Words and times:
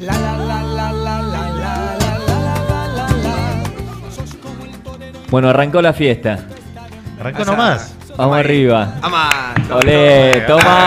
La 0.00 0.14
la 0.14 0.32
la 0.38 0.62
la 0.62 0.92
la 0.92 1.20
la 1.20 1.52
la 1.52 1.92
la 1.98 2.18
la 2.88 3.08
Bueno, 5.30 5.50
arrancó 5.50 5.82
la 5.82 5.92
fiesta. 5.92 6.38
Arrancó 7.20 7.44
nomás. 7.44 7.94
Vamos 8.16 8.38
arriba. 8.38 8.94
¡Ama! 9.02 9.52
Olé, 9.70 10.42
toma. 10.46 10.86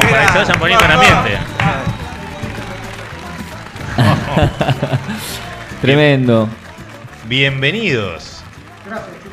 Para 0.00 0.26
que 0.26 0.32
se 0.32 0.38
vayan 0.38 0.58
poniendo 0.58 0.84
en 0.86 0.90
ambiente. 0.92 1.38
Tremendo. 5.82 6.48
Bienvenidos, 7.26 8.42
Gracias. 8.86 9.23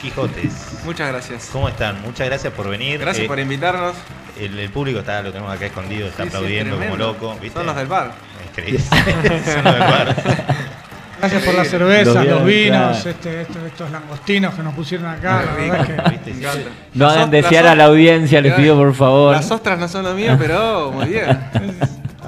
Quijotes. 0.00 0.52
Muchas 0.84 1.08
gracias. 1.08 1.48
¿Cómo 1.52 1.68
están? 1.68 2.00
Muchas 2.02 2.26
gracias 2.26 2.52
por 2.52 2.68
venir. 2.68 2.98
Gracias 3.00 3.24
Eh, 3.24 3.28
por 3.28 3.38
invitarnos. 3.38 3.94
el, 4.38 4.58
el 4.58 4.70
público 4.70 5.00
está, 5.00 5.20
lo 5.22 5.32
tenemos 5.32 5.52
acá 5.54 5.66
escondido, 5.66 6.06
está 6.08 6.24
Sí, 6.24 6.30
sí, 6.30 6.36
aplaudiendo 6.36 6.76
como 6.76 6.80
tremendo. 6.86 7.06
loco. 7.12 7.36
¿viste? 7.40 7.58
Son 7.58 7.66
los 7.66 7.76
del 7.76 7.86
bar. 7.86 8.12
Increíble. 8.48 8.80
Son 9.44 9.64
los 9.64 9.72
del 9.74 9.80
bar. 9.80 10.16
Gracias 11.20 11.42
por 11.42 11.54
las 11.54 11.68
cervezas, 11.68 12.14
Los 12.14 12.24
los, 12.26 12.44
vinos, 12.44 12.46
vinos, 12.46 12.96
claro. 13.02 13.10
este, 13.10 13.40
estos, 13.42 13.56
estos 13.64 13.90
langostinos 13.90 14.54
que 14.54 14.62
nos 14.62 14.74
pusieron 14.74 15.06
acá. 15.06 15.42
La 15.44 15.52
verdad 15.54 15.80
es 15.80 15.86
que 15.86 16.10
¿Viste? 16.10 16.30
Me 16.32 16.38
encanta. 16.38 16.70
No 16.94 17.04
Las 17.06 17.14
hagan 17.16 17.30
desear 17.30 17.66
a 17.66 17.74
la 17.74 17.84
audiencia, 17.84 18.40
les 18.40 18.54
pido 18.54 18.74
por 18.76 18.94
favor. 18.94 19.34
Las 19.36 19.50
ostras 19.50 19.78
no 19.78 19.86
son 19.88 20.04
lo 20.04 20.14
mío, 20.14 20.34
pero 20.38 20.90
muy 20.92 21.06
bien. 21.06 21.38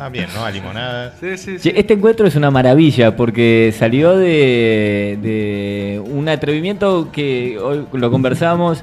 Ah, 0.04 0.08
bien, 0.08 0.26
¿no? 0.34 0.44
A 0.44 0.50
limonada. 0.50 1.12
Sí, 1.20 1.36
sí, 1.36 1.58
sí. 1.58 1.70
Che, 1.70 1.78
Este 1.78 1.94
encuentro 1.94 2.26
es 2.26 2.34
una 2.34 2.50
maravilla 2.50 3.14
porque 3.16 3.72
salió 3.76 4.16
de, 4.16 5.16
de 5.22 6.02
un 6.04 6.28
atrevimiento 6.28 7.08
que 7.12 7.56
hoy 7.58 7.84
lo 7.92 8.10
conversamos, 8.10 8.82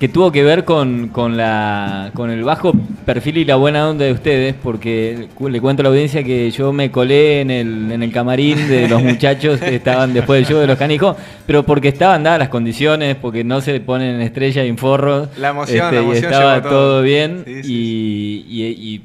que 0.00 0.08
tuvo 0.08 0.32
que 0.32 0.42
ver 0.42 0.64
con, 0.64 1.08
con, 1.08 1.36
la, 1.36 2.10
con 2.14 2.30
el 2.30 2.42
bajo 2.44 2.72
perfil 3.06 3.38
y 3.38 3.44
la 3.44 3.56
buena 3.56 3.88
onda 3.90 4.04
de 4.06 4.12
ustedes, 4.12 4.54
porque 4.60 5.28
le 5.48 5.60
cuento 5.60 5.82
a 5.82 5.84
la 5.84 5.88
audiencia 5.90 6.24
que 6.24 6.50
yo 6.50 6.72
me 6.72 6.90
colé 6.90 7.42
en 7.42 7.50
el, 7.50 7.92
en 7.92 8.02
el 8.02 8.10
camarín 8.10 8.66
de 8.68 8.88
los 8.88 9.02
muchachos 9.10 9.60
que 9.60 9.76
estaban 9.76 10.12
después 10.14 10.40
del 10.40 10.46
show 10.50 10.60
de 10.60 10.66
los 10.66 10.78
canijos, 10.78 11.16
pero 11.46 11.62
porque 11.64 11.88
estaban 11.88 12.22
dadas 12.24 12.38
las 12.40 12.48
condiciones, 12.48 13.16
porque 13.16 13.44
no 13.44 13.60
se 13.60 13.78
ponen 13.80 14.16
en 14.16 14.20
estrella 14.22 14.64
y 14.64 14.68
en 14.68 14.78
forro. 14.78 15.28
La 15.38 15.50
emoción, 15.50 15.94
la 15.94 16.00
y 16.00 16.04
emoción 16.04 16.24
estaba 16.32 16.54
llevó 16.56 16.68
todo, 16.68 16.78
todo. 16.94 17.02
bien 17.02 17.42
Sí, 17.44 17.52
y, 17.52 17.62
sí, 17.62 18.46
y- 18.48 18.94
y 18.94 19.02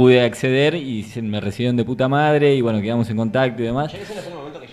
pude 0.00 0.22
acceder 0.24 0.76
y 0.76 1.02
se- 1.02 1.20
me 1.20 1.42
recibieron 1.42 1.76
de 1.76 1.84
puta 1.84 2.08
madre 2.08 2.54
y 2.54 2.62
bueno, 2.62 2.80
quedamos 2.80 3.10
en 3.10 3.18
contacto 3.18 3.60
y 3.62 3.66
demás. 3.66 3.92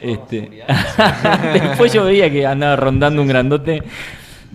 Este, 0.01 0.63
después 1.53 1.91
yo 1.91 2.05
veía 2.05 2.31
que 2.31 2.45
andaba 2.45 2.77
rondando 2.77 3.21
un 3.21 3.27
grandote, 3.27 3.83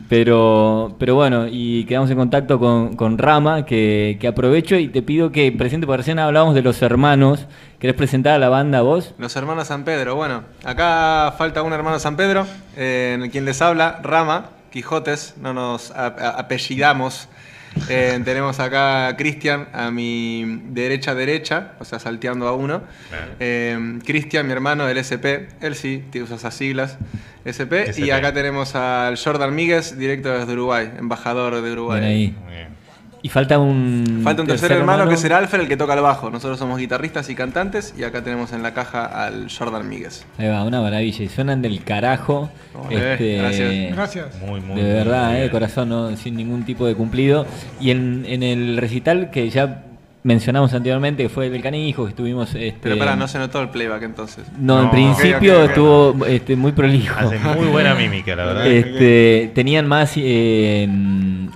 pero, 0.08 0.96
pero 0.98 1.14
bueno, 1.14 1.46
y 1.46 1.84
quedamos 1.84 2.10
en 2.10 2.16
contacto 2.16 2.58
con, 2.58 2.96
con 2.96 3.18
Rama, 3.18 3.66
que, 3.66 4.16
que 4.18 4.26
aprovecho 4.26 4.76
y 4.76 4.88
te 4.88 5.02
pido 5.02 5.30
que 5.30 5.52
presente, 5.52 5.86
porque 5.86 5.98
recién 5.98 6.18
hablábamos 6.18 6.54
de 6.54 6.62
los 6.62 6.80
hermanos. 6.80 7.44
¿Querés 7.78 7.94
presentar 7.94 8.32
a 8.36 8.38
la 8.38 8.48
banda 8.48 8.80
vos? 8.80 9.12
Los 9.18 9.36
hermanos 9.36 9.66
San 9.68 9.84
Pedro. 9.84 10.14
Bueno, 10.14 10.42
acá 10.64 11.34
falta 11.36 11.62
un 11.62 11.74
hermano 11.74 11.98
San 11.98 12.16
Pedro, 12.16 12.46
eh, 12.78 13.18
en 13.22 13.28
quien 13.30 13.44
les 13.44 13.60
habla, 13.60 14.00
Rama, 14.02 14.46
Quijotes, 14.70 15.34
no 15.38 15.52
nos 15.52 15.90
apellidamos. 15.90 17.28
Eh, 17.88 18.20
tenemos 18.24 18.60
acá 18.60 19.08
a 19.08 19.16
Cristian 19.16 19.68
a 19.72 19.90
mi 19.90 20.60
derecha 20.70 21.14
derecha, 21.14 21.72
o 21.78 21.84
sea, 21.84 21.98
salteando 21.98 22.48
a 22.48 22.52
uno. 22.52 22.82
Eh, 23.40 23.98
Cristian, 24.04 24.46
mi 24.46 24.52
hermano 24.52 24.86
del 24.86 24.98
SP, 24.98 25.48
él 25.60 25.74
sí, 25.74 26.04
te 26.10 26.22
usa 26.22 26.36
esas 26.36 26.54
siglas, 26.54 26.98
SP. 27.48 27.92
Y 27.96 28.10
acá 28.10 28.32
tenemos 28.32 28.74
al 28.74 29.16
Jordan 29.16 29.54
Míguez, 29.54 29.96
directo 29.98 30.30
desde 30.30 30.52
Uruguay, 30.52 30.92
embajador 30.98 31.60
de 31.60 31.72
Uruguay. 31.72 32.00
Bien 32.00 32.12
ahí. 32.12 32.36
Muy 32.44 32.52
bien. 32.52 32.81
Y 33.24 33.28
falta 33.28 33.58
un... 33.58 34.20
Falta 34.24 34.42
un 34.42 34.48
tercer 34.48 34.72
hermano, 34.72 35.08
que 35.08 35.16
será 35.16 35.38
Alfred, 35.38 35.60
el 35.62 35.68
que 35.68 35.76
toca 35.76 35.94
el 35.94 36.00
bajo. 36.00 36.28
Nosotros 36.30 36.58
somos 36.58 36.78
guitarristas 36.78 37.30
y 37.30 37.36
cantantes 37.36 37.94
y 37.96 38.02
acá 38.02 38.22
tenemos 38.22 38.52
en 38.52 38.64
la 38.64 38.74
caja 38.74 39.04
al 39.04 39.46
Jordan 39.48 39.88
Míguez. 39.88 40.26
Ahí 40.38 40.48
va, 40.48 40.64
una 40.64 40.80
maravilla. 40.80 41.24
Y 41.24 41.28
suenan 41.28 41.62
del 41.62 41.84
carajo. 41.84 42.50
Este, 42.90 43.36
gracias. 43.38 43.94
gracias. 43.94 44.26
Muy, 44.40 44.60
muy 44.60 44.76
de 44.76 44.82
muy 44.82 44.92
verdad, 44.92 45.28
bien. 45.28 45.40
eh, 45.40 45.42
de 45.44 45.50
corazón, 45.50 45.88
¿no? 45.88 46.16
sin 46.16 46.34
ningún 46.36 46.64
tipo 46.64 46.84
de 46.84 46.96
cumplido. 46.96 47.46
Y 47.80 47.90
en, 47.92 48.24
en 48.26 48.42
el 48.42 48.76
recital 48.78 49.30
que 49.30 49.48
ya 49.50 49.84
mencionamos 50.24 50.72
anteriormente, 50.72 51.24
que 51.24 51.28
fue 51.28 51.46
el 51.46 51.52
del 51.52 51.62
canijo, 51.62 52.04
que 52.04 52.10
estuvimos... 52.10 52.54
Este, 52.54 52.78
Pero 52.80 52.98
pará, 52.98 53.16
no 53.16 53.26
se 53.26 53.38
notó 53.38 53.60
el 53.60 53.70
playback 53.70 54.02
entonces. 54.02 54.44
No, 54.58 54.82
en 54.82 54.90
principio 54.90 55.64
estuvo 55.64 56.26
este, 56.26 56.54
muy 56.54 56.72
prolijo. 56.72 57.18
Hace 57.18 57.38
muy 57.38 57.66
buena 57.66 57.94
mímica, 57.94 58.36
la 58.36 58.44
verdad. 58.44 58.66
Este, 58.66 59.50
tenían 59.54 59.86
más, 59.88 60.12
eh, 60.16 60.88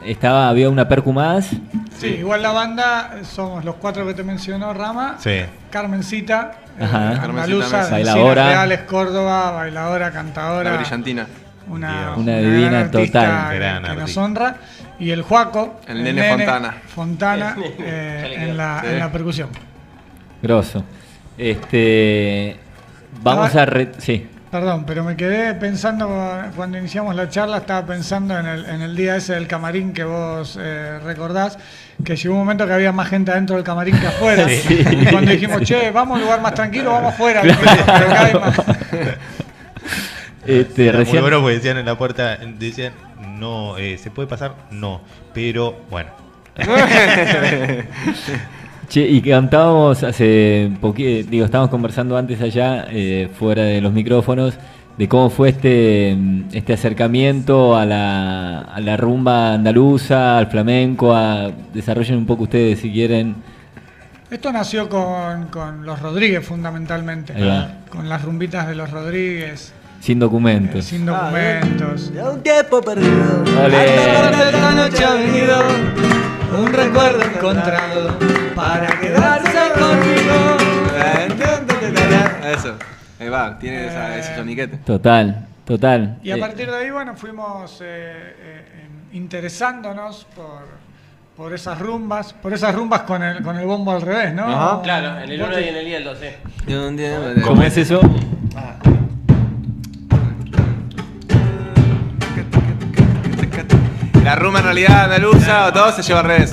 estaba, 0.04 0.48
había 0.48 0.68
una 0.70 0.88
percu 0.88 1.12
más. 1.12 1.50
Sí, 1.98 2.06
igual 2.08 2.42
la 2.42 2.52
banda 2.52 3.18
somos 3.22 3.64
los 3.64 3.76
cuatro 3.76 4.06
que 4.06 4.14
te 4.14 4.22
mencionó 4.22 4.72
Rama, 4.74 5.16
Sí. 5.18 5.40
Carmencita, 5.70 6.52
eh, 6.78 6.84
Ajá. 6.84 7.20
Carmencita 7.20 7.90
Bailadora. 7.90 8.48
Reales, 8.48 8.80
Córdoba, 8.82 9.50
bailadora, 9.52 10.06
La 10.06 10.12
cantadora, 10.12 10.76
brillantina. 10.76 11.26
una, 11.68 12.12
Una 12.16 12.38
divina 12.38 12.80
artista 12.80 13.20
total. 13.24 13.54
Gran 13.56 13.82
que 13.82 13.88
nos 13.88 13.98
artista. 14.00 14.22
honra, 14.22 14.56
y 14.98 15.10
el 15.10 15.22
Juaco, 15.22 15.80
El 15.88 16.02
nene 16.04 16.28
Fontana. 16.30 16.74
Fontana, 16.94 17.56
eh, 17.78 18.34
en, 18.40 18.56
la, 18.56 18.80
Sí. 18.82 18.86
en 18.92 18.98
la 18.98 19.10
percusión. 19.12 19.48
Grosso. 20.42 20.84
Este, 21.38 22.56
vamos 23.22 23.54
Ah, 23.56 23.62
a... 23.62 23.66
re- 23.66 23.92
sí. 23.98 24.28
Perdón, 24.56 24.84
pero 24.86 25.04
me 25.04 25.18
quedé 25.18 25.52
pensando 25.52 26.08
cuando 26.56 26.78
iniciamos 26.78 27.14
la 27.14 27.28
charla, 27.28 27.58
estaba 27.58 27.84
pensando 27.84 28.38
en 28.38 28.46
el, 28.46 28.64
en 28.64 28.80
el 28.80 28.96
día 28.96 29.16
ese 29.16 29.34
del 29.34 29.46
camarín 29.46 29.92
que 29.92 30.02
vos 30.02 30.58
eh, 30.58 30.98
recordás, 31.04 31.58
que 32.02 32.16
llegó 32.16 32.32
un 32.32 32.40
momento 32.40 32.66
que 32.66 32.72
había 32.72 32.90
más 32.90 33.10
gente 33.10 33.32
adentro 33.32 33.56
del 33.56 33.64
camarín 33.66 34.00
que 34.00 34.06
afuera. 34.06 34.46
Sí. 34.66 34.82
Y 34.90 35.04
cuando 35.08 35.30
dijimos, 35.30 35.60
che, 35.60 35.90
vamos 35.90 36.14
a 36.14 36.16
un 36.16 36.22
lugar 36.22 36.40
más 36.40 36.54
tranquilo, 36.54 36.90
vamos 36.90 37.12
afuera. 37.12 37.42
hay 37.42 38.32
más. 38.32 38.56
Este, 40.46 40.90
recién, 40.90 41.16
Muy 41.16 41.22
bueno 41.22 41.42
porque 41.42 41.56
decían 41.56 41.76
en 41.76 41.84
la 41.84 41.98
puerta, 41.98 42.36
decían, 42.36 42.94
no, 43.36 43.76
eh, 43.76 43.98
¿se 43.98 44.10
puede 44.10 44.26
pasar? 44.26 44.54
No, 44.70 45.02
pero 45.34 45.76
bueno. 45.90 46.12
Che, 48.88 49.00
y 49.00 49.20
cantábamos 49.20 50.02
hace 50.04 50.70
poquito, 50.80 51.28
digo, 51.28 51.44
estábamos 51.44 51.70
conversando 51.70 52.16
antes 52.16 52.40
allá, 52.40 52.86
eh, 52.90 53.28
fuera 53.36 53.64
de 53.64 53.80
los 53.80 53.92
micrófonos, 53.92 54.54
de 54.96 55.08
cómo 55.08 55.28
fue 55.28 55.50
este, 55.50 56.16
este 56.52 56.72
acercamiento 56.72 57.76
a 57.76 57.84
la, 57.84 58.60
a 58.60 58.80
la 58.80 58.96
rumba 58.96 59.54
andaluza, 59.54 60.38
al 60.38 60.46
flamenco, 60.46 61.14
a, 61.14 61.50
desarrollen 61.74 62.16
un 62.18 62.26
poco 62.26 62.44
ustedes 62.44 62.78
si 62.78 62.92
quieren. 62.92 63.34
Esto 64.30 64.52
nació 64.52 64.88
con, 64.88 65.46
con 65.48 65.84
los 65.84 66.00
Rodríguez 66.00 66.44
fundamentalmente, 66.44 67.34
con 67.90 68.08
las 68.08 68.22
rumbitas 68.22 68.66
de 68.68 68.74
los 68.74 68.90
Rodríguez, 68.90 69.72
Sin 70.00 70.18
eh, 70.18 70.20
documentos. 70.20 70.84
sin 70.84 71.06
documentos. 71.06 72.12
De 72.12 72.22
un 72.22 72.40
tiempo 72.42 72.80
perdido. 72.80 73.44
Hasta 73.62 74.48
esta 74.50 74.70
noche 74.72 75.04
ha 75.04 75.14
venido 75.14 76.05
un 76.58 76.72
recuerdo 76.72 77.22
encontrado 77.22 78.18
para 78.54 79.00
quedarse 79.00 79.72
conmigo. 79.78 80.56
Eso. 82.54 82.74
Ahí 83.18 83.28
va, 83.28 83.58
tiene 83.58 83.86
esa- 83.86 84.16
ese 84.18 84.36
soniquete. 84.36 84.76
Total, 84.78 85.46
total. 85.64 86.18
Y 86.22 86.30
a 86.30 86.36
Eh, 86.36 86.38
partir 86.40 86.70
de 86.70 86.76
ahí, 86.76 86.90
bueno, 86.90 87.16
fuimos 87.16 87.80
eh, 87.80 87.84
eh, 87.84 88.82
em, 89.12 89.16
interesándonos 89.16 90.26
por, 90.36 90.66
por 91.36 91.52
esas 91.54 91.78
rumbas, 91.78 92.32
por 92.34 92.52
esas 92.52 92.74
rumbas 92.74 93.02
con 93.02 93.22
el, 93.22 93.42
con 93.42 93.56
el 93.56 93.66
bombo 93.66 93.92
al 93.92 94.02
revés, 94.02 94.34
¿no? 94.34 94.44
Ajá. 94.46 94.82
Claro, 94.82 95.20
en 95.22 95.30
el 95.30 95.42
1 95.42 95.60
y 95.60 95.64
en 95.68 95.76
el 95.76 95.88
I 95.88 95.94
el 95.94 96.04
2, 96.04 96.18
sí. 96.18 97.42
¿Cómo 97.44 97.62
es 97.62 97.76
eso? 97.76 98.00
La 104.26 104.34
rumba 104.34 104.58
en 104.58 104.64
realidad 104.64 105.04
andaluza 105.04 105.66
o 105.68 105.72
todo 105.72 105.92
se 105.92 106.02
lleva 106.02 106.18
al 106.18 106.26
revés. 106.26 106.50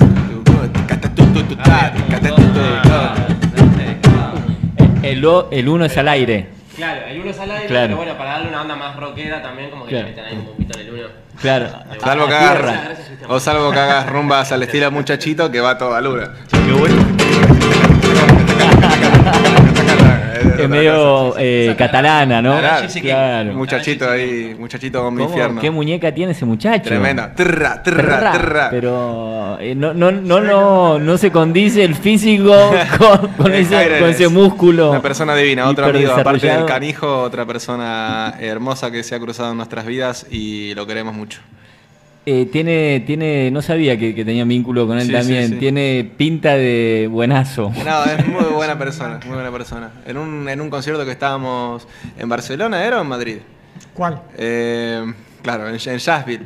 El, 5.02 5.24
o- 5.26 5.48
el 5.50 5.68
uno 5.68 5.84
es 5.84 5.98
al 5.98 6.06
aire. 6.08 6.50
Claro, 6.76 7.00
el 7.08 7.20
1 7.20 7.30
es 7.30 7.38
al 7.40 7.50
aire, 7.50 7.66
Claro. 7.66 7.86
pero 7.86 7.96
bueno, 7.96 8.16
para 8.16 8.30
darle 8.32 8.48
una 8.50 8.62
onda 8.62 8.76
más 8.76 8.94
rockera 8.96 9.42
también, 9.42 9.70
como 9.70 9.84
que 9.86 9.90
Claro. 9.90 10.04
le 10.06 10.10
meten 10.10 10.24
ahí 10.24 10.36
un 10.36 10.46
bombito 10.46 10.78
en 10.78 10.86
el 10.86 10.92
1. 10.94 11.02
Claro. 11.40 11.68
Salvo 12.02 12.26
que 12.28 12.34
hagas, 12.34 12.98
o 13.28 13.40
salvo 13.40 13.70
que 13.72 13.78
hagas 13.80 14.08
rumbas 14.08 14.52
al 14.52 14.62
estilo 14.62 14.90
muchachito 14.92 15.50
que 15.50 15.60
va 15.60 15.76
toda 15.76 16.00
luna. 16.00 16.30
Qué 16.50 16.72
bueno. 16.72 16.96
Es 20.34 20.68
medio 20.68 21.34
eh, 21.38 21.74
catalana, 21.78 22.42
¿no? 22.42 22.58
Claro. 22.58 22.86
Claro. 23.00 23.52
Muchachito 23.54 24.10
ahí, 24.10 24.54
muchachito 24.58 25.02
con 25.02 25.14
mi 25.14 25.22
¿Cómo- 25.22 25.30
infierno. 25.34 25.60
¿Qué 25.60 25.70
muñeca 25.70 26.12
tiene 26.12 26.32
ese 26.32 26.44
muchacho? 26.44 26.84
Tremenda. 26.84 27.34
Trra, 27.34 27.82
trra, 27.82 28.32
trra. 28.32 28.68
Pero 28.70 29.58
eh, 29.60 29.74
no, 29.74 29.94
no, 29.94 30.10
no, 30.10 30.40
no, 30.40 30.98
no 30.98 31.18
se 31.18 31.30
condice 31.30 31.84
el 31.84 31.94
físico 31.94 32.54
con, 32.98 33.28
con 33.34 33.52
Eh, 33.52 33.60
ese, 33.60 33.98
con 34.00 34.08
es 34.08 34.16
ese 34.16 34.28
músculo. 34.28 34.90
Una 34.90 35.02
persona 35.02 35.34
divina, 35.34 35.68
otro 35.68 35.86
amigo, 35.86 36.12
aparte 36.12 36.46
del 36.46 36.64
canijo, 36.66 37.22
otra 37.22 37.44
persona 37.46 38.34
hermosa 38.40 38.90
que 38.90 39.02
se 39.02 39.14
ha 39.14 39.20
cruzado 39.20 39.50
en 39.52 39.56
nuestras 39.56 39.86
vidas 39.86 40.26
y 40.30 40.74
lo 40.74 40.86
queremos 40.86 41.14
mucho. 41.14 41.40
Eh, 42.26 42.46
tiene, 42.50 43.02
tiene, 43.06 43.50
no 43.50 43.60
sabía 43.60 43.98
que, 43.98 44.14
que 44.14 44.24
tenía 44.24 44.44
vínculo 44.44 44.86
con 44.86 44.98
él 44.98 45.06
Sí, 45.06 45.12
también. 45.12 45.46
sí, 45.48 45.52
sí. 45.54 45.58
Tiene 45.58 46.10
pinta 46.16 46.54
de 46.56 47.06
buenazo. 47.10 47.70
No, 47.84 48.04
es 48.04 48.26
muy 48.26 48.44
buena 48.44 48.78
persona, 48.78 49.20
muy 49.26 49.34
buena 49.34 49.50
persona. 49.52 49.90
En 50.06 50.16
un, 50.16 50.48
en 50.48 50.60
un 50.62 50.70
concierto 50.70 51.04
que 51.04 51.10
estábamos 51.10 51.86
en 52.18 52.28
Barcelona, 52.28 52.82
¿era 52.84 52.98
o 52.98 53.02
en 53.02 53.08
Madrid? 53.08 53.36
¿Cuál? 53.92 54.22
Eh, 54.38 55.04
claro, 55.42 55.68
en, 55.68 55.74
en 55.74 55.98
Jazzville. 55.98 56.44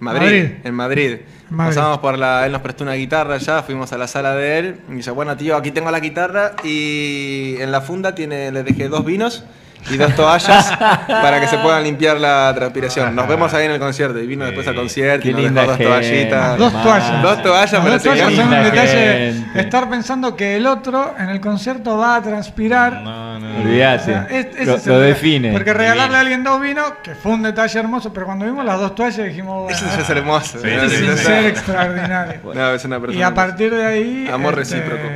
Madrid, 0.00 0.22
Madrid. 0.22 0.44
En 0.64 0.74
Madrid. 0.74 1.16
Madrid. 1.50 1.74
Pasamos 1.76 1.98
por 1.98 2.16
la. 2.16 2.46
Él 2.46 2.52
nos 2.52 2.62
prestó 2.62 2.84
una 2.84 2.94
guitarra 2.94 3.36
ya, 3.36 3.62
fuimos 3.62 3.92
a 3.92 3.98
la 3.98 4.06
sala 4.06 4.34
de 4.34 4.58
él. 4.58 4.76
Y 4.90 4.94
dice, 4.94 5.10
bueno, 5.10 5.36
tío, 5.36 5.56
aquí 5.56 5.72
tengo 5.72 5.90
la 5.90 6.00
guitarra 6.00 6.52
y 6.64 7.56
en 7.58 7.70
la 7.70 7.82
funda 7.82 8.14
tiene, 8.14 8.50
le 8.50 8.62
dejé 8.62 8.88
dos 8.88 9.04
vinos 9.04 9.44
y 9.90 9.96
dos 9.96 10.14
toallas 10.14 10.72
para 11.08 11.40
que 11.40 11.46
se 11.48 11.58
puedan 11.58 11.82
limpiar 11.84 12.18
la 12.18 12.52
transpiración. 12.54 13.14
Nos 13.14 13.26
vemos 13.28 13.52
ahí 13.54 13.66
en 13.66 13.72
el 13.72 13.78
concierto. 13.78 14.18
Y 14.18 14.26
vino 14.26 14.44
después 14.44 14.66
al 14.68 14.74
concierto 14.74 15.22
Qué 15.22 15.30
y 15.30 15.32
nos 15.32 15.42
linda 15.42 15.60
dejó 15.62 15.70
dos 15.72 15.78
gente. 15.78 16.26
toallitas. 16.26 16.58
Dos 16.58 16.72
toallas. 16.82 17.22
Dos 17.22 17.42
toallas 17.42 17.84
dos 17.84 18.02
toallas 18.02 18.34
son 18.34 18.44
un 18.52 18.62
detalle. 18.64 19.32
gente. 19.32 19.60
Estar 19.60 19.88
pensando 19.88 20.36
que 20.36 20.56
el 20.56 20.66
otro 20.66 21.14
en 21.18 21.28
el 21.30 21.40
concierto 21.40 21.96
va 21.96 22.16
a 22.16 22.22
transpirar. 22.22 22.92
No, 23.02 23.38
no. 23.38 23.50
O 23.58 23.62
Olvídate. 23.62 24.04
sea, 24.04 24.26
es- 24.30 24.46
ese 24.56 24.90
lo 24.90 25.02
es 25.02 25.08
define. 25.08 25.52
Porque 25.52 25.72
regalarle 25.72 26.16
a 26.16 26.20
alguien 26.20 26.44
dos 26.44 26.60
vinos, 26.60 26.92
que 27.02 27.14
fue 27.14 27.32
un 27.32 27.42
detalle 27.42 27.78
hermoso, 27.80 28.12
pero 28.12 28.26
cuando 28.26 28.44
vimos 28.44 28.64
las 28.64 28.78
dos 28.78 28.94
toallas 28.94 29.26
dijimos, 29.26 29.64
bueno, 29.64 29.76
Eso 29.76 29.86
ya 29.86 30.02
es 30.02 30.10
hermoso. 30.10 30.58
Sí, 30.60 30.68
¿no? 30.76 30.88
sí, 30.88 30.96
sí. 30.96 31.16
ser 31.24 31.46
extraordinario. 31.46 32.40
No, 32.54 32.72
es 32.74 32.84
una 32.84 33.00
persona. 33.00 33.18
Y 33.18 33.22
a 33.22 33.34
partir 33.34 33.74
de 33.74 33.84
ahí 33.86 34.28
Amor 34.32 34.58
este, 34.60 34.76
recíproco. 34.76 35.08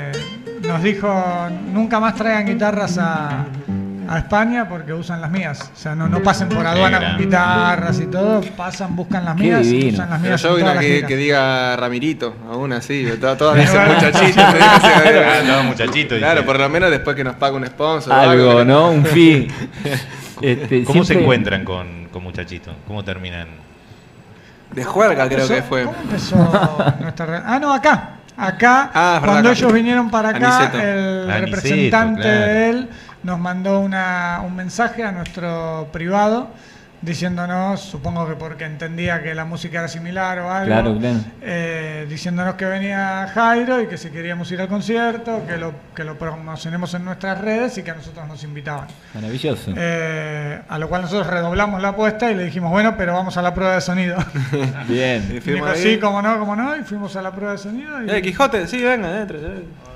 nos 0.69 0.83
dijo 0.83 1.49
nunca 1.73 2.01
más 2.01 2.15
traigan 2.15 2.47
guitarras 2.47 2.97
a, 2.99 3.45
a 4.09 4.19
España 4.19 4.69
porque 4.69 4.93
usan 4.93 5.21
las 5.21 5.31
mías. 5.31 5.71
O 5.73 5.77
sea, 5.77 5.95
no, 5.95 6.09
no 6.09 6.23
pasen 6.23 6.49
por 6.49 6.67
aduana 6.67 6.99
con 7.11 7.19
guitarras 7.19 7.99
y 8.01 8.07
todo, 8.07 8.41
pasan, 8.57 8.95
buscan 8.97 9.25
las 9.25 9.37
mías 9.37 9.67
y 9.67 9.89
usan 9.91 10.11
las 10.11 10.21
Pero 10.21 10.31
mías. 10.31 10.43
yo 10.43 10.55
vi 10.55 10.61
todas 10.63 10.75
una 10.75 10.81
que, 10.81 11.05
que 11.07 11.17
diga 11.17 11.77
Ramirito, 11.77 12.35
aún 12.51 12.73
así. 12.73 13.07
Todas, 13.21 13.39
todas 13.39 13.55
Pero 13.57 13.67
dicen 13.71 13.87
bueno. 13.87 13.95
muchachitos. 13.95 14.45
Ah, 14.45 15.41
no, 15.47 15.63
muchachito. 15.65 16.17
Claro, 16.19 16.35
dice. 16.41 16.47
por 16.47 16.59
lo 16.61 16.69
menos 16.69 16.91
después 16.91 17.17
que 17.17 17.25
nos 17.25 17.37
paga 17.37 17.57
un 17.57 17.67
sponsor. 17.67 18.13
Algo, 18.13 18.65
¿no? 18.65 18.91
Un 18.91 19.05
fee. 19.05 19.49
Este, 20.43 20.83
¿Cómo 20.85 21.05
se 21.05 21.15
encuentran 21.19 21.65
con, 21.65 22.09
con 22.13 22.23
muchachito? 22.25 22.75
¿Cómo 22.89 23.05
terminan? 23.05 23.47
De 24.73 24.83
juerga 24.85 25.29
creo 25.29 25.47
que 25.47 25.63
fue. 25.63 25.85
¿Cómo 25.85 25.97
empezó 26.03 26.37
nuestra 27.01 27.27
re- 27.27 27.43
Ah, 27.47 27.59
no, 27.61 27.73
acá. 27.73 28.11
Acá, 28.37 28.91
Ah, 28.93 29.21
cuando 29.25 29.51
acá. 29.51 29.59
ellos 29.59 29.73
vinieron 29.73 30.11
para 30.11 30.31
acá, 30.31 30.57
Aniceto. 30.59 30.79
el 30.83 31.31
Aniceto, 31.31 31.47
representante 31.47 32.23
claro. 32.23 32.41
de 32.47 32.71
él 32.71 32.89
nos 33.25 33.39
mandó 33.41 33.81
una, 33.81 34.43
un 34.47 34.55
mensaje 34.55 35.03
a 35.03 35.11
nuestro 35.13 35.89
privado 35.93 36.49
diciéndonos, 37.03 37.81
supongo 37.81 38.27
que 38.27 38.35
porque 38.35 38.65
entendía 38.65 39.23
que 39.23 39.35
la 39.35 39.45
música 39.45 39.81
era 39.81 39.89
similar 39.89 40.39
o 40.39 40.51
algo, 40.51 40.67
Claro, 40.67 40.99
claro. 40.99 41.19
eh, 41.43 42.07
diciéndonos 42.09 42.55
que 42.55 42.65
venía 42.65 43.29
Jairo 43.35 43.83
y 43.83 43.89
que 43.89 43.99
si 43.99 44.09
queríamos 44.09 44.51
ir 44.53 44.63
al 44.63 44.69
concierto, 44.69 45.43
que 45.47 45.59
lo, 45.59 45.75
que 45.95 46.03
lo 46.03 46.17
promocionemos 46.19 46.95
en 46.95 47.05
nuestras 47.05 47.43
redes 47.43 47.77
y 47.77 47.83
que 47.83 47.91
a 47.91 47.95
nosotros 47.95 48.27
nos 48.27 48.43
invitaban. 48.45 48.87
Maravilloso. 49.15 49.75
Eh, 49.77 50.63
a 50.67 50.79
lo 50.79 50.89
cual 50.89 51.03
nosotros 51.03 51.27
redoblamos 51.27 51.83
la 51.83 51.89
apuesta 51.89 52.31
y 52.31 52.37
le 52.37 52.45
dijimos, 52.45 52.71
bueno, 52.71 52.95
pero 52.97 53.13
vamos 53.13 53.37
a 53.37 53.43
la 53.43 53.53
prueba 53.53 53.75
de 53.75 53.81
sonido. 53.83 54.17
Bien. 54.89 55.29
Y 55.31 55.37
Y 55.37 55.41
fuimos 55.41 55.67
dijo, 55.77 55.79
ahí. 55.89 55.95
sí, 55.95 55.99
cómo 56.01 56.23
no, 56.23 56.39
cómo 56.39 56.57
no, 56.57 56.75
y 56.75 56.85
fuimos 56.85 57.15
a 57.17 57.21
la 57.21 57.33
prueba 57.33 57.53
de 57.53 57.59
sonido. 57.59 58.03
Y... 58.03 58.11
Eh, 58.11 58.23
Quijote, 58.23 58.67
sí, 58.67 58.83
venga, 58.83 59.21
entre. 59.21 59.39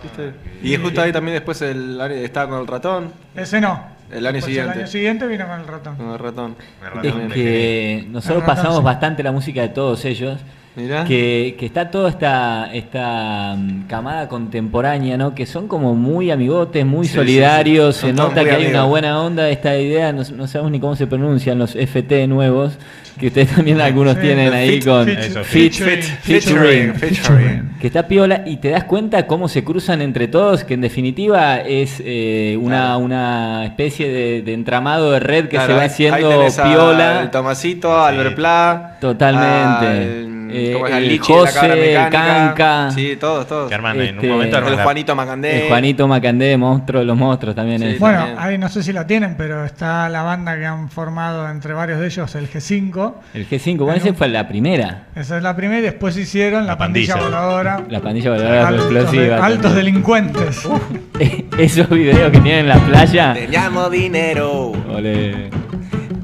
¿Viste? 0.03 0.33
Y 0.63 0.77
justo 0.77 1.01
ahí 1.01 1.13
también 1.13 1.35
después 1.35 1.61
el, 1.63 2.01
estaba 2.01 2.51
con 2.51 2.61
el 2.61 2.67
ratón. 2.67 3.13
Ese 3.35 3.61
no. 3.61 3.97
El 4.11 4.27
año 4.27 4.35
Después 4.35 4.45
siguiente. 4.45 4.73
El 4.73 4.79
año 4.79 4.87
siguiente 4.87 5.27
vino 5.27 5.47
con 5.47 5.61
el 5.61 5.67
ratón. 5.67 5.97
Con 5.97 6.11
el 6.11 6.19
ratón. 6.19 6.57
Es 7.03 7.15
que 7.35 8.07
nosotros 8.09 8.43
El 8.43 8.47
ratón, 8.47 8.57
pasamos 8.57 8.79
sí. 8.79 8.85
bastante 8.85 9.23
la 9.23 9.33
música 9.33 9.61
de 9.63 9.69
todos 9.69 10.05
ellos. 10.05 10.39
Mirá. 10.79 11.05
Que, 11.05 11.57
que 11.59 11.67
está 11.67 11.91
toda 11.91 12.09
esta, 12.09 12.71
esta 12.73 13.57
mm, 13.59 13.83
camada 13.89 14.29
contemporánea, 14.29 15.17
¿no? 15.17 15.35
Que 15.35 15.45
son 15.45 15.67
como 15.67 15.95
muy 15.97 16.31
amigotes, 16.31 16.87
muy 16.87 17.07
Sí, 17.09 17.15
solidarios, 17.17 17.97
sí. 17.97 18.07
se 18.07 18.13
nota 18.13 18.45
que 18.45 18.53
hay 18.53 18.67
una 18.67 18.85
buena 18.85 19.21
onda, 19.21 19.49
esta 19.51 19.77
idea, 19.77 20.13
no, 20.13 20.23
no 20.37 20.47
sabemos 20.47 20.71
ni 20.71 20.79
cómo 20.79 20.95
se 20.95 21.07
pronuncian 21.09 21.59
los 21.59 21.75
FT 21.75 22.29
nuevos, 22.29 22.79
que 23.19 23.27
ustedes 23.27 23.49
también 23.57 23.81
algunos 23.81 24.15
Sí, 24.15 24.21
tienen 24.21 24.53
ahí 24.53 24.79
fit- 24.81 24.85
con 24.85 25.07
fit- 25.09 25.19
Eso, 25.19 25.41
fit- 25.41 25.73
featuring, 25.73 26.13
featuring, 26.23 26.95
featuring. 26.95 27.71
que 27.81 27.87
está 27.89 28.07
piola 28.07 28.43
y 28.47 28.59
te 28.59 28.69
das 28.71 28.85
cuenta 28.85 29.27
cómo 29.27 29.49
se 29.49 29.65
cruzan 29.65 30.01
entre 30.01 30.29
todos, 30.29 30.63
que 30.63 30.75
en 30.75 30.81
definitiva 30.83 31.57
es 31.59 32.01
eh, 32.05 32.57
una, 32.63 32.79
Claro. 32.79 32.99
una 33.01 33.65
especie 33.65 34.09
de, 34.09 34.43
de 34.43 34.53
entramado 34.55 35.11
de 35.11 35.19
red 35.19 35.45
que 35.49 35.57
Claro, 35.57 35.67
se 35.67 35.73
va 35.75 35.81
ahí- 35.81 35.87
haciendo 35.89 36.47
piola. 36.63 37.23
El 37.23 37.31
Tomasito, 37.31 38.01
Albert 38.01 38.37
Pla. 38.37 38.97
Totalmente. 39.01 39.87
al- 39.87 40.28
Eh, 40.51 40.71
¿cómo 40.73 40.87
es? 40.87 40.95
El 40.95 41.09
Lichi 41.09 41.33
la 41.33 41.39
José, 41.39 41.95
el. 42.05 42.11
Canca. 42.11 42.91
Sí, 42.93 43.17
todos, 43.21 43.47
todos. 43.47 43.69
Que 43.69 43.75
arman 43.75 44.01
en 44.01 44.11
un 44.11 44.15
Este, 44.17 44.29
momento 44.29 44.57
arman 44.57 44.73
El 44.73 44.77
la- 44.79 44.85
Juanito 44.85 45.15
Macandé. 45.17 45.63
El 45.63 45.69
Juanito 45.69 46.09
Macandé, 46.09 46.57
monstruo 46.57 47.01
de 47.01 47.07
los 47.07 47.17
monstruos 47.17 47.55
también 47.57 47.81
Sí. 47.81 47.87
es. 47.87 47.99
Bueno, 47.99 48.19
también. 48.19 48.39
ahí 48.41 48.59
no 48.59 48.69
sé 48.69 48.83
si 48.83 48.93
la 48.93 49.07
tienen, 49.07 49.35
pero 49.37 49.65
está 49.65 50.09
la 50.09 50.23
banda 50.23 50.57
que 50.57 50.67
han 50.67 50.89
formado 50.91 51.49
entre 51.51 51.73
varios 51.75 52.01
de 52.01 52.07
ellos, 52.07 52.35
el 52.35 52.49
G5. 52.49 53.15
El 53.35 53.49
G5, 53.49 53.79
bueno, 53.79 53.95
ese 53.99 54.13
fue 54.13 54.29
la 54.29 54.47
primera. 54.49 55.05
Esa 55.15 55.37
es 55.37 55.43
la 55.43 55.55
primera 55.57 55.81
y 55.81 55.83
después 55.83 56.17
hicieron 56.17 56.63
la, 56.67 56.73
La 56.73 56.79
pandilla, 56.79 57.15
pandilla. 57.15 57.39
voladora. 57.41 57.83
La 57.89 58.01
pandilla 58.01 58.31
voladora 58.31 58.69
altos, 58.69 58.85
explosiva. 58.93 59.23
de- 59.23 59.35
altos 59.43 59.75
delincuentes. 59.75 60.69
Esos 61.59 61.89
videos 61.91 62.31
que 62.31 62.41
tienen 62.41 62.61
en 62.61 62.69
la 62.69 62.79
playa. 62.79 63.35
Teníamos 63.35 63.91
dinero, 63.91 64.73
Ole. 64.89 65.51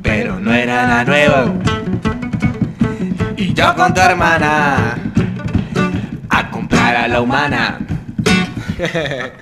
pero 0.02 0.38
no 0.38 0.52
era 0.54 0.86
nada 0.86 1.04
nuevo. 1.04 1.54
Y 3.36 3.52
yo 3.52 3.74
con 3.74 3.92
tu 3.92 4.00
hermana 4.00 4.96
a 6.30 6.50
comprar 6.50 6.96
a 6.96 7.08
la 7.08 7.20
humana. 7.20 7.78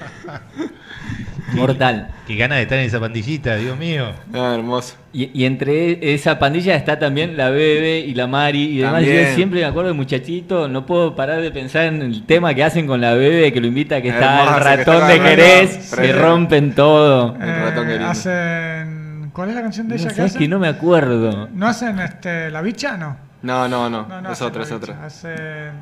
Mortal. 1.54 2.08
Qué 2.26 2.36
ganas 2.36 2.56
de 2.56 2.62
estar 2.62 2.78
en 2.78 2.86
esa 2.86 2.98
pandillita, 2.98 3.56
Dios 3.56 3.76
mío. 3.78 4.06
Ah, 4.32 4.54
hermoso. 4.54 4.94
Y, 5.12 5.30
y 5.38 5.44
entre 5.44 6.14
esa 6.14 6.38
pandilla 6.38 6.74
está 6.76 6.98
también 6.98 7.36
la 7.36 7.50
Bebe 7.50 7.98
y 7.98 8.14
la 8.14 8.26
Mari 8.26 8.62
y 8.70 8.78
demás. 8.78 9.02
También. 9.02 9.28
Yo 9.28 9.34
siempre 9.34 9.60
me 9.60 9.66
acuerdo 9.66 9.88
de 9.88 9.94
muchachito, 9.94 10.66
no 10.68 10.86
puedo 10.86 11.14
parar 11.14 11.42
de 11.42 11.50
pensar 11.50 11.84
en 11.84 12.00
el 12.00 12.24
tema 12.24 12.54
que 12.54 12.64
hacen 12.64 12.86
con 12.86 13.02
la 13.02 13.12
Bebe, 13.12 13.52
que 13.52 13.60
lo 13.60 13.66
invita 13.66 14.00
que 14.00 14.08
está 14.08 14.38
Hermoso, 14.44 14.56
el 14.56 14.64
ratón 14.64 14.94
está 14.94 15.06
de 15.08 15.20
Jerez, 15.20 15.94
que 15.94 16.12
rompen 16.14 16.74
todo. 16.74 17.34
El 17.34 17.40
ratón 17.62 17.84
Eh, 17.86 17.92
querido. 17.92 18.08
hacen. 18.10 19.30
¿Cuál 19.34 19.50
es 19.50 19.54
la 19.54 19.62
canción 19.62 19.88
de 19.88 19.96
No 19.96 20.00
ella 20.00 20.08
que 20.08 20.14
sabes 20.16 20.30
hacen? 20.32 20.40
que 20.42 20.48
no 20.48 20.58
me 20.58 20.68
acuerdo. 20.68 21.48
¿No 21.52 21.66
hacen 21.66 21.98
este, 22.00 22.50
la 22.50 22.62
bicha? 22.62 22.96
No. 22.96 23.16
No, 23.42 23.68
no, 23.68 23.90
no. 23.90 24.06
No, 24.06 24.20
no 24.20 24.32
es 24.32 24.40
otra, 24.42 24.62
es 24.62 24.72
otra. 24.72 25.04
Hacen. 25.04 25.72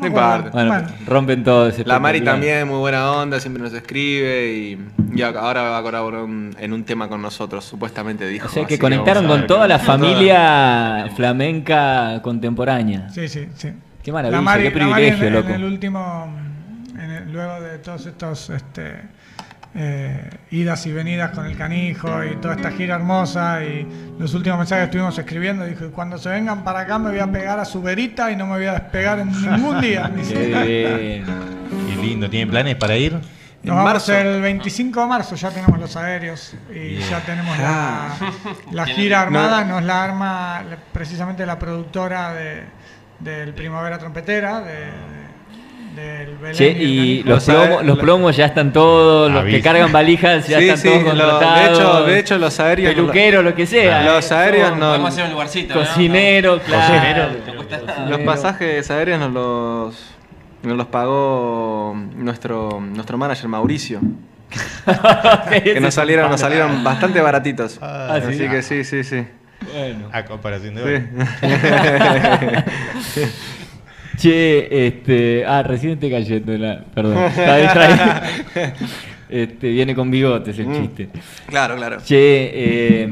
No 0.00 0.06
importa. 0.06 0.48
Bueno, 0.50 0.70
Bueno. 0.72 0.88
rompen 1.06 1.44
todo. 1.44 1.68
es 1.68 1.86
La 1.86 1.98
Mari 1.98 2.22
también, 2.22 2.66
muy 2.66 2.78
buena 2.78 3.12
onda, 3.12 3.38
siempre 3.38 3.62
nos 3.62 3.72
escribe 3.74 4.52
y, 4.54 4.78
y 5.14 5.22
ahora 5.22 5.62
va 5.62 5.78
a 5.78 5.82
colaborar 5.82 6.22
un- 6.22 6.56
en 6.58 6.72
un 6.72 6.84
tema 6.84 7.06
con 7.08 7.20
nosotros, 7.20 7.64
supuestamente 7.66 8.26
dijo. 8.26 8.46
O 8.46 8.50
sea 8.50 8.64
que 8.64 8.78
conectaron 8.78 9.26
con 9.26 9.46
toda 9.46 9.68
la 9.68 9.78
familia 9.78 11.08
flamenca 11.14 12.20
contemporánea. 12.22 13.10
Sí, 13.10 13.28
sí, 13.28 13.46
sí. 13.54 13.72
Qué 14.02 14.10
maravilla, 14.12 14.38
La 14.38 14.42
Mari- 14.42 14.70
qué 14.72 14.78
la 14.78 14.86
Mari 14.86 15.02
privilegio, 15.02 15.26
en, 15.28 15.32
loco. 15.34 15.48
En 15.50 15.54
el 15.56 15.64
último, 15.64 16.34
en 16.98 17.10
el- 17.10 17.32
luego 17.32 17.60
de 17.60 17.78
todos 17.78 18.06
estos 18.06 18.50
este, 18.50 19.02
eh, 19.76 20.30
idas 20.50 20.86
y 20.86 20.92
venidas 20.92 21.32
con 21.32 21.46
el 21.46 21.56
canijo 21.56 22.22
y 22.24 22.36
toda 22.36 22.54
esta 22.54 22.70
gira 22.70 22.94
hermosa 22.94 23.64
y 23.64 23.86
los 24.18 24.32
últimos 24.34 24.58
mensajes 24.58 24.82
que 24.82 24.84
estuvimos 24.86 25.18
escribiendo, 25.18 25.64
dijo, 25.64 25.86
"Y 25.86 25.90
cuando 25.90 26.16
se 26.16 26.28
vengan 26.28 26.62
para 26.62 26.80
acá 26.80 26.98
me 26.98 27.10
voy 27.10 27.18
a 27.18 27.26
pegar 27.26 27.58
a 27.58 27.64
su 27.64 27.82
verita 27.82 28.30
y 28.30 28.36
no 28.36 28.46
me 28.46 28.56
voy 28.56 28.66
a 28.66 28.74
despegar 28.74 29.18
en 29.18 29.30
ningún 29.30 29.80
día. 29.80 30.10
Qué 30.28 31.24
bien. 31.24 31.24
Qué 31.88 32.02
lindo. 32.02 32.30
¿Tienen 32.30 32.50
planes 32.50 32.76
para 32.76 32.96
ir? 32.96 33.14
Nos 33.64 33.76
vamos 33.76 33.92
marzo. 33.92 34.12
el 34.12 34.42
25 34.42 35.00
de 35.00 35.06
marzo, 35.06 35.34
ya 35.36 35.50
tenemos 35.50 35.80
los 35.80 35.96
aéreos 35.96 36.54
y 36.72 36.96
ya 36.96 37.20
tenemos 37.20 37.58
la, 37.58 38.10
la 38.72 38.84
gira 38.84 39.22
armada, 39.22 39.64
nos 39.64 39.82
la 39.82 40.04
arma 40.04 40.62
precisamente 40.92 41.46
la 41.46 41.58
productora 41.58 42.34
de, 42.34 42.64
del 43.20 43.54
Primavera 43.54 43.98
Trompetera, 43.98 44.60
de, 44.60 44.84
del 45.94 46.36
Belén 46.36 46.54
Che, 46.54 46.70
el 46.70 46.82
y 46.82 47.22
los, 47.22 47.42
sabe- 47.44 47.66
plomos, 47.66 47.84
los 47.84 47.96
lo- 47.96 48.02
plomos 48.02 48.36
ya 48.36 48.46
están 48.46 48.72
todos, 48.72 49.30
los 49.30 49.44
que 49.44 49.60
cargan 49.60 49.92
valijas 49.92 50.46
ya 50.48 50.58
Sí, 50.58 50.68
están 50.68 50.78
sí, 50.78 50.88
todos 50.88 51.16
lo- 51.16 51.24
de 51.24 51.30
contratados. 51.30 51.78
hecho- 51.78 52.04
de 52.04 52.18
hecho, 52.18 52.38
los 52.38 52.60
aéreos- 52.60 52.94
Peluquero, 52.94 53.42
lo 53.42 53.54
que 53.54 53.66
sea. 53.66 54.02
Los 54.02 54.30
eh, 54.30 54.34
aéreos 54.34 54.76
no- 54.76 54.86
Podemos 54.88 55.10
hacer 55.12 55.24
un 55.24 55.30
lugarcito. 55.32 55.74
¿no? 55.74 55.80
Cocinero, 55.80 56.58
claro. 56.60 57.28
Cocinero. 57.56 58.08
Los 58.08 58.20
pasajes 58.20 58.90
aéreos 58.90 59.18
nos 59.20 59.32
los, 59.32 59.94
nos 60.62 60.76
los 60.76 60.86
pagó 60.88 61.96
nuestro, 62.16 62.80
nuestro 62.80 63.16
manager 63.18 63.48
Mauricio. 63.48 64.00
Que 65.64 65.80
nos 65.80 65.94
salieron, 65.94 66.30
nos 66.30 66.40
salieron 66.40 66.84
bastante 66.84 67.20
baratitos. 67.20 67.78
Ah, 67.82 68.18
¿sí? 68.22 68.34
Así 68.34 68.48
que 68.48 68.62
sí, 68.62 68.84
sí, 68.84 69.02
sí. 69.04 69.26
Bueno. 69.72 70.08
A 70.12 70.24
comparación 70.24 70.74
de 70.74 70.82
hoy. 70.82 71.08
Sí. 73.12 73.22
Che, 74.16 74.86
este. 74.86 75.44
Ah, 75.46 75.62
recién 75.62 75.98
te 75.98 76.10
cayendo 76.10 76.56
la. 76.56 76.80
Perdón. 76.94 77.18
Estaba 77.24 77.56
distraído. 77.58 78.04
Este, 79.26 79.68
viene 79.70 79.94
con 79.96 80.10
bigotes 80.10 80.56
el 80.58 80.66
Mm. 80.68 80.72
chiste. 80.74 81.08
claro, 81.46 81.74
claro. 81.76 81.96
Che, 82.04 82.14
eh, 83.02 83.08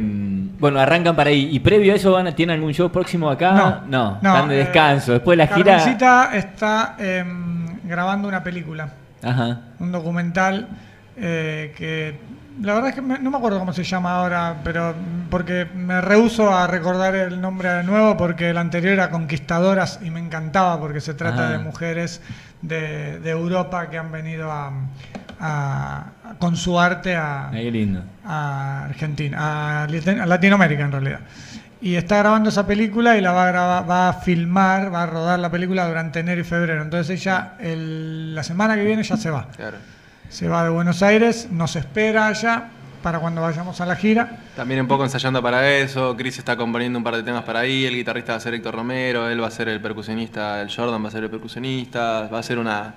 Bueno, 0.59 0.79
arrancan 0.79 1.17
para 1.17 1.31
ahí. 1.31 1.49
¿Y 1.51 1.59
previo 1.59 1.93
a 1.93 1.97
eso 1.97 2.13
van 2.13 2.29
a, 2.29 2.33
tienen 2.37 2.55
algún 2.57 2.73
show 2.73 2.93
próximo 2.93 3.29
acá? 3.29 3.83
No, 3.89 4.17
están 4.17 4.49
de 4.49 4.55
eh, 4.55 4.59
descanso. 4.59 5.13
Después 5.15 5.37
la 5.37 5.49
gira. 5.49 5.79
Carmencita 5.79 6.31
está 6.37 6.97
em, 7.01 7.67
grabando 7.83 8.29
una 8.29 8.45
película, 8.45 8.93
Ajá. 9.23 9.63
un 9.81 9.91
documental 9.91 10.69
eh, 11.17 11.73
que 11.77 12.15
la 12.61 12.75
verdad 12.75 12.91
es 12.91 12.95
que 12.95 13.03
me- 13.03 13.19
no 13.19 13.31
me 13.31 13.37
acuerdo 13.39 13.59
cómo 13.59 13.73
se 13.73 13.85
llama 13.85 14.17
ahora, 14.17 14.57
pero 14.63 14.95
porque 15.31 15.67
me 15.75 16.01
rehuso 16.01 16.55
a 16.55 16.67
recordar 16.67 17.15
el 17.15 17.41
nombre 17.41 17.69
de 17.71 17.83
nuevo 17.85 18.17
porque 18.17 18.51
el 18.51 18.59
anterior 18.59 18.93
era 18.93 19.11
Conquistadoras 19.11 20.01
y 20.03 20.11
me 20.11 20.21
encantaba 20.21 20.79
porque 20.79 21.01
se 21.01 21.15
trata 21.15 21.49
Ah. 21.49 21.53
de 21.53 21.59
mujeres 21.59 22.21
de, 22.61 23.19
de 23.21 23.31
Europa 23.31 23.89
que 23.91 23.99
han 23.99 24.13
venido 24.13 24.51
a, 24.53 24.71
a- 25.41 26.05
a- 26.25 26.35
con 26.39 26.57
su 26.57 26.79
arte 26.79 27.17
a, 27.17 27.51
lindo. 27.53 28.03
a 28.25 28.85
Argentina, 28.85 29.85
a 29.85 30.27
Latinoamérica 30.27 30.85
en 30.85 30.93
realidad. 30.93 31.21
Y 31.81 31.97
está 31.97 32.19
grabando 32.19 32.51
esa 32.51 32.65
película 32.65 33.17
y 33.17 33.21
la 33.21 33.33
va 33.33 33.45
a 33.45 33.49
grabar, 33.49 33.91
va 33.91 34.09
a 34.09 34.13
filmar, 34.13 34.95
va 34.95 35.03
a 35.03 35.07
rodar 35.07 35.41
la 35.41 35.51
película 35.51 35.89
durante 35.89 36.21
enero 36.21 36.41
y 36.41 36.45
febrero. 36.45 36.81
Entonces 36.81 37.21
ella 37.21 37.55
el- 37.59 38.35
la 38.37 38.45
semana 38.45 38.77
que 38.77 38.85
viene 38.85 39.03
ya 39.03 39.17
se 39.17 39.31
va. 39.31 39.49
Claro. 39.57 39.79
Se 40.33 40.49
va 40.49 40.65
de 40.65 40.71
Buenos 40.71 41.03
Aires, 41.03 41.49
nos 41.51 41.77
espera 41.77 42.29
allá 42.29 42.71
para 43.03 43.19
cuando 43.19 43.43
vayamos 43.43 43.79
a 43.83 43.87
la 43.87 43.97
gira. 43.97 44.39
También 44.57 44.81
un 44.81 44.89
poco 44.89 45.05
ensayando 45.05 45.43
para 45.43 45.71
eso. 45.77 46.17
Chris 46.17 46.39
está 46.39 46.57
componiendo 46.57 46.99
un 46.99 47.05
par 47.05 47.17
de 47.17 47.23
temas 47.23 47.45
para 47.45 47.61
ahí. 47.61 47.85
El 47.85 47.97
guitarrista 47.97 48.33
va 48.33 48.39
a 48.39 48.41
ser 48.41 48.55
Héctor 48.55 48.75
Romero. 48.75 49.29
Él 49.29 49.43
va 49.43 49.49
a 49.49 49.51
ser 49.51 49.69
el 49.69 49.83
percusionista. 49.83 50.63
El 50.63 50.75
Jordan 50.75 51.05
va 51.05 51.09
a 51.09 51.11
ser 51.11 51.25
el 51.25 51.29
percusionista. 51.29 52.31
Va 52.33 52.39
a 52.39 52.43
ser 52.43 52.59
una, 52.59 52.95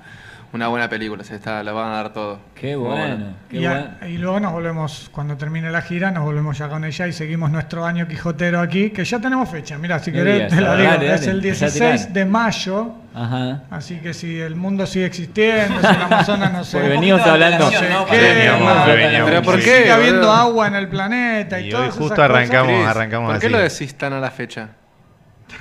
una 0.55 0.67
buena 0.69 0.89
película. 0.89 1.23
Se 1.23 1.35
está, 1.35 1.61
la 1.63 1.71
van 1.73 1.91
a 1.91 1.95
dar 1.97 2.13
todo. 2.13 2.39
Qué 2.55 2.75
bueno. 2.75 3.33
Qué 3.49 3.57
Y, 3.57 3.65
a- 3.65 3.69
bueno. 3.99 4.13
y 4.13 4.17
luego 4.17 4.39
nos 4.39 4.51
volvemos, 4.53 5.09
cuando 5.11 5.35
termine 5.37 5.69
la 5.69 5.81
gira, 5.81 6.11
nos 6.11 6.23
volvemos 6.23 6.57
ya 6.57 6.67
con 6.69 6.83
ella 6.85 7.07
y 7.07 7.13
seguimos 7.13 7.51
nuestro 7.51 7.85
año 7.85 8.07
quijotero 8.07 8.59
aquí, 8.59 8.89
que 8.89 9.03
ya 9.05 9.19
tenemos 9.19 9.49
fecha. 9.49 9.77
Mira, 9.77 9.99
si 9.99 10.11
querés, 10.11 10.49
te 10.53 10.61
la 10.61 10.75
digo. 10.75 10.89
dale, 10.91 11.13
es 11.13 11.27
el 11.27 11.37
ya 11.37 11.41
16 11.41 12.01
tirá. 12.07 12.13
de 12.13 12.25
mayo. 12.25 12.93
Ajá. 13.13 13.63
Así 13.69 13.97
que 13.99 14.13
si 14.13 14.39
el 14.39 14.55
mundo 14.55 14.85
sigue 14.85 15.05
existiendo, 15.05 15.79
si 15.79 15.87
el 15.87 16.01
Amazonas 16.01 16.51
no 16.51 16.63
sé. 16.65 16.77
Porque 16.77 16.89
venimos 16.89 17.21
hablando. 17.21 17.65
no 17.65 17.71
sé 17.71 17.89
No, 17.89 18.05
qué, 18.05 18.17
veníamos, 18.17 18.75
no, 18.75 18.85
veníamos. 18.87 19.29
Pero 19.29 19.41
¿por 19.41 19.55
qué? 19.55 19.61
sigue 19.61 19.91
habiendo 19.91 20.31
agua 20.31 20.67
en 20.67 20.75
el 20.75 20.87
planeta 20.89 21.59
y, 21.59 21.65
Y 21.65 21.69
esas 21.69 21.87
justo 21.95 22.09
cosas. 22.09 22.19
arrancamos, 22.19 22.85
arrancamos 22.87 23.31
¿Por 23.31 23.39
qué 23.41 23.49
lo 23.49 23.57
decís 23.59 23.95
tan 23.95 24.13
a 24.13 24.19
la 24.19 24.31
fecha? 24.31 24.69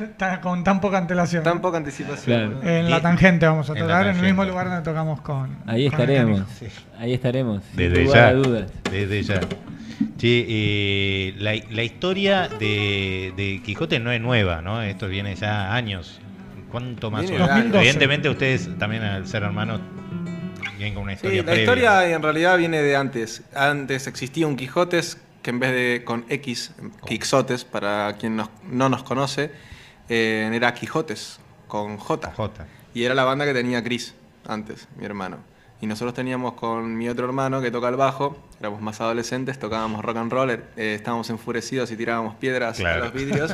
Está 0.00 0.41
con 0.41 0.64
tan 0.64 0.81
poca 0.81 0.99
antelación. 0.99 1.45
Tan 1.45 1.61
poca 1.61 1.76
anticipación. 1.79 2.59
Claro. 2.61 2.69
En 2.69 2.91
la 2.91 3.00
tangente 3.00 3.47
vamos 3.47 3.69
a 3.71 3.75
la 3.75 3.81
tocar, 3.81 4.07
en 4.09 4.17
el 4.17 4.23
mismo 4.23 4.45
lugar 4.45 4.67
donde 4.69 4.83
tocamos 4.83 5.21
con. 5.21 5.57
Ahí 5.67 5.88
con 5.91 6.00
el 6.00 6.11
estaremos. 6.11 6.41
Ahí 6.99 7.12
estaremos. 7.14 7.62
Desde 7.75 8.07
ya. 8.07 8.33
dudas. 8.33 8.73
Desde 8.91 9.23
ya. 9.23 9.41
Eh, 10.23 11.35
la, 11.38 11.53
la 11.71 11.83
historia 11.83 12.49
de, 12.49 13.33
de 13.37 13.61
Quijote 13.64 14.00
no 14.00 14.11
es 14.11 14.21
nueva, 14.21 14.62
¿no? 14.62 14.83
Esto 14.83 15.07
viene 15.09 15.35
ya 15.37 15.75
años. 15.75 16.21
¿Cuánto 16.71 17.11
más? 17.11 17.26
Evidentemente 17.31 18.29
ustedes 18.29 18.69
también 18.79 19.03
al 19.05 19.29
ser 19.29 19.45
hermanos 19.45 19.81
vienen 20.76 20.95
con 20.95 21.05
una 21.05 21.12
Sí, 21.12 21.17
historia 21.19 21.43
la 21.43 21.45
previa. 21.45 21.62
historia 21.62 22.11
en 22.17 22.23
realidad 22.23 22.59
viene 22.59 22.83
de 22.83 22.97
antes. 22.97 23.45
Antes 23.55 24.09
existía 24.09 24.47
un 24.49 24.57
Quijotes 24.57 25.19
que 25.43 25.50
en 25.50 25.61
vez 25.61 25.71
de 25.73 26.03
con 26.05 26.25
X, 26.29 26.73
Quixotes, 27.07 27.64
para 27.64 28.14
quien 28.19 28.35
nos- 28.37 28.50
no 28.69 28.88
nos 28.88 29.03
conoce, 29.05 29.53
eh, 30.08 30.50
era 30.52 30.75
Quijotes, 30.75 31.38
con 31.68 31.96
J. 31.96 32.32
J. 32.37 32.66
Y 32.94 33.04
era 33.04 33.14
la 33.14 33.25
banda 33.25 33.44
que 33.44 33.52
tenía 33.54 33.82
Chris 33.82 34.14
antes, 34.46 34.87
mi 34.96 35.04
hermano. 35.04 35.38
Y 35.80 35.87
nosotros 35.87 36.14
teníamos 36.14 36.54
con 36.54 36.96
mi 36.96 37.08
otro 37.08 37.26
hermano 37.26 37.61
que 37.61 37.70
toca 37.70 37.88
el 37.88 37.96
bajo, 37.96 38.38
éramos 38.58 38.80
más 38.80 39.00
adolescentes, 39.00 39.58
tocábamos 39.58 40.02
rock 40.04 40.16
and 40.16 40.32
roll, 40.32 40.50
eh, 40.50 40.61
estábamos 40.76 41.28
enfurecidos 41.30 41.90
y 41.90 41.96
tirábamos 41.96 42.37
piedras 42.37 42.78
Claro. 42.78 43.02
a 43.02 43.04
los 43.06 43.12
vidrios. 43.14 43.52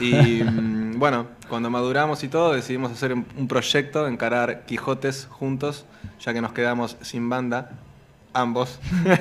Y 0.00 0.42
mm, 0.42 0.98
bueno, 0.98 1.28
cuando 1.48 1.70
maduramos 1.70 2.22
y 2.24 2.28
todo, 2.28 2.52
decidimos 2.52 2.90
hacer 2.92 3.14
un 3.14 3.48
proyecto, 3.48 4.06
encarar 4.08 4.66
Quijotes 4.66 5.26
juntos, 5.30 5.86
ya 6.20 6.34
que 6.34 6.40
nos 6.40 6.52
quedamos 6.52 6.96
sin 7.00 7.28
banda, 7.30 7.70
ambos. 8.34 8.78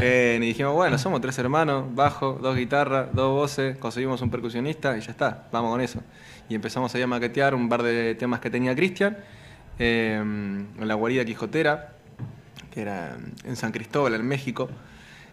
Eh, 0.00 0.38
y 0.40 0.46
dijimos, 0.46 0.72
bueno, 0.72 0.96
somos 0.96 1.20
tres 1.20 1.36
hermanos, 1.38 1.94
bajo, 1.94 2.38
dos 2.40 2.56
guitarras, 2.56 3.08
dos 3.12 3.32
voces, 3.32 3.76
conseguimos 3.76 4.22
un 4.22 4.30
percusionista 4.30 4.96
y 4.96 5.00
ya 5.02 5.10
está, 5.10 5.46
vamos 5.52 5.72
con 5.72 5.80
eso. 5.82 6.00
Y 6.48 6.54
empezamos 6.54 6.94
ahí 6.94 7.02
a 7.02 7.06
maquetear 7.06 7.54
un 7.54 7.68
par 7.68 7.82
de 7.82 8.14
temas 8.14 8.40
que 8.40 8.48
tenía 8.48 8.74
Cristian 8.74 9.18
eh, 9.78 10.16
en 10.16 10.88
la 10.88 10.94
guarida 10.94 11.24
quijotera, 11.26 11.92
que 12.72 12.80
era 12.80 13.14
en 13.44 13.56
San 13.56 13.72
Cristóbal, 13.72 14.14
en 14.14 14.26
México. 14.26 14.70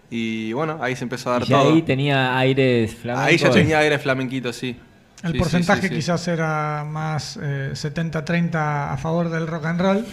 Y 0.10 0.52
bueno, 0.52 0.80
ahí 0.82 0.98
se 0.98 1.06
empezó 1.06 1.30
a 1.30 1.34
dar 1.34 1.44
Y 1.44 1.46
ya 1.46 1.60
todo. 1.60 1.74
ahí 1.74 1.82
tenía 1.82 2.38
aires 2.38 2.94
flamencos. 2.96 3.30
Ahí 3.30 3.38
ya 3.38 3.50
tenía 3.52 3.80
aire 3.80 3.98
flamenquito, 4.00 4.52
sí. 4.52 4.76
El 5.24 5.34
Sí, 5.34 5.38
porcentaje 5.38 5.82
sí, 5.84 5.88
sí. 5.90 5.96
quizás 5.96 6.28
era 6.28 6.84
más 6.90 7.38
eh, 7.42 7.72
70-30 7.74 8.94
a 8.94 8.98
favor 8.98 9.30
del 9.30 9.46
rock 9.46 9.66
and 9.66 9.82
roll. 9.82 10.06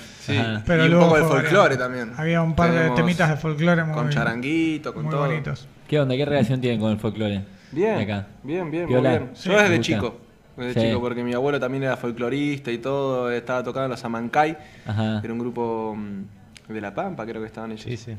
Pero 0.67 0.83
y 0.83 0.87
un 0.87 0.91
luego 0.93 1.07
poco 1.07 1.17
de 1.17 1.23
folclore 1.25 1.77
también. 1.79 2.13
Había 2.17 2.43
un 2.43 2.55
par 2.55 2.71
de 2.73 2.91
temitas 2.91 3.31
de 3.31 3.37
folclore 3.37 3.85
muy, 3.85 3.95
Con 3.95 4.11
charanguito, 4.11 4.93
con 4.93 5.05
muy 5.05 5.11
todo. 5.11 5.27
bonitos. 5.27 5.67
¿Qué 5.87 5.99
onda? 5.99 6.15
¿Qué 6.17 6.25
relación 6.27 6.61
tienen 6.61 6.79
con 6.81 6.93
el 6.93 6.99
folclore? 6.99 7.43
Bien, 7.73 7.99
acá. 7.99 8.27
bien, 8.43 8.71
bien, 8.71 8.87
muy 8.89 9.01
bien. 9.01 9.31
Sí. 9.35 9.49
Yo 9.49 9.59
desde 9.59 9.81
chico, 9.81 10.19
desde 10.57 10.79
Sí. 10.81 10.87
chico, 10.89 11.01
porque 11.01 11.23
mi 11.25 11.33
abuelo 11.33 11.59
también 11.59 11.85
era 11.85 11.97
folclorista 11.97 12.71
y 12.71 12.77
todo, 12.79 13.31
estaba 13.31 13.63
tocando 13.65 13.89
los 13.89 14.05
Amancay, 14.05 14.59
Ajá. 14.87 15.21
era 15.25 15.33
un 15.33 15.39
grupo 15.39 15.95
mm, 15.97 16.73
de 16.73 16.81
La 16.83 16.95
Pampa, 16.95 17.25
creo 17.25 17.41
que 17.41 17.47
estaban 17.47 17.73
ellos. 17.73 17.85
Sí, 17.85 17.97
sí. 17.97 18.15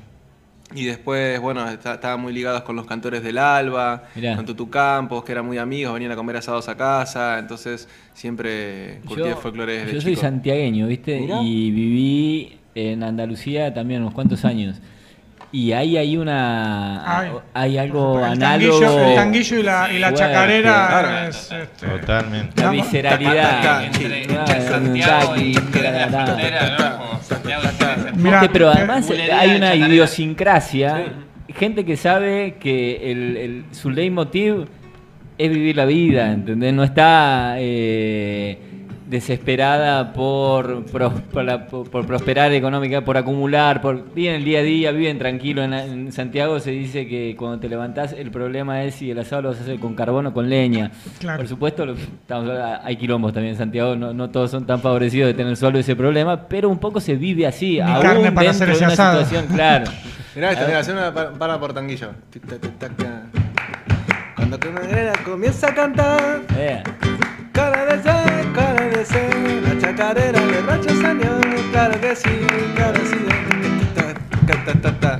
Y 0.76 0.86
después, 0.86 1.40
bueno, 1.40 1.68
estaban 1.68 2.22
muy 2.22 2.32
ligados 2.32 2.62
con 2.62 2.76
los 2.76 2.86
cantores 2.86 3.24
del 3.24 3.40
Alba, 3.40 4.04
Mirá. 4.16 4.36
con 4.36 4.46
Tutu 4.46 4.70
Campos, 4.70 5.24
que 5.24 5.32
eran 5.32 5.46
muy 5.46 5.58
amigos, 5.58 5.94
venían 5.94 6.12
a 6.12 6.16
comer 6.16 6.38
asados 6.38 6.70
a 6.70 6.78
casa, 6.78 7.40
entonces 7.40 7.88
siempre 8.14 9.02
curtí 9.08 9.30
folclore 9.42 9.80
desde 9.80 9.94
yo 9.94 10.02
soy 10.02 10.12
chico. 10.12 10.22
santiagueño, 10.22 10.86
¿viste? 10.86 11.20
Mirá. 11.22 11.42
Y 11.42 11.72
viví 11.72 12.60
en 12.76 13.02
Andalucía 13.04 13.74
también 13.74 14.02
unos 14.02 14.14
cuantos 14.14 14.46
años. 14.46 14.78
Y 15.52 15.72
ahí 15.72 15.98
hay 15.98 16.16
una. 16.16 17.02
Ay, 17.22 17.32
hay 17.56 17.78
algo 17.80 18.20
el 18.20 18.26
análogo. 18.34 18.80
tanguillo, 18.80 19.08
el 19.10 19.16
tanguillo 19.16 19.58
y 19.58 19.64
la, 19.64 19.92
y 19.92 19.98
la 19.98 20.08
fuerte. 20.10 20.24
chacarera 20.28 20.88
Claro. 20.88 21.28
es, 21.30 21.52
este, 21.52 21.88
Totalmente. 21.88 22.62
La 22.62 22.70
visceralidad. 22.70 23.84
Entre, 23.86 24.24
entre 24.26 24.62
Santiago 24.62 25.36
y 25.38 25.54
la 25.56 25.62
frontera, 26.26 26.78
¿no? 26.78 26.98
Como 27.00 27.24
Santiago 27.24 27.64
y. 27.64 27.68
Mirá, 28.20 28.42
Viste, 28.42 28.54
pero 28.54 28.70
eh, 28.72 28.74
además 28.76 29.10
hay 29.34 29.56
una 29.56 29.76
idiosincrasia. 29.76 31.04
Gente 31.56 31.84
que 31.86 31.98
sabe 31.98 32.56
que 32.60 33.12
el, 33.12 33.38
el- 33.38 33.64
su 33.72 33.90
leitmotiv 33.90 34.66
es 35.38 35.50
vivir 35.50 35.76
la 35.78 35.86
vida, 35.86 36.32
¿entendés? 36.32 36.74
No 36.74 36.84
está 36.84 37.56
eh, 37.58 38.58
desesperada 39.10 40.13
por, 40.13 40.86
por, 40.86 41.12
por- 41.24 41.89
por 41.89 42.06
prosperar 42.06 42.54
económica, 42.54 43.01
por 43.04 43.18
acumular, 43.18 43.82
por 43.82 44.13
viven 44.13 44.36
el 44.36 44.46
día 44.46 44.60
a 44.60 44.62
día, 44.62 44.92
viven 44.92 45.18
tranquilo. 45.18 45.63
En, 45.63 45.74
en 45.74 46.12
Santiago 46.12 46.60
se 46.60 46.72
dice 46.72 47.08
que 47.08 47.36
cuando 47.38 47.60
te 47.60 47.68
levantás 47.70 48.13
el 48.13 48.30
problema 48.32 48.84
es 48.84 48.96
si 48.96 49.10
el 49.12 49.20
asado 49.20 49.42
lo 49.42 49.50
vas 49.50 49.58
a 49.60 49.62
hacer 49.63 49.80
con 49.80 49.96
carbón 49.96 50.28
o 50.28 50.34
con 50.34 50.48
leña. 50.50 50.92
Claro. 51.20 51.39
Por 51.39 51.48
supuesto, 51.48 51.86
lo- 51.86 51.94
estamos 51.96 52.50
hablando- 52.50 52.80
hay 52.84 52.96
quilombos 52.98 53.34
también 53.34 53.54
en 53.54 53.58
Santiago, 53.58 53.96
no, 53.96 54.13
no 54.13 54.30
todos 54.30 54.51
son 54.51 54.66
tan 54.66 54.80
favorecidos 54.80 55.28
de 55.28 55.34
tener 55.34 55.58
solo 55.58 55.80
ese 55.80 55.96
problema, 55.96 56.48
pero 56.48 56.70
un 56.70 56.78
poco 56.80 57.00
se 57.00 57.16
vive 57.16 57.48
así, 57.48 57.80
aún 57.80 58.01
carne 58.04 58.32
para 58.32 58.51
dentro 58.51 58.66
hacer 58.66 58.70
ese 58.70 58.80
de 58.80 58.86
una 58.86 58.94
asado. 58.94 59.25
situación, 59.25 59.56
claro. 59.56 59.86
Mirá 60.36 60.51
esta, 60.51 60.66
mirá, 60.68 60.80
hacer 60.80 60.94
una 60.96 61.12
pa- 61.13 61.32
para 61.32 61.60
por 61.60 61.74
tanguillo. 61.74 62.10
Cuando 64.36 64.60
Camarera 64.60 65.13
comienza 65.25 65.70
a 65.70 65.74
cantar, 65.74 66.42
Eh, 66.58 66.82
cara 67.51 67.86
de 67.86 68.04
ser, 68.04 68.51
la 69.03 69.79
chacarera 69.79 70.41
de 70.41 70.94
Señor, 70.94 71.41
claro 71.72 72.01
que 72.01 72.15
sí, 72.18 72.29
claro 72.75 73.00
sí. 73.06 73.15
Ta, 74.82 74.91
ta. 75.00 75.20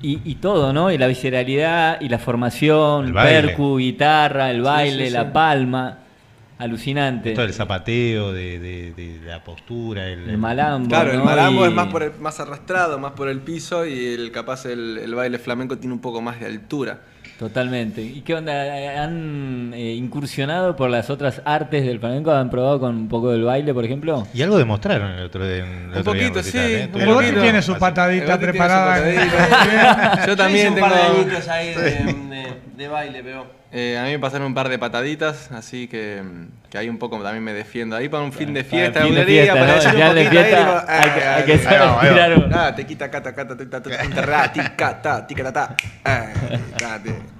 Y, 0.00 0.20
y 0.24 0.34
todo, 0.36 0.72
¿no? 0.72 0.90
Y 0.90 0.96
la 0.96 1.06
visceralidad 1.06 2.00
y 2.00 2.08
la 2.08 2.18
formación, 2.18 3.08
El 3.08 3.12
percu, 3.12 3.76
guitarra, 3.76 4.50
el 4.50 4.62
baile, 4.62 5.08
sí, 5.08 5.12
la 5.12 5.24
sí. 5.24 5.28
palma, 5.34 5.98
alucinante. 6.58 7.32
Todo 7.34 7.44
el 7.44 7.52
zapateo, 7.52 8.32
de, 8.32 8.58
de- 8.58 8.92
de 8.94 9.20
la 9.26 9.44
postura, 9.44 10.06
el, 10.08 10.30
El 10.30 10.38
malambo. 10.38 10.88
Claro, 10.88 11.10
el 11.12 11.18
¿no? 11.18 11.24
malambo 11.26 11.66
Y- 11.66 11.68
es 11.68 11.74
más, 11.74 11.88
por 11.88 12.02
el- 12.02 12.12
más 12.20 12.40
arrastrado, 12.40 12.98
más 12.98 13.12
por 13.12 13.28
el 13.28 13.40
piso 13.40 13.84
y 13.84 14.14
el 14.14 14.32
capaz 14.32 14.64
el, 14.64 14.96
el 14.96 15.14
baile 15.14 15.38
flamenco 15.38 15.76
tiene 15.76 15.92
un 15.92 16.00
poco 16.00 16.22
más 16.22 16.40
de 16.40 16.46
altura. 16.46 17.00
Totalmente. 17.40 18.02
¿Y 18.02 18.20
qué 18.20 18.34
onda? 18.34 18.52
¿Han 19.02 19.72
eh, 19.74 19.94
incursionado 19.94 20.76
por 20.76 20.90
las 20.90 21.08
otras 21.08 21.40
artes 21.46 21.86
del 21.86 21.98
flamenco? 21.98 22.30
¿Han 22.32 22.50
probado 22.50 22.78
con 22.78 22.94
un 22.94 23.08
poco 23.08 23.30
del 23.32 23.44
baile, 23.44 23.72
por 23.72 23.82
ejemplo? 23.82 24.26
Y 24.34 24.42
algo 24.42 24.58
demostraron 24.58 25.12
el 25.12 25.24
otro, 25.24 25.42
en- 25.48 25.64
el 25.64 25.86
Un 25.86 25.96
otro 25.96 26.12
día 26.12 26.26
en 26.26 26.32
poquito, 26.32 26.34
recital, 26.40 26.66
sí, 26.68 26.74
¿eh? 26.74 26.90
un 26.92 27.14
poquito. 27.14 27.40
tiene 27.40 27.62
su 27.62 27.78
patadita 27.78 28.38
preparada. 28.38 28.98
su 28.98 29.30
patadita. 29.30 30.26
Yo 30.26 30.36
también 30.36 30.74
tengo... 30.74 30.86
un 30.86 30.92
par 30.92 31.42
de 31.42 31.50
ahí 31.50 31.74
de, 31.74 32.14
de- 32.76 32.88
baile, 32.88 33.22
pero... 33.22 33.46
Eh, 33.72 33.96
a 33.98 34.02
mí 34.04 34.10
me 34.10 34.18
pasaron 34.18 34.48
un 34.48 34.54
par 34.54 34.68
de 34.68 34.78
pataditas, 34.78 35.50
así 35.52 35.86
que, 35.86 36.20
que 36.70 36.76
ahí 36.78 36.88
un 36.88 36.98
poco 36.98 37.22
también 37.22 37.44
me 37.44 37.52
defiendo. 37.52 37.94
Ahí 37.94 38.08
para 38.08 38.24
un 38.24 38.32
fin 38.32 38.52
de 38.52 38.64
fiesta, 38.64 39.00
el 39.00 39.06
fin 39.06 39.14
de 39.14 39.20
bulería, 39.20 39.42
fiesta, 39.42 39.60
para 39.60 39.72
¿no? 39.72 39.78
echar 39.78 39.94
un 39.94 40.00
Ya 40.00 40.14
de 40.14 40.24
poquito 40.24 40.40
hay 40.42 40.50
que- 40.50 40.56
ah, 41.24 41.36
hay 41.36 41.44
que 41.44 41.52
ah, 41.54 41.58
saber 41.58 42.10
tirar 42.10 42.38
un- 42.38 42.52
Ah, 42.54 42.74
te 42.74 42.84
quita, 42.86 43.10
cata, 43.10 43.32
cata, 43.34 43.56
tica, 43.56 43.80
ta, 43.80 43.90
ta, 45.62 45.76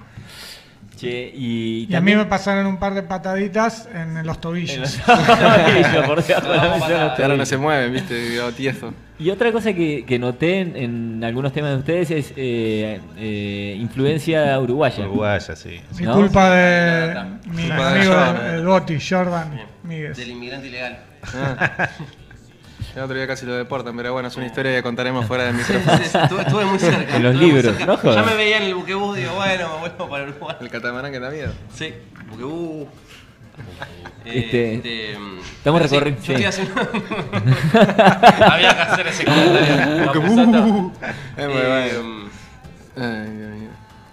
Che, 1.01 1.33
y, 1.35 1.87
Y 1.89 1.95
a 1.95 2.01
mí 2.03 2.15
me 2.15 2.27
pasaron 2.27 2.67
un 2.67 2.77
par 2.77 2.93
de 2.93 3.03
pataditas 3.03 3.89
en 3.95 4.27
los 4.27 4.39
tobillos. 4.39 5.01
por 5.07 5.17
No, 5.17 6.15
de 6.15 6.99
los 6.99 7.13
Que 7.15 7.23
ahora 7.23 7.37
no 7.37 7.47
se 7.47 7.57
mueven, 7.57 7.93
viste, 7.93 8.39
tieso. 8.55 8.93
Y 9.19 9.31
otra 9.31 9.51
cosa 9.51 9.73
que, 9.73 10.05
que 10.05 10.19
noté 10.19 10.61
en, 10.61 10.77
en 10.77 11.25
algunos 11.25 11.55
temas 11.55 11.71
de 11.73 11.77
ustedes 11.79 12.11
es 12.11 12.33
eh, 12.37 13.01
eh, 13.17 13.77
influencia 13.79 14.59
uruguaya. 14.61 15.05
Uruguaya, 15.05 15.57
sí. 15.57 15.81
Mi 15.99 16.05
¿No? 16.05 16.15
culpa 16.15 16.51
de 16.51 17.15
mi 17.47 17.71
amigo 17.71 18.15
el 18.53 18.67
Boti, 18.67 18.99
Jordan 19.01 19.59
Míguez. 19.83 20.19
Del 20.19 20.31
inmigrante 20.33 20.69
ilegal. 20.69 20.99
Ah. 21.35 21.89
El 22.97 23.03
otro 23.03 23.17
día 23.17 23.27
casi 23.27 23.47
lo 23.47 23.55
deportan, 23.55 23.97
pero 23.97 24.13
bueno, 24.13 24.29
es 24.29 24.37
una 24.37 24.47
historia 24.47 24.75
que 24.75 24.83
contaremos 24.83 25.25
fuera 25.27 25.45
del 25.45 25.55
micrófono. 25.59 25.97
Sí, 25.99 26.05
sí, 26.11 26.19
estuve, 26.23 26.43
estuve 26.43 26.65
muy 26.65 26.79
cerca. 26.79 27.17
En 27.17 27.23
los 27.23 27.35
libros, 27.37 27.75
no. 27.87 28.03
Ya 28.15 28.23
me 28.23 28.35
veía 28.35 28.57
en 28.59 28.65
el 28.65 28.75
buquebús, 28.75 29.17
digo, 29.17 29.35
bueno, 29.35 29.69
me 29.75 29.81
vuelvo 29.81 30.09
para 30.09 30.25
Uruguay. 30.25 30.57
El 30.61 30.69
catamarán 30.71 31.13
que 31.13 31.21
da 31.21 31.31
miedo. 31.31 31.53
Sí, 31.75 31.95
buquebús. 32.31 32.89
Este, 34.25 34.75
Este, 34.75 35.11
estamos 35.13 35.81
pero 35.83 35.89
sí, 35.89 35.97
recorriendo- 35.99 36.23
sí. 36.23 36.33
estoy 36.33 36.45
haciendo. 36.47 36.81
Había 38.53 38.75
que 38.77 38.83
hacer 38.83 39.07
ese 39.07 39.25
comentario. 39.25 40.93
Es 41.37 41.47
muy 41.47 41.57
Eh, 41.57 41.99
bueno. 42.97 43.70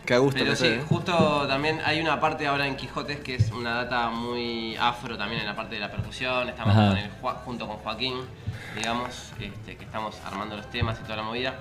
Qué 0.07 0.17
gusto 0.17 0.39
Pero 0.39 0.51
que 0.51 0.55
sí, 0.55 0.65
se 0.65 0.81
justo 0.83 1.45
también 1.47 1.81
hay 1.85 1.99
una 1.99 2.19
parte 2.19 2.47
ahora 2.47 2.65
en 2.65 2.75
Quijotes 2.77 3.19
que 3.19 3.35
es 3.35 3.51
una 3.51 3.75
data 3.83 4.09
muy 4.09 4.75
afro 4.77 5.17
también 5.17 5.41
en 5.41 5.47
la 5.47 5.55
parte 5.55 5.75
de 5.75 5.81
la 5.81 5.91
percusión. 5.91 6.47
Estamos 6.49 6.73
con 6.75 6.97
el 6.97 7.11
Ju- 7.21 7.35
junto 7.43 7.67
con 7.67 7.77
Joaquín, 7.77 8.13
digamos, 8.75 9.33
este, 9.39 9.75
que 9.75 9.83
estamos 9.83 10.17
armando 10.25 10.55
los 10.55 10.69
temas 10.69 10.97
y 10.99 11.03
toda 11.03 11.17
la 11.17 11.23
movida. 11.23 11.55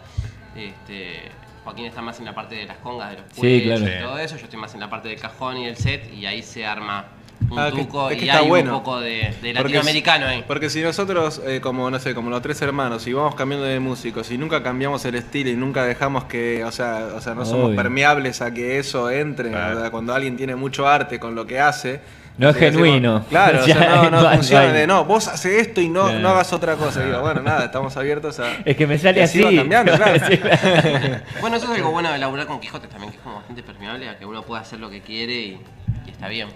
Este, 0.54 1.30
Joaquín 1.64 1.86
está 1.86 2.00
más 2.02 2.18
en 2.20 2.24
la 2.24 2.34
parte 2.36 2.54
de 2.54 2.66
las 2.66 2.76
congas, 2.78 3.10
de 3.10 3.16
los 3.16 3.24
Sí, 3.32 3.62
claro. 3.64 3.84
y 3.84 4.00
todo 4.00 4.18
eso. 4.18 4.36
Yo 4.36 4.44
estoy 4.44 4.60
más 4.60 4.72
en 4.74 4.80
la 4.80 4.88
parte 4.88 5.08
del 5.08 5.20
cajón 5.20 5.56
y 5.56 5.66
el 5.66 5.76
set 5.76 6.12
y 6.14 6.24
ahí 6.26 6.40
se 6.42 6.64
arma 6.64 7.06
un 7.50 7.59
Ah, 7.59 7.71
que- 7.73 7.81
es 7.83 7.87
que 8.19 8.25
y 8.25 8.28
está 8.28 8.38
hay 8.40 8.49
bueno. 8.49 8.73
un 8.76 8.83
poco 8.83 9.00
de, 9.00 9.11
de 9.11 9.31
Porque 9.33 9.52
latinoamericano 9.55 10.26
si- 10.26 10.33
ahí. 10.33 10.45
Porque 10.47 10.71
si 10.71 10.81
nosotros, 10.83 11.40
eh, 11.47 11.61
como 11.61 11.90
no 11.90 11.99
sé, 11.99 12.14
como 12.14 12.31
los 12.31 12.43
tres 12.43 12.61
hermanos, 12.62 13.07
y 13.07 13.12
vamos 13.12 13.35
cambiando 13.35 13.66
de 13.66 13.78
músicos 13.78 14.31
y 14.31 14.38
nunca 14.38 14.62
cambiamos 14.62 15.05
el 15.05 15.14
estilo 15.14 15.50
y 15.50 15.55
nunca 15.57 15.85
dejamos 15.85 16.25
que, 16.25 16.64
o 16.64 16.73
sea, 16.73 17.09
o 17.14 17.21
sea 17.21 17.35
no 17.35 17.45
somos 17.45 17.75
permeables 17.76 18.43
a 18.43 18.52
que 18.52 18.78
eso 18.78 19.11
entre, 19.11 19.50
Claro. 19.50 19.90
cuando 19.90 20.14
alguien 20.14 20.37
tiene 20.37 20.57
mucho 20.57 20.88
arte 20.88 21.19
con 21.21 21.35
lo 21.35 21.47
que 21.47 21.61
hace. 21.61 22.00
No 22.38 22.50
es 22.50 22.55
decimos- 22.57 22.85
genuino. 22.85 23.25
Claro, 23.31 23.62
o 23.62 23.66
Ya, 23.66 23.75
sea, 23.78 24.11
no, 24.11 24.31
funciona 24.31 24.73
de 24.73 24.87
no, 24.87 25.05
vos 25.07 25.26
haces 25.28 25.69
esto 25.69 25.81
y 25.81 25.88
no, 25.88 26.05
Claro. 26.05 26.19
no 26.19 26.28
hagas 26.31 26.52
otra 26.52 26.76
cosa. 26.76 27.02
Digo, 27.02 27.21
bueno, 27.21 27.40
nada, 27.40 27.64
estamos 27.64 27.97
abiertos 27.97 28.38
a. 28.40 28.57
Es 28.66 28.76
que 28.76 28.87
me 28.87 28.99
sale 28.99 29.23
así. 29.23 29.43
cambiando, 29.57 29.93
claro. 29.97 30.19
Sí, 30.28 30.37
claro. 30.37 31.19
Bueno, 31.40 31.57
eso 31.57 31.64
es 31.73 31.78
algo 31.78 31.90
bueno 31.93 32.12
de 32.12 32.19
laburar 32.19 32.47
con 32.47 32.61
Quijotes 32.61 32.90
también, 32.90 33.12
que 33.12 33.16
es 33.19 33.23
como 33.23 33.37
bastante 33.37 33.62
permeable 33.62 34.09
a 34.11 34.19
que 34.19 34.26
uno 34.26 34.43
pueda 34.43 34.61
hacer 34.61 34.81
lo 34.81 34.90
que 34.90 35.00
quiere 35.00 35.33
y, 35.33 35.61
y 36.07 36.11
está 36.11 36.28
bien. 36.28 36.49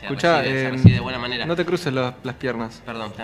Se 0.00 0.06
Escuchá, 0.06 0.42
recibe- 0.42 0.52
se 0.60 0.66
eh, 0.66 0.70
recibe 0.70 0.94
de 0.94 1.00
buena 1.00 1.18
manera. 1.18 1.46
no 1.46 1.54
te 1.54 1.64
cruces 1.64 1.92
los- 1.92 2.14
las 2.24 2.34
piernas. 2.36 2.82
Perdón. 2.84 3.12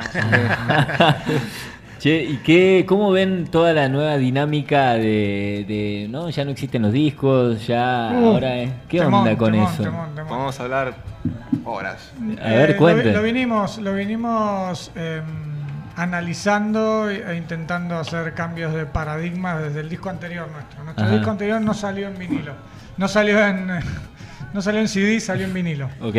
Che, 1.98 2.22
¿y 2.24 2.36
qué, 2.44 2.84
cómo 2.86 3.10
ven 3.10 3.46
toda 3.50 3.72
la 3.72 3.88
nueva 3.88 4.18
dinámica 4.18 4.92
de, 4.94 5.64
de 5.66 6.06
no, 6.10 6.28
ya 6.28 6.44
no 6.44 6.50
existen 6.50 6.82
los 6.82 6.92
discos, 6.92 7.66
ya 7.66 8.10
Uh, 8.12 8.32
ahora 8.32 8.54
es, 8.58 8.70
¿qué 8.86 8.98
temón, 8.98 9.14
onda 9.20 9.36
con 9.38 9.52
temón, 9.52 9.72
eso? 9.72 9.82
temón, 9.82 10.14
temón. 10.14 10.30
Vamos 10.30 10.60
a 10.60 10.62
hablar 10.64 10.94
horas. 11.64 12.12
A 12.42 12.48
ver, 12.50 12.70
Eh, 12.70 12.72
lo- 12.74 12.78
cuente. 12.78 13.12
Lo, 13.12 13.22
vinimos, 13.22 13.78
lo 13.78 13.94
vinimos 13.94 14.90
em, 14.94 15.24
analizando 15.96 17.08
e 17.08 17.34
intentando 17.34 17.96
hacer 17.98 18.34
cambios 18.34 18.74
de 18.74 18.84
paradigma 18.84 19.56
desde 19.58 19.80
el 19.80 19.88
disco 19.88 20.10
anterior 20.10 20.48
nuestro. 20.52 20.84
Nuestro 20.84 21.06
Ajá. 21.06 21.14
disco 21.14 21.30
anterior 21.30 21.62
no 21.62 21.72
salió 21.72 22.08
en 22.08 22.18
vinilo. 22.18 22.52
No 22.98 23.08
salió 23.08 23.44
en, 23.44 23.68
no 24.52 24.60
salió 24.60 24.80
en 24.82 24.88
CD, 24.88 25.18
salió 25.18 25.46
en 25.46 25.54
vinilo. 25.54 25.88
Ok, 26.02 26.16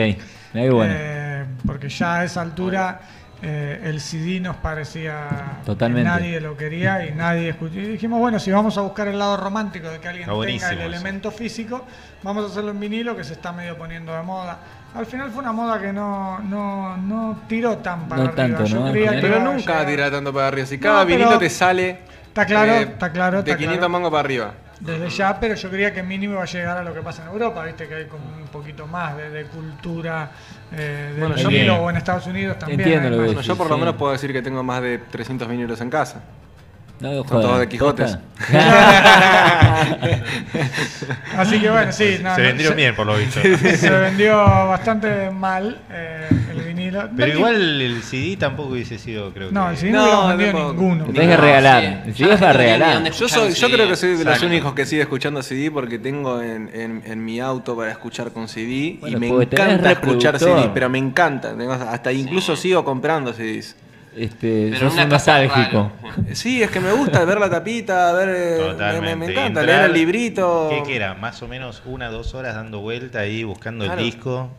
bueno. 0.70 0.94
Eh, 0.96 1.46
porque 1.66 1.90
ya 1.90 2.16
a 2.20 2.24
esa 2.24 2.42
altura 2.42 3.00
eh, 3.42 3.82
el 3.84 4.00
CD 4.02 4.40
nos 4.40 4.56
parecía 4.58 5.60
Totalmente. 5.66 6.10
que 6.10 6.16
nadie 6.20 6.42
lo 6.42 6.58
quería 6.58 7.06
y 7.06 7.14
nadie 7.14 7.50
escuchó. 7.50 7.80
Y 7.80 7.84
dijimos, 7.88 8.20
bueno, 8.20 8.40
si 8.40 8.52
vamos 8.52 8.78
a 8.78 8.82
buscar 8.82 9.08
el 9.08 9.20
lado 9.20 9.38
romántico 9.38 9.90
de 9.90 10.00
que 10.00 10.08
alguien 10.08 10.28
tenga 10.28 10.44
el 10.72 10.78
eso. 10.80 10.88
elemento 10.88 11.32
físico, 11.32 11.86
vamos 12.24 12.46
a 12.46 12.48
hacerlo 12.48 12.72
en 12.72 12.80
vinilo 12.80 13.16
que 13.16 13.24
se 13.24 13.34
está 13.34 13.52
medio 13.52 13.78
poniendo 13.78 14.14
de 14.16 14.24
moda. 14.24 14.58
Al 14.96 15.06
final 15.06 15.30
fue 15.30 15.42
una 15.44 15.52
moda 15.52 15.80
que 15.80 15.94
no, 15.94 16.40
no, 16.40 16.98
no 16.98 17.44
tiró 17.48 17.78
tan 17.78 18.08
para 18.08 18.24
No 18.24 18.30
arriba. 18.30 18.48
tanto, 18.48 18.66
Yo 18.66 18.80
¿no? 18.80 18.92
creía 18.92 19.12
que 19.12 19.22
Pero 19.22 19.40
nunca 19.42 19.86
tira 19.86 20.10
tanto 20.10 20.34
para 20.34 20.48
arriba. 20.48 20.66
Si 20.66 20.80
cada 20.80 21.04
vinilo 21.04 21.38
te 21.38 21.50
sale. 21.50 22.00
Está 22.28 22.46
claro, 22.46 22.72
eh, 22.74 22.82
está 22.84 23.12
claro, 23.12 23.44
De 23.44 23.52
está 23.52 23.58
500 23.58 23.78
claro. 23.80 23.90
mangos 23.92 24.12
para 24.12 24.20
arriba. 24.22 24.54
Desde 24.80 25.10
ya, 25.10 25.40
pero 25.40 25.56
yo 25.56 25.70
creía 25.72 25.92
que 25.94 26.04
mínimo 26.04 26.34
iba 26.34 26.44
a 26.44 26.46
llegar 26.46 26.78
a 26.78 26.84
lo 26.84 26.94
que 26.94 27.02
pasa 27.02 27.24
en 27.24 27.30
Europa, 27.30 27.64
viste 27.66 27.88
que 27.88 27.96
hay 27.96 28.06
como 28.06 28.26
un 28.26 28.48
poquito 28.48 28.86
más 28.86 29.18
de, 29.18 29.32
de 29.32 29.46
cultura 29.46 30.30
eh, 30.72 31.10
del 31.14 31.20
Bueno, 31.20 31.36
yo- 31.36 31.50
vinilo 31.50 31.76
o 31.78 31.90
en 31.90 31.98
Estados 31.98 32.28
Unidos 32.28 32.60
también. 32.60 32.82
Entiendo 32.82 33.10
lo 33.10 33.18
que 33.36 33.42
yo 33.44 33.56
por 33.56 33.68
lo 33.70 33.74
sí. 33.76 33.80
menos 33.80 33.96
puedo 33.96 34.12
decir 34.12 34.32
que 34.32 34.42
tengo 34.44 34.62
más 34.64 34.82
de 34.84 35.00
300 35.00 35.48
vinilos 35.48 35.82
en 35.82 35.90
casa. 35.90 36.22
No, 37.00 37.12
Son 37.26 37.42
todos 37.42 37.60
de 37.60 37.68
Quijotes. 37.70 38.18
Así 41.38 41.60
que 41.60 41.70
bueno, 41.70 41.92
sí, 41.92 42.20
no, 42.22 42.36
Se 42.36 42.42
no, 42.42 42.48
vendieron 42.48 42.76
bien, 42.76 42.96
por 42.96 43.06
lo 43.06 43.16
visto. 43.18 43.40
Se 43.42 43.90
vendió 43.90 44.38
bastante 44.38 45.30
mal 45.30 45.80
eh, 45.92 46.28
Pero 47.16 47.34
No, 47.34 47.38
igual 47.40 47.82
el 47.82 48.02
CD 48.04 48.38
tampoco 48.38 48.70
hubiese 48.70 48.98
sido, 48.98 49.34
creo 49.34 49.52
No, 49.52 49.66
que. 49.66 49.72
el 49.72 49.78
CD 49.78 49.92
no, 49.92 49.98
No, 50.06 50.06
hubiera 50.12 50.28
vendido 50.36 50.52
tampoco. 50.52 50.74
ninguno. 50.82 51.06
Lo 51.08 51.14
tenés 51.14 51.30
que 51.36 51.42
regalar. 51.42 51.84
sí. 51.84 52.10
El 52.10 52.16
CD 52.16 52.34
es 52.34 52.40
para 52.40 52.54
regalar. 52.54 53.12
Yo, 53.12 53.28
soy, 53.30 53.54
yo 53.54 53.70
creo 53.70 53.88
que 53.88 53.96
soy 53.96 54.10
de 54.10 54.16
los 54.16 54.22
Exacto. 54.26 54.46
únicos 54.48 54.74
que 54.74 54.86
sigue 54.86 55.02
escuchando 55.02 55.42
CD 55.44 55.72
porque 55.72 56.00
tengo 56.00 56.42
en, 56.42 56.70
en- 56.74 57.04
en 57.06 57.24
mi 57.26 57.40
auto 57.40 57.76
para 57.76 57.92
escuchar 57.92 58.32
con 58.32 58.48
CD 58.48 58.98
Bueno, 59.00 59.18
y 59.18 59.20
me 59.20 59.30
porque 59.30 59.46
tenés 59.48 59.66
encanta 59.74 59.92
escuchar 59.92 60.34
reproductor. 60.34 60.64
CD, 60.64 60.72
pero 60.74 60.90
me 60.90 60.98
encanta. 60.98 61.56
Tengo- 61.58 61.74
Hasta 61.74 62.12
incluso 62.12 62.56
sigo 62.56 62.84
comprando 62.84 63.34
CDs. 63.34 63.76
Este, 64.16 64.70
Pero 64.72 64.80
sos 64.86 64.94
una 64.94 65.04
un 65.04 65.10
casa 65.12 65.42
nostálgico. 65.44 65.92
rara. 66.02 66.16
Sí, 66.34 66.64
es 66.64 66.72
que 66.72 66.80
me 66.80 66.92
gusta 66.92 67.24
ver 67.24 67.40
la 67.40 67.52
tapita, 67.52 68.12
ver. 68.14 68.30
eh, 68.30 68.34
me- 68.58 68.64
me, 68.66 68.72
Totalmente. 68.72 69.16
me 69.16 69.26
encanta 69.32 69.62
Entrar- 69.62 69.66
leer 69.66 69.84
el 69.86 69.94
librito. 69.94 70.70
¿Qué, 70.72 70.82
qué 70.88 70.96
era? 70.96 71.14
Más 71.14 71.44
o 71.44 71.48
menos 71.48 71.84
una 71.86 72.10
dos 72.10 72.34
horas 72.34 72.56
dando 72.56 72.80
vuelta 72.80 73.20
ahí 73.20 73.44
buscando 73.44 73.86
Claro. 73.86 74.00
el 74.00 74.06
disco. 74.06 74.50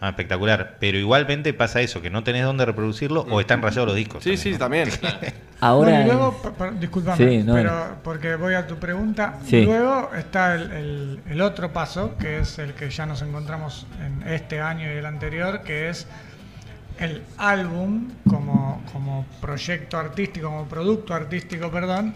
Ah, 0.00 0.10
espectacular. 0.10 0.76
Pero 0.78 0.96
igualmente 0.98 1.52
pasa 1.54 1.80
eso, 1.80 2.00
que 2.00 2.08
no 2.08 2.22
tenés 2.22 2.44
dónde 2.44 2.64
reproducirlo 2.64 3.22
o 3.22 3.40
están 3.40 3.60
rayados 3.62 3.88
los 3.88 3.96
discos. 3.96 4.22
Sí, 4.22 4.36
sí, 4.36 4.56
también, 4.56 4.88
también. 5.00 5.34
Ahora, 5.60 5.90
Bueno, 5.90 6.02
y 6.02 6.06
luego, 6.06 6.42
pa- 6.42 6.52
pa- 6.52 6.70
discúlpame, 6.70 7.16
Sí, 7.30 7.38
no, 7.42 7.54
pero 7.54 7.96
porque 8.04 8.36
voy 8.36 8.54
a 8.54 8.64
tu 8.66 8.76
pregunta. 8.76 9.38
Sí. 9.44 9.62
Luego 9.64 10.10
está 10.16 10.54
el, 10.54 10.70
el- 10.70 11.20
el 11.28 11.40
otro 11.40 11.72
paso, 11.72 12.16
que 12.16 12.38
es 12.38 12.58
el 12.60 12.74
que 12.74 12.90
ya 12.90 13.06
nos 13.06 13.22
encontramos 13.22 13.86
en 14.04 14.22
este 14.28 14.60
año 14.60 14.86
y 14.92 14.96
el 14.98 15.06
anterior, 15.06 15.62
que 15.62 15.88
es 15.88 16.06
el 17.00 17.22
álbum 17.36 18.08
como, 18.28 18.82
como 18.92 19.26
proyecto 19.40 19.98
artístico, 19.98 20.48
como 20.48 20.66
producto 20.68 21.12
artístico, 21.14 21.70
perdón, 21.72 22.14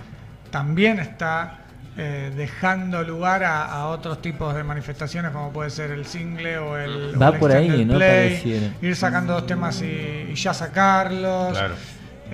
también 0.53 0.99
está 1.01 1.62
eh, 1.97 2.33
dejando 2.35 3.03
lugar 3.03 3.45
a, 3.45 3.65
a 3.67 3.87
otros 3.89 4.23
tipos 4.23 4.55
de 4.55 4.65
manifestaciones, 4.65 5.31
como 5.31 5.51
puede 5.53 5.71
ser 5.71 5.91
el 5.91 6.07
single 6.07 6.59
o 6.59 6.77
el, 6.79 7.15
o 7.15 7.19
Va 7.19 7.29
el 7.29 7.39
por 7.39 7.53
ahí, 7.53 7.85
¿no? 7.85 7.95
play, 7.97 8.75
ir 8.81 8.97
sacando 8.97 9.35
dos 9.35 9.47
temas 9.47 9.83
y, 9.83 10.29
y 10.31 10.35
ya 10.35 10.55
sacarlos. 10.55 11.53
Claro. 11.59 11.75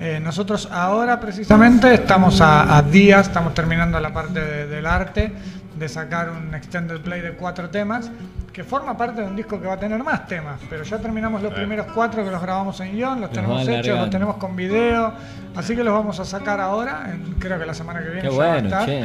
Eh, 0.01 0.19
nosotros 0.21 0.69
ahora 0.71 1.19
precisamente 1.19 1.93
estamos 1.93 2.39
a, 2.39 2.77
a 2.77 2.81
días, 2.81 3.27
estamos 3.27 3.53
terminando 3.53 3.99
la 3.99 4.13
parte 4.13 4.39
de- 4.39 4.67
del 4.67 4.85
arte, 4.85 5.33
de 5.79 5.87
sacar 5.89 6.29
un 6.29 6.53
extended 6.53 6.99
play 7.01 7.21
de 7.21 7.31
cuatro 7.33 7.69
temas, 7.69 8.11
que 8.53 8.63
forma 8.63 8.97
parte 8.97 9.21
de 9.21 9.27
un 9.27 9.35
disco 9.35 9.59
que 9.61 9.67
va 9.67 9.73
a 9.75 9.79
tener 9.79 10.03
más 10.03 10.27
temas, 10.27 10.59
pero 10.69 10.83
ya 10.83 10.97
terminamos 10.97 11.41
los 11.41 11.51
Claro. 11.51 11.65
primeros 11.67 11.87
cuatro 11.93 12.23
que 12.25 12.31
los 12.31 12.41
grabamos 12.41 12.79
en 12.81 12.91
guion, 12.93 13.21
los 13.21 13.31
tenemos 13.31 13.67
hechos, 13.67 13.97
los 13.97 14.09
tenemos 14.09 14.35
con 14.37 14.55
video, 14.55 15.13
así 15.55 15.75
que 15.75 15.83
los 15.83 15.93
vamos 15.93 16.19
a 16.19 16.25
sacar 16.25 16.59
ahora, 16.59 17.09
en- 17.13 17.35
creo 17.39 17.57
que 17.57 17.65
la 17.65 17.73
semana 17.73 17.99
que 18.01 18.09
viene 18.09 18.21
qué 18.23 18.29
ya 18.31 18.37
va 18.37 18.45
a 18.45 18.51
bueno, 18.53 18.67
estar. 18.67 18.85
che. 18.85 19.03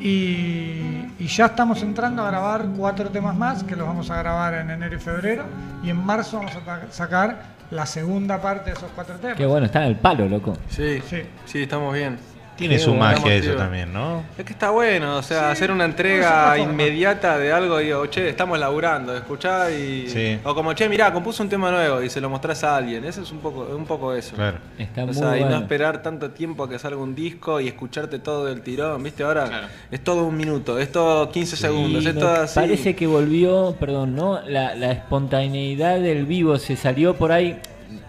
Y, 0.00 1.06
y 1.18 1.26
ya 1.26 1.46
estamos 1.46 1.82
entrando 1.82 2.22
a 2.24 2.30
grabar 2.30 2.66
cuatro 2.76 3.08
temas 3.08 3.34
más, 3.36 3.64
que 3.64 3.74
los 3.76 3.86
vamos 3.86 4.10
a 4.10 4.16
grabar 4.18 4.54
en 4.54 4.70
enero 4.70 4.94
y 4.96 4.98
febrero, 5.00 5.44
y 5.82 5.90
en 5.90 5.96
marzo 5.96 6.38
vamos 6.38 6.52
a 6.56 6.92
sacar 6.92 7.52
la 7.70 7.86
segunda 7.86 8.40
parte 8.40 8.70
de 8.70 8.76
esos 8.76 8.90
cuatro 8.94 9.16
temas. 9.16 9.36
Qué 9.36 9.46
bueno, 9.46 9.66
está 9.66 9.80
en 9.82 9.88
el 9.88 9.96
palo, 9.96 10.28
loco. 10.28 10.56
Sí, 10.68 11.00
Sí. 11.08 11.22
sí, 11.46 11.62
estamos 11.62 11.94
bien. 11.94 12.18
Tiene 12.56 12.78
su 12.78 12.90
bueno. 12.90 13.04
magia 13.04 13.34
eso 13.34 13.54
también, 13.54 13.92
¿no? 13.92 14.22
Es 14.38 14.44
que 14.44 14.52
está 14.52 14.70
bueno, 14.70 15.16
o 15.16 15.22
sea, 15.22 15.50
hacer 15.50 15.70
una 15.70 15.84
entrega 15.84 16.56
inmediata 16.58 17.38
de 17.38 17.52
algo, 17.52 17.78
digo, 17.78 18.06
che, 18.06 18.28
estamos 18.28 18.58
laburando, 18.58 19.16
escuchá 19.16 19.70
y. 19.70 20.08
Sí. 20.08 20.38
O 20.44 20.54
como, 20.54 20.72
che, 20.74 20.88
mirá, 20.88 21.12
compuso 21.12 21.42
un 21.42 21.48
tema 21.48 21.70
nuevo 21.70 22.02
y 22.02 22.10
se 22.10 22.20
lo 22.20 22.28
mostrás 22.30 22.62
a 22.64 22.76
alguien. 22.76 23.04
Eso 23.04 23.22
es 23.22 23.32
un 23.32 23.38
poco, 23.38 23.62
un 23.74 23.84
poco 23.86 24.14
eso. 24.14 24.36
Claro. 24.36 24.58
Está 24.78 25.02
o 25.02 25.06
muy 25.06 25.14
sea, 25.14 25.36
y 25.36 25.40
no 25.40 25.46
bueno. 25.46 25.62
esperar 25.62 26.02
tanto 26.02 26.30
tiempo 26.30 26.64
a 26.64 26.68
que 26.68 26.78
salga 26.78 26.98
un 27.00 27.14
disco 27.14 27.60
y 27.60 27.68
escucharte 27.68 28.18
todo 28.18 28.44
del 28.44 28.60
tirón, 28.62 29.02
¿viste? 29.02 29.22
Ahora 29.22 29.46
Claro. 29.48 29.66
es 29.90 30.04
todo 30.04 30.24
un 30.24 30.36
minuto, 30.36 30.78
es 30.78 30.92
todo 30.92 31.30
15 31.30 31.56
segundos, 31.56 32.04
es 32.06 32.14
todo 32.14 32.32
así. 32.42 32.54
Parece 32.60 32.94
que 32.94 33.06
volvió, 33.06 33.74
perdón, 33.80 34.14
¿no? 34.14 34.40
La, 34.46 34.74
la 34.74 34.92
espontaneidad 34.92 35.98
del 36.00 36.26
vivo 36.26 36.58
se 36.58 36.76
salió 36.76 37.14
por 37.16 37.32
ahí. 37.32 37.58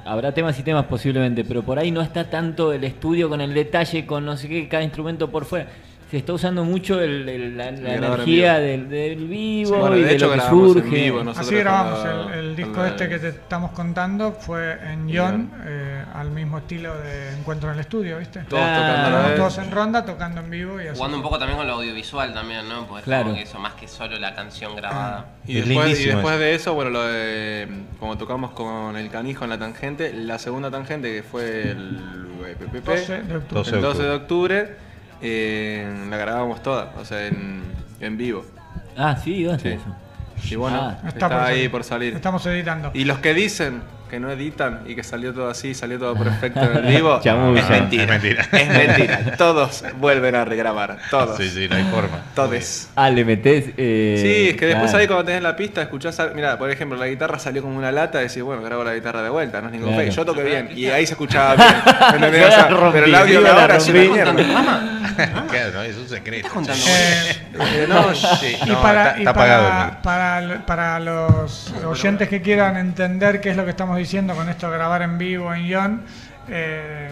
Habrá 0.06 0.34
temas 0.34 0.60
y 0.60 0.64
temas 0.64 0.86
posiblemente, 0.86 1.46
pero 1.46 1.64
por 1.64 1.80
ahí 1.80 1.90
no 1.90 2.02
está 2.02 2.30
tanto 2.30 2.74
el 2.74 2.84
estudio 2.84 3.30
con 3.30 3.40
el 3.40 3.54
detalle, 3.54 4.06
con 4.06 4.26
no 4.26 4.36
sé 4.36 4.50
qué, 4.50 4.68
cada 4.68 4.84
instrumento 4.84 5.32
por 5.32 5.46
fuera. 5.46 5.68
Se 6.14 6.20
está 6.20 6.34
usando 6.34 6.64
mucho 6.64 7.02
el- 7.02 7.28
el- 7.28 7.58
la, 7.58 7.72
la 7.72 7.80
grabar 7.80 7.96
en 7.98 8.04
energía 8.04 8.60
vivo. 8.60 8.68
del, 8.68 8.90
del 8.90 9.28
vivo 9.28 9.78
Bueno, 9.80 9.98
y 9.98 10.02
de 10.02 10.08
de, 10.10 10.14
hecho 10.14 10.28
lo 10.28 10.34
que 10.34 10.42
surge. 10.42 10.90
vivo, 10.90 11.24
Así 11.36 11.56
grabamos 11.56 12.04
la- 12.04 12.34
el, 12.36 12.40
el 12.50 12.56
disco 12.56 12.82
la- 12.84 12.88
este 12.90 13.10
que 13.10 13.18
te 13.18 13.30
estamos 13.30 13.72
contando, 13.72 14.32
fue 14.34 14.78
en 14.92 15.08
Yon, 15.10 15.52
eh, 15.66 16.04
al 16.14 16.30
mismo 16.30 16.60
estilo 16.60 16.96
de 17.00 17.32
Encuentro 17.36 17.70
en 17.70 17.74
el 17.74 17.80
Estudio, 17.80 18.20
¿viste? 18.20 18.42
Todos 18.42 18.62
Ah. 18.64 19.34
todos 19.36 19.58
en 19.58 19.72
ronda, 19.72 20.06
tocando 20.06 20.42
en 20.42 20.52
vivo 20.52 20.80
y 20.80 20.86
así. 20.86 20.98
Jugando 20.98 21.18
un 21.18 21.24
poco 21.24 21.40
también 21.40 21.58
con 21.58 21.66
lo 21.66 21.74
audiovisual 21.74 22.32
también, 22.32 22.70
¿no? 22.70 22.86
Porque 22.86 23.00
es 23.00 23.06
Claro. 23.06 23.24
como 23.24 23.36
que 23.38 23.42
eso, 23.42 23.58
más 23.58 23.74
que 23.74 23.88
solo 23.88 24.16
la 24.20 24.36
canción 24.36 24.76
grabada. 24.76 25.26
Y 25.48 25.56
después, 25.56 26.00
y 26.00 26.06
después 26.06 26.36
eso. 26.36 26.40
de 26.44 26.54
eso, 26.54 26.74
bueno, 26.76 26.92
lo 26.92 27.04
de, 27.08 27.68
como 28.00 28.20
tocamos 28.20 28.52
con 28.52 28.96
el 28.98 29.10
canijo 29.10 29.46
en 29.46 29.50
la 29.50 29.58
tangente, 29.58 30.14
la 30.14 30.38
segunda 30.38 30.70
tangente 30.70 31.12
que 31.12 31.24
fue 31.24 31.72
el 31.72 31.98
PPP, 32.60 32.86
12 32.86 33.14
de 33.24 33.36
octubre. 33.38 33.48
12 33.64 33.76
el 33.78 33.82
12 33.82 34.04
de 34.04 34.12
octubre, 34.12 34.76
eh, 35.24 36.06
la 36.10 36.18
grabábamos 36.18 36.62
toda, 36.62 36.94
o 37.00 37.06
sea, 37.06 37.26
en, 37.28 37.64
en 38.00 38.18
vivo. 38.18 38.46
Ah, 38.98 39.16
sí, 39.16 39.44
¿dónde 39.44 39.62
Sí. 39.64 39.70
eso? 39.70 39.96
Y 40.54 40.56
bueno, 40.58 40.78
Ah. 41.04 41.08
está, 41.08 41.46
ahí 41.46 41.70
por 41.70 41.84
salir. 41.84 42.14
Estamos 42.14 42.46
editando. 42.46 42.92
Y 42.94 43.06
los 43.06 43.20
que 43.20 43.34
dicen 43.34 43.82
que 44.14 44.20
no 44.20 44.30
editan 44.30 44.82
y 44.86 44.94
que 44.94 45.02
salió 45.02 45.34
todo 45.34 45.50
así, 45.50 45.74
salió 45.74 45.98
todo 45.98 46.14
perfecto 46.16 46.60
en 46.62 46.86
el 46.86 46.96
vivo, 46.96 47.20
es 47.58 47.68
mentira. 47.68 48.04
Es 48.04 48.10
mentira. 48.10 48.48
Es 48.52 48.68
mentira. 48.70 49.36
Todos 49.38 49.84
vuelven 50.00 50.36
a 50.36 50.46
regrabar. 50.46 51.00
Todos. 51.10 51.36
Sí, 51.36 51.50
sí, 51.50 51.68
no 51.68 51.76
hay 51.78 51.84
forma. 51.86 52.22
Todos. 52.36 52.90
Ah, 52.96 53.10
le 53.10 53.26
metés. 53.26 53.72
eh, 53.76 54.20
Sí, 54.22 54.50
es 54.52 54.56
que 54.56 54.68
después 54.68 54.92
claro. 54.92 55.02
ahí 55.02 55.08
cuando 55.08 55.26
tenés 55.26 55.42
la 55.42 55.56
pista 55.56 55.82
escuchás, 55.82 56.22
mira, 56.36 56.60
por 56.60 56.70
ejemplo, 56.70 56.96
la 56.96 57.08
guitarra 57.08 57.40
salió 57.40 57.64
como 57.64 57.76
una 57.76 57.92
lata, 57.92 58.20
decís, 58.20 58.44
bueno, 58.44 58.62
grabo 58.62 58.84
la 58.84 58.94
guitarra 58.94 59.24
de 59.24 59.30
vuelta, 59.30 59.62
no 59.62 59.68
es 59.70 59.74
ningún 59.74 59.90
Claro. 59.90 60.04
fake, 60.04 60.16
yo 60.16 60.26
toqué 60.26 60.44
bien, 60.44 60.70
y 60.76 60.86
ahí 60.86 61.08
se 61.08 61.14
escuchaba 61.14 61.56
bien. 61.58 61.70
¿entendés? 62.14 62.46
O 62.46 62.50
sea, 62.52 62.58
La 62.60 62.68
rompí, 62.70 62.92
pero 62.94 63.06
el 63.08 63.16
audio 63.16 63.42
de 63.42 63.48
la 63.48 63.62
ahora 63.62 63.78
es 63.78 63.88
una 63.88 64.00
rompí. 64.04 64.44
mierda. 64.44 64.90
Claro, 65.50 65.72
no, 65.74 65.82
es 65.84 65.96
un 65.98 66.08
secreto. 66.10 66.50
contando? 66.54 66.86
Eh, 66.88 67.40
Eh, 67.54 67.86
no, 67.88 68.14
Sí, 68.16 68.56
y 68.66 68.70
no, 68.70 68.82
para, 68.82 69.04
está, 69.10 69.18
y 69.18 69.22
está 69.22 69.30
apagado 69.32 69.68
para, 69.70 70.02
para, 70.02 70.66
para 70.66 71.00
los 71.00 71.72
oyentes 71.86 72.28
que 72.28 72.42
quieran 72.42 72.78
entender 72.78 73.40
qué 73.42 73.52
es 73.52 73.56
lo 73.58 73.64
que 73.64 73.70
estamos 73.70 73.96
diciendo 73.96 74.03
con 74.36 74.50
esto 74.50 74.70
de 74.70 74.78
grabar 74.78 75.02
en 75.02 75.18
vivo 75.18 75.54
en 75.54 75.66
Yon, 75.66 76.02
eh, 76.50 77.10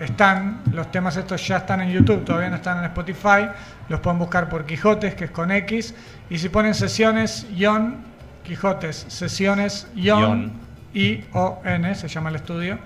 están, 0.00 0.62
los 0.72 0.90
temas 0.90 1.16
estos 1.16 1.46
ya 1.46 1.58
están 1.58 1.80
en 1.80 1.92
YouTube, 1.92 2.24
todavía 2.24 2.50
no 2.50 2.56
están 2.56 2.78
en 2.78 2.84
Spotify, 2.86 3.48
los 3.88 4.00
pueden 4.00 4.18
buscar 4.18 4.48
por 4.48 4.66
Quijotes, 4.66 5.14
que 5.14 5.26
es 5.26 5.30
con 5.30 5.52
X, 5.52 5.94
y 6.28 6.38
si 6.38 6.48
ponen 6.48 6.74
sesiones 6.74 7.46
Yon, 7.54 7.98
Quijotes, 8.42 9.06
sesiones 9.08 9.86
Yon. 9.94 10.64
I-O-N, 10.94 11.94
se 11.96 12.06
llama 12.06 12.30
el 12.30 12.36
estudio, 12.36 12.78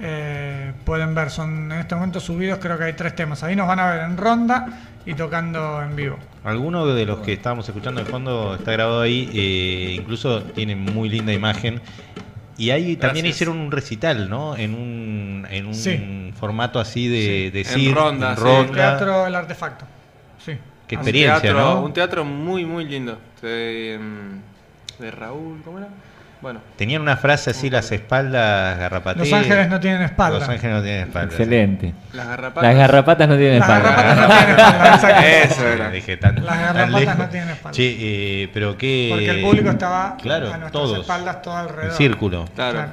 eh, 0.00 0.72
pueden 0.84 1.14
ver, 1.14 1.30
son 1.30 1.70
en 1.70 1.78
este 1.78 1.94
momento 1.94 2.18
subidos, 2.18 2.58
creo 2.60 2.76
que 2.76 2.84
hay 2.84 2.92
tres 2.94 3.14
temas, 3.14 3.44
ahí 3.44 3.54
nos 3.54 3.68
van 3.68 3.78
a 3.78 3.90
ver 3.90 4.00
en 4.02 4.16
ronda 4.16 4.66
y 5.06 5.14
tocando 5.14 5.80
en 5.80 5.94
vivo. 5.94 6.16
Alguno 6.44 6.86
de 6.86 7.06
los 7.06 7.18
que 7.18 7.34
estábamos 7.34 7.68
escuchando 7.68 8.02
de 8.02 8.10
fondo 8.10 8.56
está 8.56 8.72
grabado 8.72 9.00
ahí, 9.00 9.30
eh, 9.32 9.96
incluso 10.00 10.42
tiene 10.42 10.74
muy 10.74 11.08
linda 11.08 11.32
imagen. 11.32 11.80
Y 12.62 12.70
ahí 12.70 12.94
también 12.96 13.24
Gracias. 13.24 13.34
hicieron 13.36 13.58
un 13.58 13.72
recital, 13.72 14.30
¿no? 14.30 14.56
En 14.56 14.72
un, 14.74 15.46
en 15.50 15.66
un 15.66 15.74
Sí. 15.74 16.32
formato 16.38 16.78
así 16.78 17.08
de, 17.08 17.50
de 17.50 17.60
En 17.62 17.64
circo, 17.66 18.00
ronda, 18.00 18.30
en 18.30 18.36
sí. 18.36 18.42
ronda. 18.44 18.72
Teatro 18.72 19.26
El 19.26 19.34
Artefacto. 19.34 19.84
Sí. 20.38 20.52
Qué 20.86 20.94
Un 20.94 21.00
experiencia, 21.00 21.40
teatro, 21.40 21.60
¿no? 21.60 21.82
Un 21.82 21.92
teatro 21.92 22.24
muy, 22.24 22.64
muy 22.64 22.84
lindo. 22.84 23.18
De, 23.40 23.98
mm, 24.00 25.02
de 25.02 25.10
Raúl, 25.10 25.60
¿cómo 25.64 25.78
era? 25.78 25.88
Bueno, 26.42 26.60
Tenían 26.76 27.00
una 27.02 27.16
frase 27.16 27.50
así, 27.50 27.70
las 27.70 27.90
espaldas 27.92 28.76
garrapateras. 28.76 29.28
Los 29.30 29.38
Ángeles 29.38 29.68
no 29.68 29.78
tienen 29.78 30.02
espalda. 30.02 30.38
Los 30.40 30.48
ángeles 30.48 30.76
no 30.76 30.82
tienen 30.82 31.02
espalda. 31.06 31.28
Excelente. 31.30 31.94
las 32.12 32.26
garrapatas. 32.26 32.62
Las 32.64 32.76
garrapatas 32.76 33.28
no 33.28 33.36
tienen 33.36 33.60
Las 33.60 33.68
espalda. 33.68 34.02
garrapatas 34.02 34.28
no 34.28 34.34
tienen 34.34 34.92
espalda. 34.94 35.26
Eso 35.44 35.68
era. 35.68 35.90
Dije 35.90 36.16
tan, 36.16 36.34
Las 36.34 36.44
tan 36.46 36.58
garrapatas 36.62 37.00
lejos. 37.00 37.18
no 37.18 37.28
tienen 37.28 37.48
espalda. 37.50 37.76
Che, 37.76 37.96
eh, 38.42 38.50
pero 38.52 38.76
qué... 38.76 39.08
Porque 39.12 39.30
el 39.30 39.40
público 39.42 39.70
estaba 39.70 40.16
Claro, 40.20 40.46
a 40.46 40.50
nuestras 40.58 40.72
todos. 40.72 40.98
espaldas 40.98 41.42
todo 41.42 41.56
alrededor. 41.56 41.90
En 41.92 41.96
círculo. 41.96 42.44
Claro. 42.56 42.72
Claro. 42.72 42.90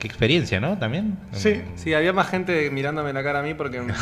Qué 0.00 0.06
experiencia, 0.08 0.58
¿no? 0.60 0.76
También. 0.78 1.16
Sí. 1.32 1.60
Sí, 1.76 1.94
había 1.94 2.12
más 2.12 2.28
gente 2.28 2.68
mirándome 2.70 3.12
la 3.12 3.22
cara 3.22 3.40
a 3.40 3.42
mí 3.42 3.54
porque, 3.54 3.80
me- 3.82 3.92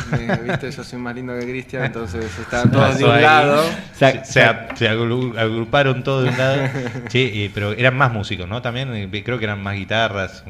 viste, 0.43 0.71
yo 0.71 0.83
soy 0.83 0.97
más 0.97 1.13
lindo 1.13 1.37
que 1.37 1.45
Cristian, 1.45 1.83
entonces 1.85 2.25
estaban 2.39 2.71
todos 2.71 2.97
de 2.97 3.03
un 3.05 3.11
ahí. 3.11 3.21
lado. 3.21 3.61
Se, 3.93 4.23
se 4.25 4.41
se 4.75 4.89
agru- 4.89 5.37
agruparon 5.37 6.01
todos 6.03 6.23
de 6.23 6.29
un 6.31 6.37
lado. 6.37 6.61
Eh, 7.13 7.51
pero 7.53 7.73
eran 7.73 7.95
más 7.97 8.11
músicos, 8.13 8.47
¿no? 8.47 8.61
También 8.61 8.93
eh, 8.93 9.23
creo 9.23 9.37
que 9.37 9.43
eran 9.45 9.61
más 9.61 9.75
guitarras. 9.75 10.43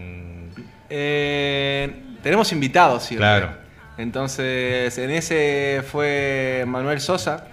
Eh, 0.89 1.93
tenemos 2.23 2.51
invitados 2.51 3.03
siempre. 3.03 3.27
Claro. 3.27 3.49
Entonces, 3.97 4.97
en 4.97 5.11
ese 5.11 5.83
fue 5.89 6.63
Manuel 6.67 7.01
Sosa, 7.01 7.45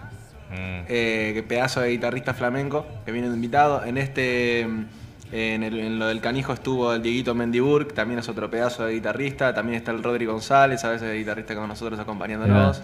mm. 0.51 0.85
eh, 0.89 1.31
que 1.35 1.43
pedazo 1.43 1.81
de 1.81 1.91
guitarrista 1.91 2.35
flamenco, 2.35 2.87
que 3.05 3.13
viene 3.13 3.29
de 3.29 3.35
invitado. 3.35 3.85
En 3.85 3.99
este, 3.99 4.67
en, 5.33 5.63
el- 5.63 5.79
en 5.81 5.99
lo 5.99 6.07
del 6.07 6.21
canijo 6.21 6.53
estuvo 6.53 6.93
el 6.95 7.03
Dieguito 7.03 7.35
Mendiburg, 7.35 7.93
también 7.93 8.21
es 8.21 8.29
otro 8.29 8.51
pedazo 8.51 8.85
de 8.87 8.95
guitarrista. 8.95 9.55
También 9.55 9.77
está 9.79 9.91
el 9.91 10.03
Rodri 10.03 10.25
González, 10.27 10.85
a 10.85 10.91
veces 10.91 11.15
guitarrista 11.17 11.55
con 11.55 11.69
nosotros 11.69 11.99
acompañándonos. 11.99 12.83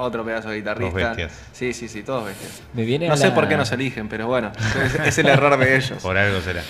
Otro 0.00 0.24
pedazo 0.24 0.50
de 0.50 0.56
guitarrista. 0.58 0.92
Todos 0.92 1.16
bestias. 1.16 1.32
Sí, 1.52 1.72
sí, 1.72 1.88
sí, 1.88 2.02
todos 2.04 2.24
bestias. 2.26 2.62
Me 2.72 2.84
viene 2.84 3.08
No 3.08 3.14
a 3.14 3.16
sé 3.16 3.28
la- 3.28 3.34
por 3.34 3.48
qué 3.48 3.56
nos 3.56 3.72
eligen, 3.72 4.08
pero 4.08 4.28
bueno, 4.28 4.52
es, 4.84 4.94
es 5.06 5.18
el 5.18 5.26
error 5.28 5.58
de 5.58 5.76
ellos. 5.76 5.98
Por 6.02 6.16
algo 6.16 6.40
será. 6.40 6.62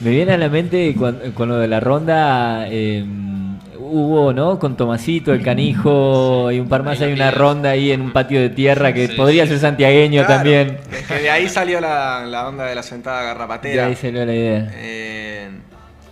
Me 0.00 0.10
viene 0.10 0.32
a 0.32 0.36
la 0.36 0.50
mente 0.50 0.94
con, 0.94 1.18
con 1.32 1.48
lo 1.48 1.56
de 1.56 1.68
la 1.68 1.80
ronda. 1.80 2.66
eh, 2.68 3.02
hubo, 3.90 4.32
¿no? 4.32 4.58
Con 4.58 4.76
Tomasito, 4.76 5.32
el 5.32 5.42
canijo 5.42 6.50
y 6.50 6.60
un 6.60 6.68
par 6.68 6.82
más. 6.82 7.00
Hay 7.00 7.12
una 7.12 7.30
ronda 7.30 7.70
ahí 7.70 7.92
en 7.92 8.00
un 8.00 8.12
patio 8.12 8.40
de 8.40 8.50
tierra 8.50 8.92
que 8.92 9.08
Sí, 9.08 9.14
podría 9.16 9.44
sí. 9.44 9.50
ser 9.50 9.58
santiagueño 9.60 10.24
Claro, 10.24 10.34
también. 10.42 10.78
es 10.92 11.06
que 11.06 11.14
de 11.20 11.30
ahí 11.30 11.48
salió 11.48 11.80
la, 11.80 12.24
la 12.26 12.48
onda 12.48 12.64
de 12.64 12.74
la 12.74 12.82
sentada 12.82 13.20
De 13.20 13.26
garrapatera. 13.26 13.86
ahí 13.86 13.96
salió 13.96 14.24
la 14.26 14.34
idea. 14.34 14.68
Eh, 14.74 15.50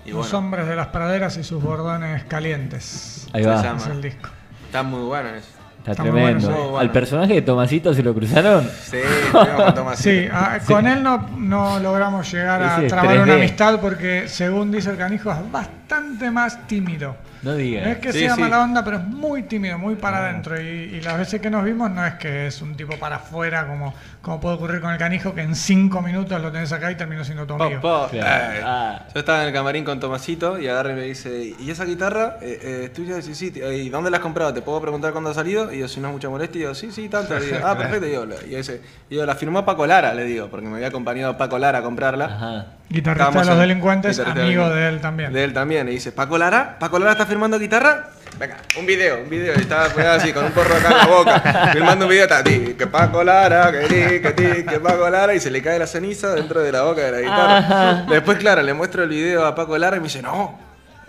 y 0.07 0.11
Los 0.11 0.31
bueno, 0.31 0.39
hombres 0.39 0.67
de 0.69 0.77
las 0.77 0.89
praderas 0.89 1.37
y 1.37 1.45
sus 1.45 1.63
bordones 1.63 2.25
calientes. 2.25 3.27
Ahí 3.33 3.43
se 3.43 3.49
va. 3.49 3.63
llama. 3.63 3.79
Es 3.81 3.87
el 3.87 4.03
disco. 4.03 4.29
está 4.67 4.83
muy 4.83 5.01
bueno 5.05 5.29
eso. 5.31 5.49
Está, 5.87 6.03
tremendo. 6.03 6.21
bueno, 6.23 6.41
sí. 6.41 6.47
Muy 6.47 6.55
bueno. 6.57 6.79
¿Al 6.79 6.91
personaje 6.93 7.35
de 7.35 7.43
Tomasito 7.43 7.93
se 7.93 8.03
lo 8.03 8.15
cruzaron? 8.15 8.71
Sí, 8.85 8.99
con 9.33 9.75
Tomasito. 9.75 10.11
Sí, 10.11 10.29
ah, 10.33 10.59
con 10.67 10.87
él 10.87 11.03
no, 11.03 11.29
no 11.37 11.79
logramos 11.79 12.33
llegar 12.33 12.63
a 12.63 12.87
trabar 12.87 13.17
3D. 13.19 13.23
una 13.23 13.35
amistad 13.35 13.79
porque, 13.81 14.27
según 14.29 14.73
dice 14.73 14.91
el 14.91 14.97
canijo, 14.97 15.31
es 15.31 15.53
bastante 15.53 16.31
más 16.31 16.67
tímido. 16.67 17.17
No 17.45 17.51
No 17.53 17.59
es 17.59 17.59
digas. 17.59 17.99
que 17.99 18.13
Sí, 18.13 18.21
sea 18.21 18.35
sí. 18.35 18.41
mala 18.41 18.63
onda, 18.63 18.83
pero 18.85 18.97
es 18.97 19.05
muy 19.05 19.43
tímido, 19.45 19.79
muy 19.79 19.97
para 19.97 20.19
adentro. 20.19 20.61
Y, 20.61 20.65
y 20.67 21.01
las 21.03 21.19
veces 21.19 21.41
que 21.41 21.51
nos 21.51 21.63
vimos 21.65 21.91
no 21.91 22.05
es 22.05 22.15
que 22.15 22.47
es 22.47 22.63
un 22.63 22.75
tipo 22.75 22.97
para 22.99 23.17
afuera, 23.17 23.67
como, 23.67 23.95
como 24.23 24.41
puede 24.41 24.55
ocurrir 24.57 24.81
con 24.81 24.91
el 24.93 24.99
canijo, 24.99 25.35
que 25.35 25.43
en 25.43 25.55
cinco 25.55 26.01
minutos 26.01 26.41
lo 26.41 26.51
tenés 26.51 26.73
acá 26.73 26.91
y 26.91 26.97
terminó 26.97 27.23
siendo 27.25 27.47
tu 27.47 27.57
Po, 27.57 27.65
amigo. 27.65 27.81
po. 27.81 28.09
Claro. 28.11 28.55
Eh, 28.55 28.61
Ah. 28.65 29.07
Yo 29.13 29.21
estaba 29.21 29.43
en 29.43 29.49
el 29.49 29.53
camarín 29.55 29.85
con 29.85 30.01
Tomasito 30.01 30.59
y 30.59 30.69
agarra 30.69 30.93
y 30.93 30.95
me 30.95 31.03
dice, 31.03 31.55
¿y 31.59 31.71
esa 31.71 31.85
guitarra 31.85 32.39
eh, 32.41 32.59
eh, 32.63 32.81
es 32.87 32.93
tuya? 32.93 33.21
Sí, 33.21 33.35
sí. 33.35 33.53
¿y 33.55 33.89
dónde 33.91 34.11
la 34.11 34.17
has 34.17 34.23
comprado? 34.23 34.55
¿Te 34.55 34.63
puedo 34.63 34.81
preguntar 34.81 35.13
cuándo 35.13 35.31
ha 35.31 35.35
salido? 35.35 35.73
Y 35.73 35.81
yo, 35.81 35.89
si 35.89 36.01
no 36.01 36.09
es 36.09 36.15
mucha 36.15 36.29
molestia, 36.31 36.59
y 36.61 36.63
yo, 36.65 36.75
sí, 36.75 36.91
sí, 36.91 37.09
tanto. 37.09 37.39
Le 37.39 37.45
digo, 37.47 37.59
ah, 37.65 37.77
perfecto. 37.77 38.07
Y 38.07 38.13
yo, 38.13 38.25
y 38.25 38.55
y 39.11 39.17
yo, 39.17 39.27
la 39.27 39.35
firmó 39.35 39.65
Paco 39.65 39.87
Lara, 39.87 40.15
le 40.15 40.25
digo, 40.25 40.49
porque 40.49 40.67
me 40.67 40.77
había 40.77 40.89
acompañado 40.89 41.37
Paco 41.37 41.59
Lara 41.59 41.79
a 41.81 41.83
comprarla. 41.83 42.25
Ajá. 42.25 42.67
Guitarrista 42.89 43.25
Estábamos 43.29 43.43
de 43.47 43.55
los 43.55 43.63
en- 43.63 43.69
delincuentes, 43.69 44.19
guitarrista 44.19 44.43
amigo 44.45 44.69
de- 44.71 44.81
de 44.81 44.89
él 44.89 45.01
también. 45.01 45.33
De 45.33 45.45
él 45.45 45.53
también. 45.53 45.89
Y 45.89 45.93
dice, 45.93 46.13
¿Paco 46.13 46.39
Lara? 46.39 46.77
¿Paco 46.79 46.99
Lara 46.99 47.13
está 47.13 47.27
firmando 47.27 47.59
guitarra? 47.59 48.09
Venga, 48.39 48.57
un 48.79 48.85
video, 48.87 49.21
un 49.23 49.31
video. 49.31 49.55
Y 49.57 49.61
estaba 49.61 49.87
pues, 49.89 50.05
así, 50.07 50.33
con 50.33 50.45
un 50.45 50.51
porro 50.53 50.75
acá 50.77 50.91
en 50.91 50.99
la 50.99 51.07
boca, 51.07 51.41
filmando 51.73 52.05
un 52.05 52.11
video. 52.11 52.25
está, 52.25 52.43
ti, 52.45 52.75
que 52.79 52.87
Paco 52.87 53.23
Lara, 53.25 53.71
que 53.73 53.81
ti, 53.87 54.21
que 54.21 54.31
ti, 54.33 54.65
que 54.65 54.81
Paco 54.81 55.09
Lara. 55.09 55.35
Y 55.35 55.41
se 55.41 55.51
le 55.51 55.63
cae 55.63 55.79
la 55.79 55.87
ceniza 55.87 56.35
dentro 56.35 56.61
de 56.61 56.71
la 56.73 56.83
boca 56.83 57.01
de 57.01 57.11
la 57.13 57.21
guitarra. 57.21 57.59
Ajá. 57.59 58.07
Después, 58.09 58.39
claro, 58.39 58.63
le 58.63 58.75
muestro 58.75 59.03
el 59.05 59.09
video 59.09 59.45
a 59.47 59.55
Paco 59.55 59.77
Lara 59.79 59.97
y 59.97 60.01
me 60.01 60.05
dice, 60.05 60.21
no. 60.23 60.59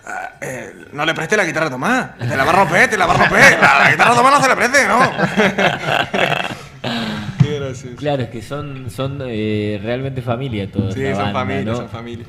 ah, 0.06 0.30
eh, 0.40 0.72
no 0.92 1.04
le 1.04 1.14
presté 1.14 1.36
la 1.36 1.44
guitarra 1.44 1.66
a 1.66 1.70
Tomás. 1.70 2.16
Te 2.18 2.36
la 2.36 2.44
va 2.44 2.50
a 2.50 2.54
romper, 2.56 2.88
te 2.90 2.96
la 2.96 3.06
va 3.06 3.14
a 3.14 3.16
romper. 3.18 3.58
La, 3.60 3.78
la 3.80 3.90
guitarra 3.90 4.12
a 4.12 4.14
Tomás 4.14 4.32
no 4.32 4.42
se 4.42 4.48
la 4.48 4.56
preste, 4.56 4.86
¿no? 4.88 5.12
Claro, 7.96 8.22
es 8.22 8.28
que 8.28 8.42
son, 8.42 8.90
son 8.90 9.18
eh, 9.26 9.80
realmente 9.82 10.22
familia 10.22 10.70
todos. 10.70 10.94
Sí, 10.94 11.02
son 11.06 11.16
banda, 11.16 11.32
familia, 11.32 11.64
¿no? 11.64 11.76
son 11.76 11.88
familia. 11.88 12.26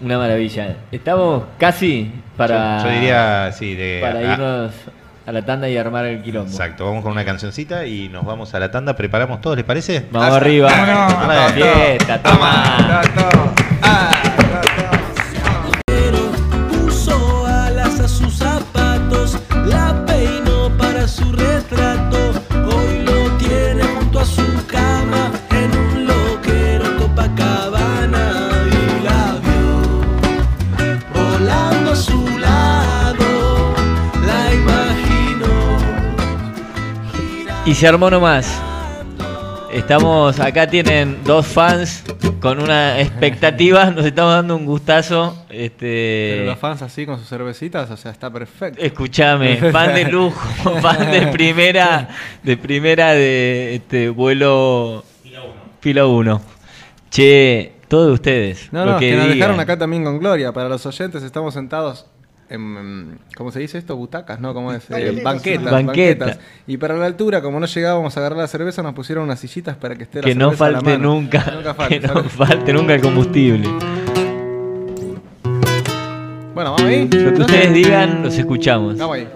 Una 0.00 0.18
maravilla. 0.18 0.76
Estamos 0.92 1.44
casi 1.58 2.12
para, 2.36 2.82
Yo, 2.82 2.88
yo 2.88 2.94
diría, 2.94 3.52
sí, 3.52 3.74
de. 3.74 3.98
para 4.00 4.18
ah, 4.18 4.32
irnos 4.32 4.72
a 5.26 5.32
la 5.32 5.44
tanda 5.44 5.68
y 5.68 5.76
armar 5.76 6.06
el 6.06 6.22
quilombo. 6.22 6.50
Exacto, 6.50 6.86
vamos 6.86 7.02
con 7.02 7.12
una 7.12 7.24
cancioncita 7.24 7.84
y 7.84 8.08
nos 8.08 8.24
vamos 8.24 8.54
a 8.54 8.60
la 8.60 8.70
tanda. 8.70 8.96
¿Preparamos 8.96 9.40
todos, 9.40 9.56
les 9.56 9.64
parece? 9.64 10.06
Vamos 10.10 10.36
arriba. 10.36 10.70
vámonos. 10.70 11.12
A 11.14 11.26
la 11.26 11.48
fiesta, 11.50 12.22
toma. 12.22 13.02
Tato. 13.02 13.57
Se 37.78 37.86
armó 37.86 38.10
nomás. 38.10 38.60
Estamos, 39.72 40.40
acá 40.40 40.66
tienen 40.66 41.22
dos 41.24 41.46
fans 41.46 42.02
con 42.40 42.60
una 42.60 43.00
expectativa, 43.00 43.90
nos 43.92 44.04
estamos 44.04 44.32
dando 44.32 44.56
un 44.56 44.66
gustazo. 44.66 45.44
Pero 45.48 45.62
Este, 45.64 46.42
los 46.44 46.58
fans 46.58 46.82
así 46.82 47.06
con 47.06 47.18
sus 47.20 47.28
cervecitas, 47.28 47.88
o 47.88 47.96
sea, 47.96 48.10
está 48.10 48.30
perfecto. 48.32 48.82
escuchame, 48.82 49.56
fan 49.72 49.94
de 49.94 50.06
lujo, 50.10 50.40
fan 50.80 51.12
de 51.12 51.28
primera, 51.28 52.08
de 52.42 52.56
primera 52.56 53.12
de 53.12 53.76
este 53.76 54.08
vuelo 54.08 55.04
fila 55.80 56.06
1. 56.06 56.42
Che, 57.10 57.74
todo 57.86 58.06
de 58.06 58.12
ustedes. 58.12 58.72
No, 58.72 58.84
lo 58.84 58.92
no, 58.94 58.98
que, 58.98 59.10
que 59.10 59.16
nos 59.16 59.24
digan. 59.26 59.38
dejaron 59.38 59.60
acá 59.60 59.78
también 59.78 60.02
con 60.02 60.18
Gloria. 60.18 60.52
Para 60.52 60.68
los 60.68 60.84
oyentes 60.86 61.22
estamos 61.22 61.54
sentados 61.54 62.06
en, 62.50 63.18
¿cómo 63.36 63.50
se 63.52 63.60
dice 63.60 63.78
esto? 63.78 63.96
Butacas, 63.96 64.40
¿no? 64.40 64.54
¿Cómo 64.54 64.72
es? 64.72 64.84
Eh, 64.90 65.20
Banquetas. 65.22 65.24
banquetas, 65.24 65.64
Banqueta. 65.72 66.24
banquetas. 66.26 66.38
Y 66.66 66.76
para 66.76 66.96
la 66.96 67.06
altura, 67.06 67.42
como 67.42 67.60
no 67.60 67.66
llegábamos 67.66 68.16
a 68.16 68.20
agarrar 68.20 68.38
la 68.38 68.46
cerveza, 68.48 68.82
nos 68.82 68.94
pusieron 68.94 69.24
unas 69.24 69.40
sillitas 69.40 69.76
para 69.76 69.94
que 69.96 70.04
esté 70.04 70.20
la 70.22 70.28
Que 70.28 70.34
no 70.34 70.46
cerveza 70.50 70.66
a 70.66 70.70
la 70.70 70.80
falte 70.80 70.98
mano. 70.98 71.14
nunca, 71.14 71.44
Que 71.44 71.50
nunca 71.52 71.74
falte. 71.74 72.00
que 72.00 72.06
no 72.06 72.14
¿sabes? 72.14 72.32
falte 72.32 72.72
nunca 72.72 72.94
el 72.94 73.00
combustible. 73.02 73.68
Bueno, 76.54 76.72
vamos 76.72 76.82
ahí. 76.82 77.08
Lo 77.08 77.32
que 77.34 77.40
ustedes 77.42 77.72
digan, 77.74 78.22
los 78.24 78.36
escuchamos. 78.36 78.96
Vamos 78.98 79.16
ahí. 79.16 79.28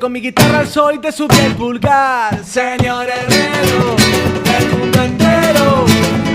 Con 0.00 0.12
mi 0.12 0.20
guitarra 0.20 0.60
al 0.60 0.68
sol 0.68 0.94
y 0.94 0.98
te 0.98 1.12
subí 1.12 1.36
el 1.44 1.54
pulgar. 1.54 2.42
Señor 2.42 3.06
herrero 3.06 3.96
del 4.44 4.70
mundo 4.70 5.02
entero, 5.02 5.84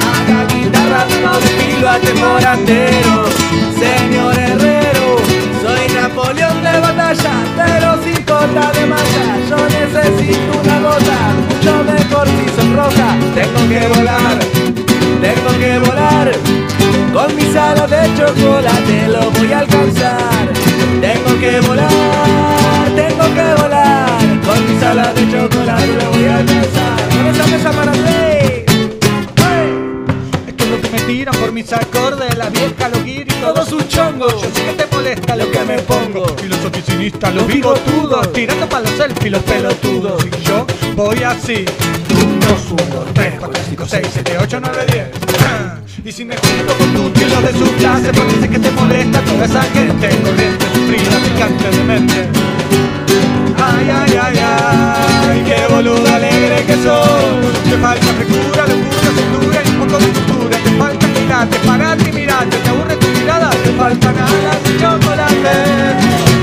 a 0.02 0.32
la 0.32 0.46
guitarra 0.54 1.06
no 1.24 1.40
desfilo 1.40 1.90
a 1.90 1.98
temporantero. 1.98 3.26
Señor 3.80 4.38
herrero, 4.38 5.18
soy 5.64 5.96
Napoleón 5.96 6.64
de 6.64 6.80
batalla, 6.80 7.34
pero 7.56 8.04
sin 8.04 8.24
cota 8.24 8.72
de 8.72 8.86
malla. 8.86 9.26
Yo 9.50 9.58
necesito 9.68 10.60
una 10.64 10.80
gota, 10.82 11.18
mucho 11.50 11.84
mejor 11.84 12.28
si 12.28 12.46
son 12.56 12.76
roja. 12.76 13.18
Tengo 13.34 13.68
que 13.68 13.88
volar, 13.88 14.40
tengo 15.22 15.60
que 15.60 15.80
volar. 15.80 16.32
Con 17.12 17.36
mis 17.36 17.56
alas 17.56 17.90
de 17.90 18.14
chocolate 18.16 19.08
lo 19.08 19.32
voy 19.32 19.52
a 19.52 19.60
alcanzar. 19.60 20.54
Tengo 21.02 21.40
que 21.40 21.60
volar, 21.62 22.55
tengo 22.96 23.26
que 23.34 23.62
volar. 23.62 24.10
Con 24.46 24.74
mis 24.74 24.84
alas 24.84 25.16
de 25.16 25.32
chocolate 25.32 25.94
lo 26.02 26.12
voy 26.12 26.26
a 26.26 26.38
alcanzar. 26.38 27.10
Con 27.10 27.28
esa 27.28 27.48
mesa 27.48 27.72
para 27.72 27.92
rey. 27.92 28.66
Esto 30.48 30.64
es 30.64 30.70
lo 30.70 30.82
que 30.82 30.90
me 30.90 31.00
tiran 31.02 31.36
por 31.36 31.52
mis 31.52 31.72
acordes, 31.74 32.38
la 32.38 32.50
vieja, 32.50 32.90
los 32.90 33.04
guiris, 33.04 33.36
Todo 33.42 33.66
su 33.66 33.82
chongo. 33.82 34.28
Yo 34.30 34.50
sé 34.54 34.66
que 34.66 34.84
te 34.84 34.96
molesta 34.96 35.36
Lo 35.36 35.52
que 35.52 35.60
me 35.66 35.80
pongo. 35.80 36.26
Y 36.44 36.48
los 37.34 37.48
bigotudos, 37.48 38.34
tirando 38.34 38.68
para 38.68 38.84
los 38.84 38.92
selfies, 38.98 39.32
los 39.32 39.44
pelotudos. 39.44 40.26
Y 40.26 40.44
yo 40.44 40.66
voy 40.96 41.24
así. 41.24 41.66
2, 41.66 42.72
1, 42.72 42.96
2, 42.96 43.14
3, 43.14 43.34
4, 43.40 43.64
5, 43.70 43.86
6, 43.88 44.08
7, 44.14 44.38
8, 44.42 44.60
9, 44.62 44.86
10. 44.92 45.08
Y 46.04 46.12
si 46.12 46.24
me 46.24 46.36
junto 46.38 46.78
con 46.78 46.94
tu 46.94 47.08
estilo 47.08 47.42
de 47.42 47.54
su 47.54 47.76
clase, 47.78 48.12
porque 48.14 48.36
sé 48.40 48.50
que 48.50 48.60
te 48.60 48.72
molesta 48.72 49.22
toda 49.22 49.46
esa 49.46 49.64
gente 49.64 50.10
corriente, 50.24 50.66
sufrida, 50.74 51.20
picante 51.20 51.78
de 51.78 51.84
mente. 51.84 52.85
Ay, 53.58 53.90
ay, 53.90 54.20
ay, 54.22 54.40
ay, 54.40 55.44
qué 55.46 55.74
boludo 55.74 56.08
alegre 56.14 56.64
que 56.66 56.76
sos. 56.84 57.54
Te 57.70 57.78
falta 57.78 58.06
frescura, 58.18 58.64
locura, 58.68 59.10
cintura 59.18 59.62
y 59.66 59.70
un 59.70 59.80
poco 59.80 59.98
de 60.00 60.08
cultura. 60.08 60.58
Te 60.64 60.72
falta 60.78 61.08
mirarte, 61.08 61.60
pararte 61.60 62.10
y 62.10 62.14
mirarte. 62.14 62.58
Te 62.58 62.70
aburre 62.70 62.96
tu 62.98 63.08
mirada, 63.08 63.50
te 63.50 63.72
faltan 63.72 64.16
alas 64.18 64.64
de 64.64 64.78
chocolate. 64.82 65.56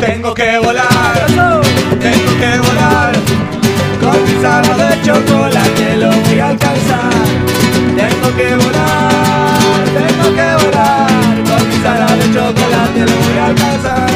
Tengo 0.01 0.35
que 0.35 0.59
volar, 0.59 1.27
tengo 2.01 2.33
que 2.40 2.59
volar. 2.66 3.12
Con 4.01 4.25
mis 4.25 4.44
alas 4.44 4.79
de 4.79 5.03
chocolate 5.03 5.96
lo 5.96 6.11
voy 6.11 6.40
a 6.40 6.48
alcanzar. 6.48 7.12
Tengo 7.96 8.37
que 8.37 8.57
volar, 8.57 9.85
tengo 9.94 10.35
que 10.35 10.64
volar. 10.64 11.09
Con 11.48 11.68
mis 11.68 11.85
alas 11.85 12.18
de 12.18 12.35
chocolate 12.35 13.01
lo 13.01 13.16
voy 13.25 13.38
a 13.38 13.46
alcanzar. 13.46 14.11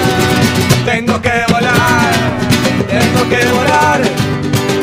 Tengo 3.17 3.31
que 3.31 3.47
volar. 3.47 4.03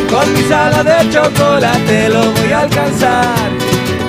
Con 0.09 0.33
mis 0.33 0.49
alas 0.51 0.83
de 0.83 1.09
chocolate 1.11 2.09
lo 2.09 2.31
voy 2.31 2.51
a 2.51 2.61
alcanzar. 2.61 3.49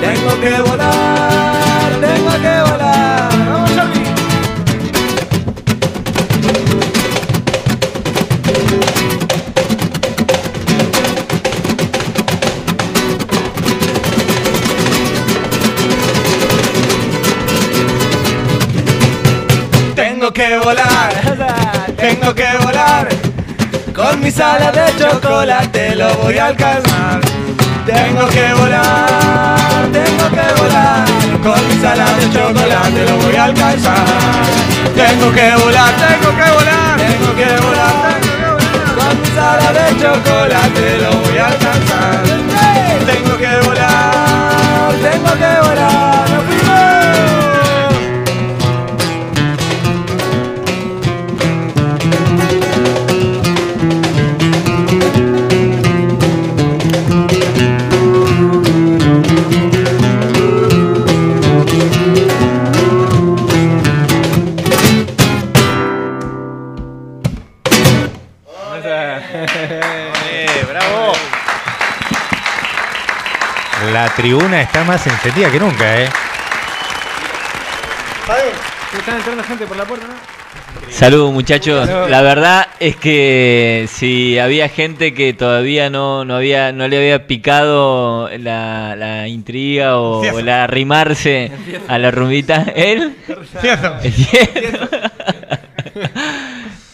Tengo 0.01 0.41
que 0.41 0.61
volar, 0.61 1.91
tengo 2.01 2.31
que 2.41 2.71
volar. 2.71 3.29
Tengo 19.95 20.33
que 20.33 20.57
volar, 20.57 21.95
tengo 21.97 22.33
que 22.33 22.43
volar. 22.43 22.64
Con 24.15 24.23
mis 24.23 24.39
alas 24.39 24.71
de 24.71 24.85
chocolate 24.97 25.93
lo 25.93 26.07
voy 26.15 26.37
a 26.37 26.45
alcanzar. 26.45 27.19
Tengo 27.85 28.25
que 28.29 28.53
volar, 28.53 29.91
tengo 29.91 30.29
que 30.29 30.61
volar. 30.61 31.05
Con 31.43 31.67
mis 31.67 31.83
alas 31.83 32.15
de 32.15 32.31
chocolate 32.31 33.05
lo 33.09 33.17
voy 33.17 33.35
a 33.35 33.43
alcanzar. 33.43 34.05
Tengo 34.95 35.31
que 35.33 35.51
volar, 35.57 35.93
tengo 36.07 36.29
que 36.33 36.49
volar, 36.49 36.97
tengo 36.97 37.35
que 37.35 37.49
volar. 37.65 38.15
Con 38.95 39.21
mis 39.21 39.37
alas 39.37 39.73
de 39.73 39.87
chocolate 40.01 40.97
lo 41.01 41.11
voy 41.19 41.37
a 41.37 41.47
alcanzar. 41.47 42.23
Tengo 43.05 43.37
que 43.37 43.67
volar, 43.67 44.04
más 74.95 75.07
encendida 75.07 75.51
que 75.51 75.59
nunca, 75.59 76.03
¿eh? 76.03 76.07
Están 78.97 79.17
entrando 79.17 79.43
gente 79.43 79.65
por 79.67 79.75
la 79.75 79.83
puerta, 79.83 80.07
¿no? 80.07 80.13
Saludos 80.89 81.33
muchachos. 81.33 81.89
La 82.09 82.21
verdad 82.21 82.67
es 82.79 82.95
que 82.95 83.89
si 83.91 84.39
había 84.39 84.69
gente 84.69 85.13
que 85.13 85.33
todavía 85.33 85.89
no, 85.89 86.23
no 86.23 86.35
había 86.37 86.71
no 86.71 86.87
le 86.87 86.97
había 86.97 87.27
picado 87.27 88.29
la, 88.37 88.95
la 88.95 89.27
intriga 89.27 89.97
o, 89.97 90.21
o 90.21 90.41
la 90.41 90.63
arrimarse 90.63 91.51
a 91.89 91.97
la 91.97 92.11
rumbita, 92.11 92.71
él 92.73 93.17
el. 93.63 94.89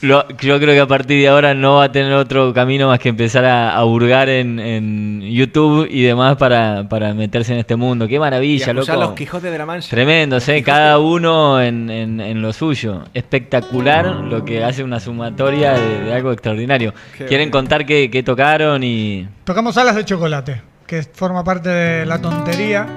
Lo- 0.01 0.27
yo 0.39 0.59
creo 0.59 0.73
que 0.73 0.79
a 0.79 0.87
partir 0.87 1.21
de 1.21 1.27
ahora 1.27 1.53
no 1.53 1.75
va 1.75 1.83
a 1.85 1.91
tener 1.91 2.11
otro 2.13 2.53
camino 2.53 2.87
más 2.87 2.97
que 2.99 3.09
empezar 3.09 3.45
a, 3.45 3.71
a 3.75 3.85
hurgar 3.85 4.29
en, 4.29 4.59
en 4.59 5.21
YouTube 5.21 5.87
y 5.89 6.01
demás 6.01 6.37
para, 6.37 6.89
para 6.89 7.13
meterse 7.13 7.53
en 7.53 7.59
este 7.59 7.75
mundo. 7.75 8.07
Qué 8.07 8.15
Y 8.15 8.19
maravilla, 8.19 8.65
escuchar 8.65 8.95
loco. 8.95 9.07
los 9.09 9.15
Quijotes 9.15 9.51
de 9.51 9.57
la 9.57 9.65
Mancha. 9.65 9.89
Tremendo, 9.89 10.37
¿eh? 10.45 10.63
cada 10.63 10.97
uno 10.97 11.61
en, 11.61 11.89
en- 11.89 12.19
en 12.19 12.41
lo 12.41 12.51
suyo. 12.51 13.03
Espectacular 13.13 14.05
lo 14.07 14.43
que 14.43 14.63
hace 14.63 14.83
una 14.83 14.99
sumatoria 14.99 15.73
de, 15.73 16.01
de 16.05 16.13
algo 16.13 16.31
extraordinario. 16.31 16.93
Qué 17.17 17.25
¿Quieren 17.25 17.49
bueno. 17.51 17.59
contar 17.63 17.85
qué, 17.85 18.09
qué 18.09 18.23
tocaron 18.23 18.83
y 18.83 19.27
Tocamos 19.43 19.77
Alas 19.77 19.95
de 19.95 20.05
Chocolate, 20.05 20.61
que 20.87 21.03
forma 21.03 21.43
parte 21.43 21.69
de 21.69 22.05
La 22.05 22.19
Tontería, 22.19 22.87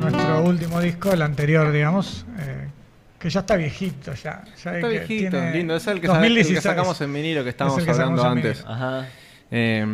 nuestro 0.00 0.42
último 0.42 0.80
disco, 0.80 1.12
el 1.12 1.22
anterior, 1.22 1.70
digamos, 1.72 2.24
eh, 2.38 2.57
que 3.18 3.30
ya 3.30 3.40
está 3.40 3.56
viejito, 3.56 4.12
ya. 4.14 4.42
ya 4.62 4.76
Está 4.76 4.80
que 4.80 4.88
viejito, 4.88 5.30
tiene 5.30 5.52
lindo. 5.52 5.76
Es 5.76 5.86
el 5.86 6.00
que, 6.00 6.06
sa- 6.06 6.14
el 6.14 6.20
que 6.22 6.28
2016. 6.28 6.62
sacamos 6.62 7.00
en 7.00 7.12
vinilo 7.12 7.42
que 7.44 7.50
estábamos 7.50 7.82
que 7.84 7.90
hablando 7.90 8.24
antes. 8.24 8.64
Ajá. 8.66 9.06
Eh, 9.50 9.86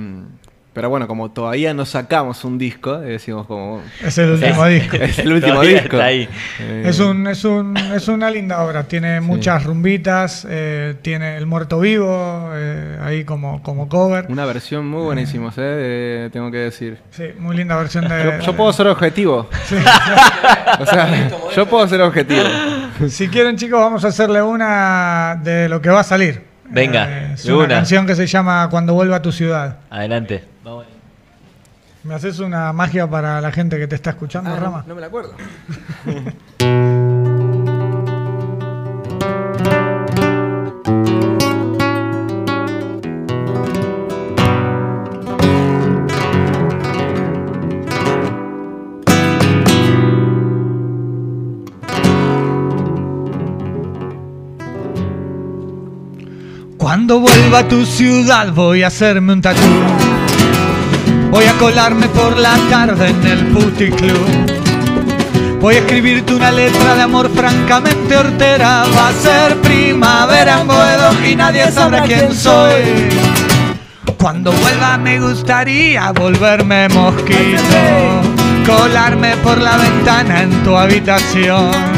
pero 0.74 0.90
bueno, 0.90 1.06
como 1.06 1.30
todavía 1.30 1.72
no 1.72 1.87
sacamos 1.87 2.44
un 2.44 2.58
disco, 2.58 3.00
eh, 3.00 3.10
decimos 3.12 3.46
como... 3.46 3.80
Es 4.04 4.18
el 4.18 4.30
último 4.32 4.66
disco. 4.66 4.96
Es 5.00 5.18
el 5.20 5.32
último 5.32 5.60
disco. 5.60 5.84
está 5.96 6.04
ahí. 6.06 6.28
Eh, 6.58 6.82
Es, 6.87 6.98
un, 6.98 7.28
es, 7.28 7.44
un, 7.44 7.76
es 7.76 8.08
una 8.08 8.28
linda 8.28 8.60
obra, 8.60 8.82
tiene 8.82 9.20
muchas 9.20 9.62
rumbitas, 9.62 10.44
eh, 10.50 10.96
tiene 11.00 11.37
El 11.37 11.46
Muerto 11.46 11.78
Vivo, 11.78 12.50
eh, 12.54 12.98
ahí 13.00 13.22
como, 13.22 13.62
como 13.62 13.88
cover. 13.88 14.26
Una 14.28 14.46
versión 14.46 14.88
muy 14.88 15.02
buenísima, 15.02 15.52
¿eh? 15.56 16.28
Tengo 16.32 16.50
que 16.50 16.58
decir. 16.58 16.98
Sí, 17.12 17.26
muy 17.38 17.56
linda 17.56 17.76
versión 17.76 18.08
de... 18.08 18.24
Yo, 18.40 18.46
yo 18.46 18.56
puedo 18.56 18.72
ser 18.72 18.88
objetivo. 18.88 19.48
o 20.80 20.87
sea, 20.87 21.28
yo 21.54 21.66
puedo 21.66 21.87
ser 21.87 22.00
objetivo. 22.00 22.42
Si 23.09 23.28
quieren, 23.28 23.57
chicos, 23.57 23.80
vamos 23.80 24.04
a 24.04 24.09
hacerle 24.09 24.42
una 24.42 25.38
de 25.42 25.68
lo 25.68 25.80
que 25.80 25.90
va 25.90 26.00
a 26.00 26.04
salir. 26.04 26.44
Venga, 26.70 27.07
Eh, 27.09 27.30
es 27.35 27.44
una, 27.46 27.57
una. 27.59 27.68
canción 27.76 28.07
que 28.07 28.14
se 28.14 28.26
llama 28.26 28.68
Cuando 28.70 28.94
vuelva 28.94 29.16
a 29.16 29.22
tu 29.22 29.33
ciudad. 29.33 29.78
Adelante. 29.90 30.44
Vamos. 30.62 30.87
¿Me 32.04 32.14
haces 32.14 32.38
una 32.38 32.72
magia 32.72 33.09
para 33.09 33.40
la 33.40 33.50
gente 33.50 33.78
que 33.78 33.87
te 33.87 33.94
está 33.94 34.11
escuchando, 34.11 34.50
Ah, 34.50 34.59
Rama? 34.61 34.78
no, 34.83 34.88
no 34.88 34.94
me 34.94 35.00
la 35.00 35.07
acuerdo. 35.07 35.35
Cuando 57.04 57.20
vuelva 57.20 57.58
a 57.58 57.68
tu 57.68 57.84
ciudad 57.84 58.50
voy 58.54 58.82
a 58.82 58.86
hacerme 58.86 59.34
un 59.34 59.42
tatu. 59.42 59.60
Voy 61.30 61.44
a 61.44 61.52
colarme 61.58 62.08
por 62.08 62.38
la 62.38 62.56
tarde 62.70 63.08
en 63.08 63.26
el 63.26 63.46
puticlub. 63.48 65.60
Voy 65.60 65.74
a 65.74 65.78
escribirte 65.80 66.32
una 66.32 66.50
letra 66.50 66.94
de 66.94 67.02
amor 67.02 67.30
francamente 67.34 68.16
hortera. 68.16 68.84
Va 68.96 69.08
a 69.08 69.12
ser 69.12 69.60
primavera 69.60 70.62
en 70.62 70.66
Boedo 70.66 71.26
y 71.30 71.36
nadie 71.36 71.70
sabrá 71.70 72.04
quién 72.04 72.34
soy. 72.34 73.10
Cuando 74.16 74.50
vuelva 74.50 74.96
me 74.96 75.20
gustaría 75.20 76.10
volverme 76.10 76.88
mosquito. 76.88 78.22
Colarme 78.66 79.36
por 79.42 79.58
la 79.58 79.76
ventana 79.76 80.40
en 80.40 80.62
tu 80.62 80.74
habitación. 80.74 81.93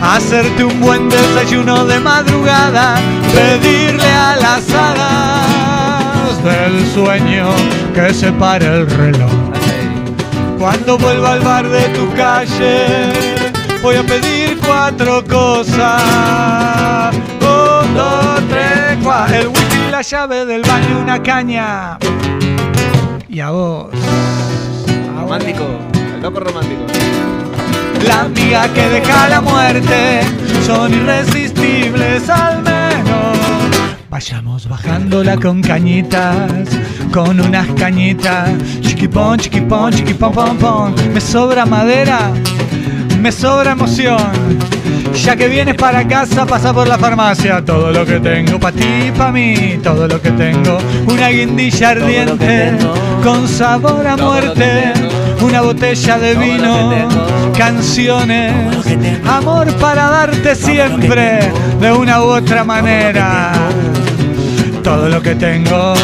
Hacerte 0.00 0.64
un 0.64 0.80
buen 0.80 1.08
desayuno 1.08 1.84
de 1.84 1.98
madrugada, 1.98 2.96
pedirle 3.34 4.10
a 4.10 4.36
las 4.36 4.72
hadas 4.72 6.42
del 6.44 6.86
sueño 6.94 7.48
que 7.94 8.14
separe 8.14 8.66
el 8.66 8.88
reloj. 8.88 9.30
Cuando 10.58 10.98
vuelva 10.98 11.34
al 11.34 11.40
bar 11.40 11.68
de 11.68 11.82
tu 11.90 12.12
calle, 12.14 13.12
voy 13.82 13.96
a 13.96 14.02
pedir 14.02 14.58
cuatro 14.64 15.24
cosas. 15.24 16.02
Un, 17.40 17.94
dos, 17.94 18.40
tres, 18.48 18.98
cuatro. 19.02 19.36
El 19.36 19.48
whisky, 19.48 19.90
la 19.90 20.02
llave 20.02 20.46
del 20.46 20.62
baño, 20.62 21.00
una 21.00 21.22
caña. 21.22 21.98
Y 23.28 23.40
a 23.40 23.50
vos. 23.50 23.90
Romántico, 25.16 25.64
el 26.14 26.22
loco 26.22 26.40
romántico. 26.40 26.82
La 28.06 28.20
amiga 28.22 28.68
que 28.72 28.88
deja 28.88 29.28
la 29.28 29.40
muerte 29.40 30.20
son 30.64 30.92
irresistibles 30.92 32.28
al 32.28 32.62
menos. 32.62 33.38
Vayamos 34.10 34.68
bajándola 34.68 35.36
con 35.36 35.62
cañitas, 35.62 36.50
con 37.12 37.40
unas 37.40 37.66
cañitas. 37.78 38.50
Chiquipón, 38.80 39.38
chiquipón, 39.38 39.92
chiquipón, 39.92 40.32
pom, 40.32 40.58
pom. 40.58 40.94
Me 41.12 41.20
sobra 41.20 41.66
madera, 41.66 42.32
me 43.20 43.30
sobra 43.30 43.72
emoción. 43.72 44.18
Ya 45.14 45.36
que 45.36 45.48
vienes 45.48 45.74
para 45.74 46.06
casa, 46.06 46.46
pasa 46.46 46.72
por 46.72 46.86
la 46.88 46.98
farmacia. 46.98 47.64
Todo 47.64 47.92
lo 47.92 48.06
que 48.06 48.20
tengo 48.20 48.58
para 48.58 48.76
ti 48.76 49.08
y 49.08 49.10
para 49.10 49.32
mí. 49.32 49.78
Todo 49.82 50.06
lo 50.06 50.20
que 50.20 50.30
tengo. 50.30 50.78
Una 51.06 51.28
guindilla 51.28 51.90
ardiente 51.90 52.72
con 53.22 53.48
sabor 53.48 54.06
a 54.06 54.16
muerte. 54.16 54.92
Una 55.40 55.60
botella 55.60 56.18
de 56.18 56.34
vino. 56.34 57.08
Canciones. 57.56 58.52
Amor 59.26 59.72
para 59.74 60.10
darte 60.10 60.54
siempre. 60.54 61.52
De 61.80 61.92
una 61.92 62.22
u 62.22 62.24
otra 62.24 62.64
manera. 62.64 63.52
Todo 64.82 65.08
lo 65.08 65.22
que 65.22 65.34
tengo. 65.34 65.94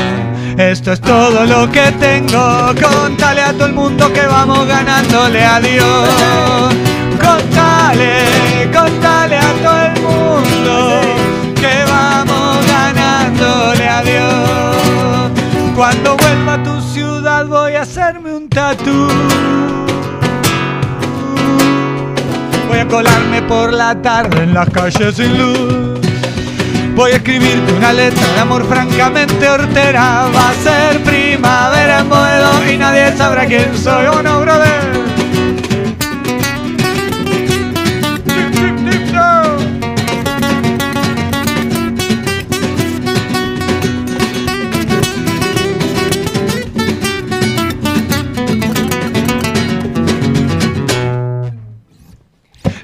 Esto 0.56 0.92
es 0.92 1.00
todo 1.00 1.44
lo 1.46 1.70
que 1.70 1.90
tengo. 1.98 2.72
Contale 2.80 3.40
a 3.40 3.52
todo 3.52 3.66
el 3.66 3.72
mundo 3.72 4.12
que 4.12 4.24
vamos 4.26 4.66
ganándole 4.68 5.44
a 5.44 5.60
Dios. 5.60 6.74
Contale, 7.20 8.70
contale 8.72 9.36
a 9.36 9.52
todo 9.62 9.82
el 9.82 10.02
mundo 10.02 11.00
que 11.56 11.84
vamos 11.90 12.66
ganándole 12.66 13.88
a 13.88 14.02
Dios. 14.02 15.74
Cuando 15.74 16.16
vuelva 16.16 16.62
tu 16.62 16.73
hacerme 18.04 18.34
un 18.34 18.48
tatú. 18.50 19.08
Voy 22.68 22.78
a 22.78 22.86
colarme 22.86 23.40
por 23.42 23.72
la 23.72 24.00
tarde 24.02 24.42
en 24.42 24.52
las 24.52 24.68
calles 24.68 25.16
sin 25.16 25.38
luz. 25.38 26.00
Voy 26.94 27.12
a 27.12 27.16
escribirte 27.16 27.72
una 27.72 27.92
letra 27.94 28.26
de 28.34 28.40
amor 28.40 28.66
francamente 28.68 29.48
hortera. 29.48 30.26
Va 30.36 30.50
a 30.50 30.54
ser 30.54 31.02
primavera 31.02 32.00
en 32.00 32.08
Boedo 32.10 32.70
y 32.70 32.76
nadie 32.76 33.16
sabrá 33.16 33.46
quién 33.46 33.76
soy. 33.76 34.06
¿O 34.06 34.22
no, 34.22 34.40
brother? 34.40 35.03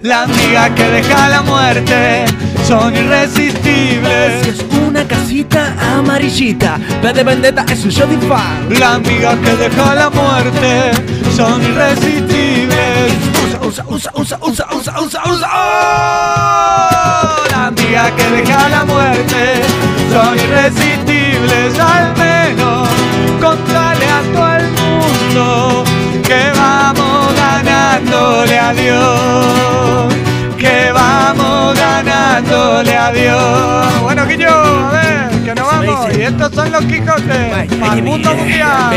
La 0.02 0.22
amiga 0.22 0.74
que 0.74 0.84
deja 0.84 1.28
la 1.28 1.42
muerte 1.42 2.24
son 2.66 2.96
irresistibles. 2.96 4.46
Es 4.46 4.64
una 4.88 5.06
casita 5.06 5.74
amarillita, 5.94 6.78
B 7.02 7.12
de 7.12 7.22
vendetta 7.22 7.66
es 7.70 7.84
un 7.84 7.90
Shopify. 7.90 8.78
La 8.78 8.94
amiga 8.94 9.36
que 9.42 9.56
deja 9.56 9.94
la 9.94 10.08
muerte 10.08 10.92
son 11.36 11.62
irresistibles. 11.62 13.12
Usa, 13.46 13.60
usa, 13.60 13.84
usa, 13.88 14.10
usa, 14.14 14.38
usa, 14.40 14.66
usa, 14.72 15.00
usa, 15.02 15.22
usa. 15.26 15.48
Oh, 15.52 17.44
la 17.50 17.66
amiga 17.66 18.10
que 18.16 18.30
deja 18.36 18.68
la 18.70 18.84
muerte 18.86 19.60
son 20.10 20.34
irresistibles. 20.38 21.78
Al 21.78 22.16
menos 22.16 22.88
contale 23.38 24.06
a 24.06 24.22
todo 24.32 24.56
el 24.56 24.66
mundo 24.80 25.84
que 26.26 26.50
vamos 26.56 27.09
ganándole 28.04 28.58
a 28.58 28.72
Dios. 28.72 30.14
Que 30.58 30.92
vamos 30.92 31.74
ganándole 31.78 32.96
a 32.96 33.12
Dios. 33.12 34.02
Bueno, 34.02 34.26
Guillo, 34.26 34.50
a 34.50 34.90
ver, 34.90 35.44
que 35.44 35.54
nos 35.54 35.66
vamos. 35.66 36.16
Y 36.16 36.22
estos 36.22 36.55
son 36.55 36.72
los 36.72 36.84
Quijotes. 36.84 37.76
Para 37.78 37.94
el 37.94 38.03
mundo 38.03 38.34
mundial. 38.34 38.92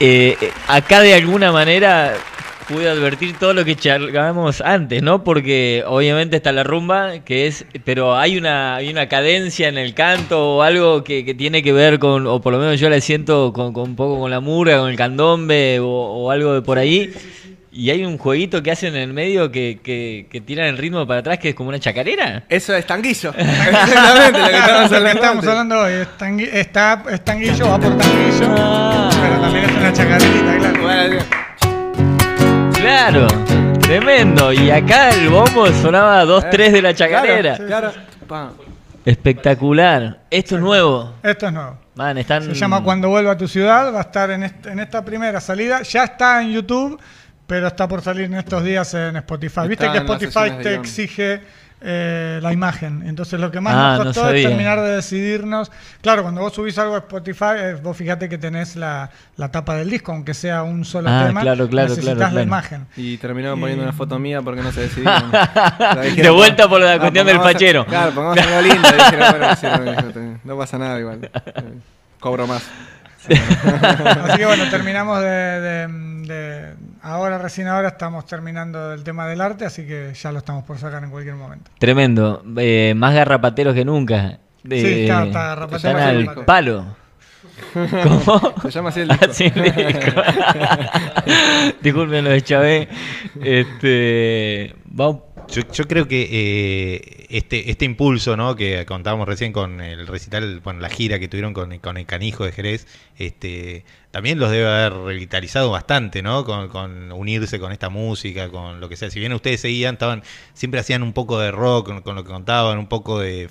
Eh, 0.00 0.38
eh, 0.40 0.52
acá 0.68 1.00
de 1.00 1.12
alguna 1.12 1.50
manera 1.50 2.14
pude 2.68 2.88
advertir 2.88 3.36
todo 3.38 3.54
lo 3.54 3.64
que 3.64 3.74
charlábamos 3.76 4.60
antes, 4.60 5.02
¿no? 5.02 5.24
Porque 5.24 5.82
obviamente 5.86 6.36
está 6.36 6.52
la 6.52 6.64
rumba, 6.64 7.20
que 7.24 7.46
es, 7.46 7.64
pero 7.84 8.16
hay 8.16 8.36
una, 8.36 8.76
hay 8.76 8.90
una 8.90 9.08
cadencia 9.08 9.68
en 9.68 9.78
el 9.78 9.94
canto 9.94 10.56
o 10.56 10.62
algo 10.62 11.02
que, 11.02 11.24
que 11.24 11.34
tiene 11.34 11.62
que 11.62 11.72
ver 11.72 11.98
con, 11.98 12.26
o 12.26 12.40
por 12.40 12.52
lo 12.52 12.58
menos 12.58 12.78
yo 12.78 12.90
la 12.90 13.00
siento 13.00 13.52
con, 13.52 13.72
con 13.72 13.84
un 13.90 13.96
poco 13.96 14.20
con 14.20 14.30
la 14.30 14.40
murga, 14.40 14.78
con 14.78 14.90
el 14.90 14.96
candombe 14.96 15.80
o, 15.80 15.86
o 15.88 16.30
algo 16.30 16.52
de 16.54 16.62
por 16.62 16.78
ahí. 16.78 17.12
Y 17.70 17.90
hay 17.90 18.04
un 18.04 18.18
jueguito 18.18 18.60
que 18.62 18.70
hacen 18.72 18.96
en 18.96 19.02
el 19.02 19.12
medio 19.12 19.52
que, 19.52 19.78
que, 19.82 20.26
que 20.30 20.40
tiran 20.40 20.66
el 20.66 20.78
ritmo 20.78 21.06
para 21.06 21.20
atrás, 21.20 21.38
que 21.38 21.50
es 21.50 21.54
como 21.54 21.68
una 21.68 21.78
chacarera. 21.78 22.42
Eso 22.48 22.74
es 22.74 22.84
tanguillo. 22.86 23.32
Exactamente 23.38 24.38
lo 24.40 24.48
que 24.48 24.56
estamos 24.56 24.90
Lo 24.90 25.02
que 25.04 25.10
estamos 25.12 25.46
hablando 25.46 25.80
hoy 25.80 25.92
es, 25.92 26.08
tangui- 26.18 26.48
está, 26.52 27.04
es 27.12 27.24
tanguillo, 27.24 27.68
va 27.68 27.78
por 27.78 27.96
tanguillo, 27.96 28.46
Ah. 28.58 29.10
pero 29.22 29.40
también 29.42 29.64
es 29.66 29.76
una 29.76 29.92
chacarita, 29.92 30.58
claro. 30.58 30.82
Bueno, 30.82 31.16
Claro, 32.80 33.26
tremendo. 33.80 34.52
Y 34.52 34.70
acá 34.70 35.10
el 35.10 35.28
bombo 35.28 35.66
sonaba 35.68 36.24
2-3 36.24 36.70
de 36.72 36.82
la 36.82 36.94
chacarera. 36.94 37.56
Claro. 37.56 37.92
Espectacular. 39.04 40.20
Esto 40.30 40.56
es 40.56 40.60
nuevo. 40.60 41.14
Esto 41.22 41.46
es 41.46 41.52
nuevo. 41.52 41.78
Man, 41.94 42.18
están... 42.18 42.42
Se 42.44 42.54
llama 42.54 42.82
Cuando 42.82 43.08
vuelva 43.08 43.32
a 43.32 43.36
tu 43.36 43.48
ciudad, 43.48 43.92
va 43.92 43.98
a 43.98 44.02
estar 44.02 44.30
en, 44.30 44.44
est- 44.44 44.66
en 44.66 44.78
esta 44.80 45.04
primera 45.04 45.40
salida. 45.40 45.82
Ya 45.82 46.04
está 46.04 46.40
en 46.42 46.52
YouTube, 46.52 47.00
pero 47.46 47.66
está 47.66 47.88
por 47.88 48.02
salir 48.02 48.24
en 48.26 48.34
estos 48.34 48.62
días 48.62 48.92
en 48.94 49.16
Spotify. 49.16 49.62
Viste 49.66 49.86
Está 49.86 49.92
que 49.92 49.98
Spotify 49.98 50.50
te 50.62 50.68
guion. 50.70 50.80
exige 50.80 51.40
eh, 51.80 52.40
la 52.42 52.52
imagen. 52.52 53.02
Entonces 53.06 53.38
lo 53.38 53.50
que 53.50 53.60
más 53.60 53.74
Ah, 53.74 53.90
nos 53.96 53.98
no 53.98 54.04
costó 54.12 54.30
es 54.30 54.46
terminar 54.46 54.80
de 54.80 54.96
decidirnos. 54.96 55.70
Claro, 56.00 56.22
cuando 56.22 56.40
vos 56.40 56.52
subís 56.52 56.76
algo 56.78 56.94
a 56.96 56.98
Spotify, 56.98 57.44
eh, 57.56 57.74
vos 57.82 57.96
fíjate 57.96 58.28
que 58.28 58.36
tenés 58.38 58.74
la, 58.76 59.10
la 59.36 59.50
tapa 59.50 59.76
del 59.76 59.88
disco, 59.90 60.12
aunque 60.12 60.34
sea 60.34 60.62
un 60.64 60.84
solo 60.84 61.08
Ah, 61.10 61.24
tema. 61.26 61.40
claro, 61.42 61.68
claro, 61.68 61.88
necesitas 61.90 62.16
claro, 62.16 62.34
la 62.34 62.42
imagen. 62.42 62.86
Y 62.96 63.16
terminaron 63.18 63.58
Y- 63.58 63.60
poniendo 63.60 63.84
una 63.84 63.92
foto 63.92 64.18
mía 64.18 64.42
porque 64.42 64.62
no 64.62 64.72
se 64.72 64.80
decidieron. 64.82 65.30
De 66.16 66.30
vuelta 66.30 66.68
por 66.68 66.80
la 66.80 66.94
"Ah, 66.94 66.98
cuestión 66.98 67.26
del 67.26 67.38
fachero". 67.40 67.86
Claro, 67.86 68.12
pongamos 68.12 68.38
algo 68.38 68.60
lindo. 68.62 68.88
Y 68.88 68.92
dijeron, 68.92 69.26
bueno, 69.38 69.56
sí, 69.56 69.66
no, 69.66 70.38
no 70.44 70.58
pasa 70.58 70.78
nada 70.78 70.98
igual. 70.98 71.30
Cobro 72.20 72.46
más. 72.46 72.62
Así 73.28 74.38
que 74.38 74.46
bueno, 74.46 74.64
terminamos 74.70 75.20
de, 75.20 75.28
de- 75.28 75.88
de- 76.26 76.74
Ahora, 77.02 77.38
recién 77.38 77.68
ahora, 77.68 77.88
estamos 77.88 78.26
terminando 78.26 78.92
el 78.92 79.04
tema 79.04 79.26
del 79.26 79.40
arte, 79.40 79.64
así 79.64 79.86
que 79.86 80.12
ya 80.14 80.32
lo 80.32 80.38
estamos 80.38 80.64
por 80.64 80.78
sacar 80.78 81.02
en 81.04 81.10
cualquier 81.10 81.34
momento. 81.36 81.70
Tremendo. 81.78 82.42
Eh, 82.58 82.94
más 82.96 83.14
garrapateros 83.14 83.74
que 83.74 83.84
nunca. 83.84 84.38
Sí, 84.68 85.02
está- 85.02 85.24
está 85.24 85.42
garrapatero, 85.48 85.98
Están 85.98 86.16
al 86.16 86.44
palo. 86.44 86.96
¿Cómo? 87.74 88.54
Se 88.62 88.70
llama 88.70 88.88
así 88.90 89.00
el 89.00 89.08
disco. 89.08 89.24
Así 89.30 89.44
el 89.54 89.62
disco. 89.62 90.22
Disculpen 91.82 92.24
lo 92.24 92.30
de 92.30 92.42
Chávez. 92.42 92.88
Este, 93.42 94.74
vamos. 94.86 95.22
Yo, 95.50 95.62
yo 95.72 95.88
creo 95.88 96.06
que 96.06 96.28
eh, 96.30 97.26
este, 97.30 97.70
este 97.70 97.86
impulso 97.86 98.36
¿no? 98.36 98.54
que 98.54 98.84
contábamos 98.84 99.26
recién 99.26 99.52
con 99.52 99.80
el 99.80 100.06
recital, 100.06 100.60
bueno, 100.60 100.80
la 100.80 100.90
gira 100.90 101.18
que 101.18 101.26
tuvieron 101.26 101.54
con, 101.54 101.78
con 101.78 101.96
el 101.96 102.04
canijo 102.04 102.44
de 102.44 102.52
Jerez, 102.52 102.86
este, 103.16 103.84
también 104.10 104.38
los 104.38 104.50
debe 104.50 104.66
haber 104.66 104.92
revitalizado 104.92 105.70
bastante, 105.70 106.22
¿no? 106.22 106.44
Con, 106.44 106.68
con 106.68 107.12
unirse 107.12 107.58
con 107.58 107.72
esta 107.72 107.88
música, 107.88 108.50
con 108.50 108.80
lo 108.80 108.90
que 108.90 108.96
sea. 108.96 109.10
Si 109.10 109.20
bien 109.20 109.32
ustedes 109.32 109.62
seguían, 109.62 109.94
estaban, 109.94 110.22
siempre 110.52 110.80
hacían 110.80 111.02
un 111.02 111.14
poco 111.14 111.38
de 111.38 111.50
rock 111.50 111.86
con, 111.86 112.02
con 112.02 112.14
lo 112.14 112.24
que 112.24 112.30
contaban, 112.30 112.78
un 112.78 112.88
poco 112.88 113.18
de 113.18 113.48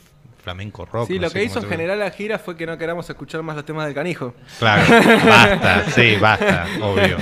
flamenco 0.48 0.86
rock. 0.86 1.08
Sí, 1.08 1.16
no 1.16 1.24
lo 1.24 1.30
que 1.32 1.44
hizo 1.44 1.60
en 1.60 1.68
general 1.68 2.00
la 2.00 2.10
gira 2.10 2.40
fue 2.40 2.56
que 2.56 2.66
no 2.66 2.78
queramos 2.78 3.10
escuchar 3.10 3.44
más 3.44 3.58
los 3.58 3.66
temas 3.66 3.86
del 3.86 3.94
canijo. 3.94 4.34
Claro, 4.60 4.82
basta, 5.26 5.84
sí, 5.94 6.16
basta, 6.22 6.66
obvio. 6.82 7.18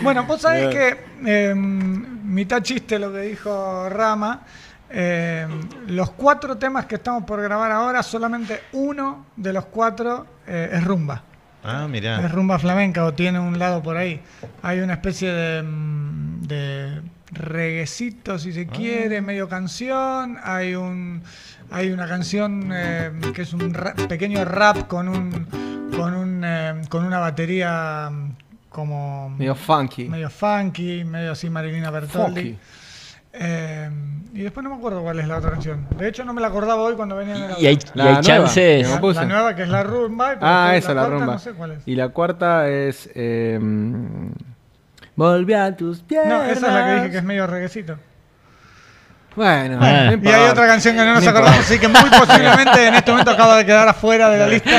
Bueno, 0.00 0.24
vos 0.24 0.40
sabés 0.40 0.74
que, 0.74 0.96
eh, 1.26 1.54
mitad 1.54 2.62
chiste 2.62 2.98
lo 2.98 3.12
que 3.12 3.18
dijo 3.20 3.86
Rama, 3.90 4.44
eh, 4.88 5.46
los 5.88 6.12
cuatro 6.12 6.56
temas 6.56 6.86
que 6.86 6.94
estamos 6.94 7.24
por 7.24 7.42
grabar 7.42 7.70
ahora, 7.70 8.02
solamente 8.02 8.62
uno 8.72 9.26
de 9.36 9.52
los 9.52 9.66
cuatro 9.66 10.26
eh, 10.46 10.70
es 10.72 10.84
rumba. 10.84 11.22
Ah, 11.62 11.82
Es 11.84 11.90
mirá. 11.90 12.28
rumba 12.28 12.58
flamenca 12.58 13.04
o 13.04 13.12
tiene 13.12 13.40
un 13.40 13.58
lado 13.58 13.82
por 13.82 13.98
ahí. 13.98 14.22
Hay 14.62 14.80
una 14.80 14.94
especie 14.94 15.30
de, 15.30 15.62
de 16.46 17.02
reguecito, 17.34 18.38
si 18.38 18.52
se 18.52 18.66
quiere, 18.66 19.20
medio 19.20 19.48
canción. 19.48 20.38
Hay 20.42 20.74
un 20.74 21.22
hay 21.70 21.90
una 21.90 22.06
canción 22.08 22.70
eh, 22.72 23.10
que 23.34 23.42
es 23.42 23.52
un 23.52 23.72
ra- 23.74 23.94
pequeño 23.94 24.44
rap 24.44 24.86
con 24.86 25.08
un 25.08 25.46
con 25.96 26.14
un 26.14 26.42
eh, 26.44 26.82
con 26.88 27.04
una 27.04 27.18
batería 27.18 28.10
como 28.68 29.30
Medio 29.30 29.54
funky. 29.54 30.08
medio 30.08 30.30
funky, 30.30 31.04
medio 31.04 31.32
así 31.32 31.48
Marilina 31.50 31.90
Bertoldi. 31.90 32.56
Eh, 33.36 33.90
y 34.32 34.42
después 34.42 34.62
no 34.62 34.70
me 34.70 34.76
acuerdo 34.76 35.02
cuál 35.02 35.18
es 35.18 35.26
la 35.26 35.38
otra 35.38 35.50
canción. 35.52 35.86
De 35.98 36.08
hecho, 36.08 36.24
no 36.24 36.32
me 36.32 36.40
la 36.40 36.48
acordaba 36.48 36.82
hoy 36.82 36.94
cuando 36.94 37.16
venía 37.16 37.34
Y 37.58 37.66
hay, 37.66 37.74
auto. 37.74 37.92
y 37.94 37.98
La 37.98 38.04
hay 38.04 38.10
nueva, 38.10 38.22
chances. 38.22 38.86
que 38.88 39.00
La, 39.00 39.12
la 39.12 39.24
nueva 39.26 39.54
que 39.56 39.62
es 39.62 39.68
la 39.68 39.82
rumba. 39.82 40.34
y 40.34 40.36
Ah, 40.40 40.76
esa, 40.76 40.94
la, 40.94 41.00
cuarta 41.02 41.16
rumba. 41.18 41.32
No 41.34 41.38
sé 41.40 41.52
cuál 41.52 41.70
es. 41.72 41.78
Y 41.86 41.94
la 41.96 42.08
cuarta 42.10 42.68
es. 42.68 43.10
Eh, 45.14 45.16
Volví 45.16 45.54
a 45.54 45.76
tus 45.76 46.00
piernas. 46.00 46.28
No, 46.28 46.42
esa 46.44 46.52
es 46.66 46.72
la 46.72 46.86
que 46.86 46.94
dije 46.96 47.10
que 47.10 47.16
es 47.18 47.24
medio 47.24 47.46
reguecito. 47.46 47.96
Bueno, 49.36 49.78
Ah. 49.82 50.12
no 50.16 50.22
Y 50.30 50.32
hay 50.32 50.48
otra 50.50 50.66
canción 50.68 50.94
que 50.96 51.04
no 51.04 51.14
nos 51.14 51.24
No 51.24 51.30
acordamos, 51.30 51.58
así 51.60 51.78
que 51.78 51.88
muy 51.88 51.98
posiblemente 52.18 52.86
en 52.86 52.94
este 52.94 53.10
momento 53.10 53.32
acaba 53.32 53.56
de 53.56 53.66
quedar 53.66 53.88
afuera 53.88 54.28
de 54.30 54.38
la 54.38 54.46
lista. 54.46 54.70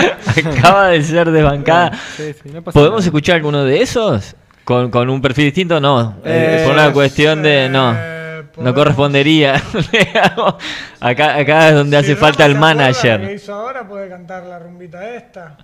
Acaba 0.57 0.87
de 0.89 1.03
ser 1.03 1.29
desbancada. 1.29 1.91
Sí, 2.15 2.33
sí, 2.41 2.49
no 2.53 2.61
pasa 2.63 2.73
¿Podemos 2.79 2.99
nada. 3.01 3.05
escuchar 3.07 3.35
alguno 3.35 3.63
de 3.65 3.81
esos? 3.81 4.35
¿Con, 4.63 4.89
con 4.89 5.09
un 5.09 5.21
perfil 5.21 5.45
distinto? 5.45 5.79
No. 5.81 6.15
Eh, 6.23 6.59
Eh, 6.61 6.63
por 6.65 6.73
una 6.73 6.91
cuestión 6.93 7.43
de. 7.43 7.65
eh, 7.65 7.69
No. 7.69 7.91
No 7.93 8.51
podemos- 8.53 8.73
correspondería. 8.75 9.55
acá, 11.01 11.35
acá 11.35 11.69
es 11.69 11.75
donde 11.75 11.97
Si 11.97 12.03
hace 12.11 12.15
falta 12.15 12.45
el 12.45 12.53
que 12.53 12.59
manager. 12.59 13.31
hizo 13.31 13.53
ahora 13.53 13.85
puede 13.85 14.07
cantar 14.07 14.43
la 14.45 14.57
rumbita 14.59 15.05
esta. 15.13 15.57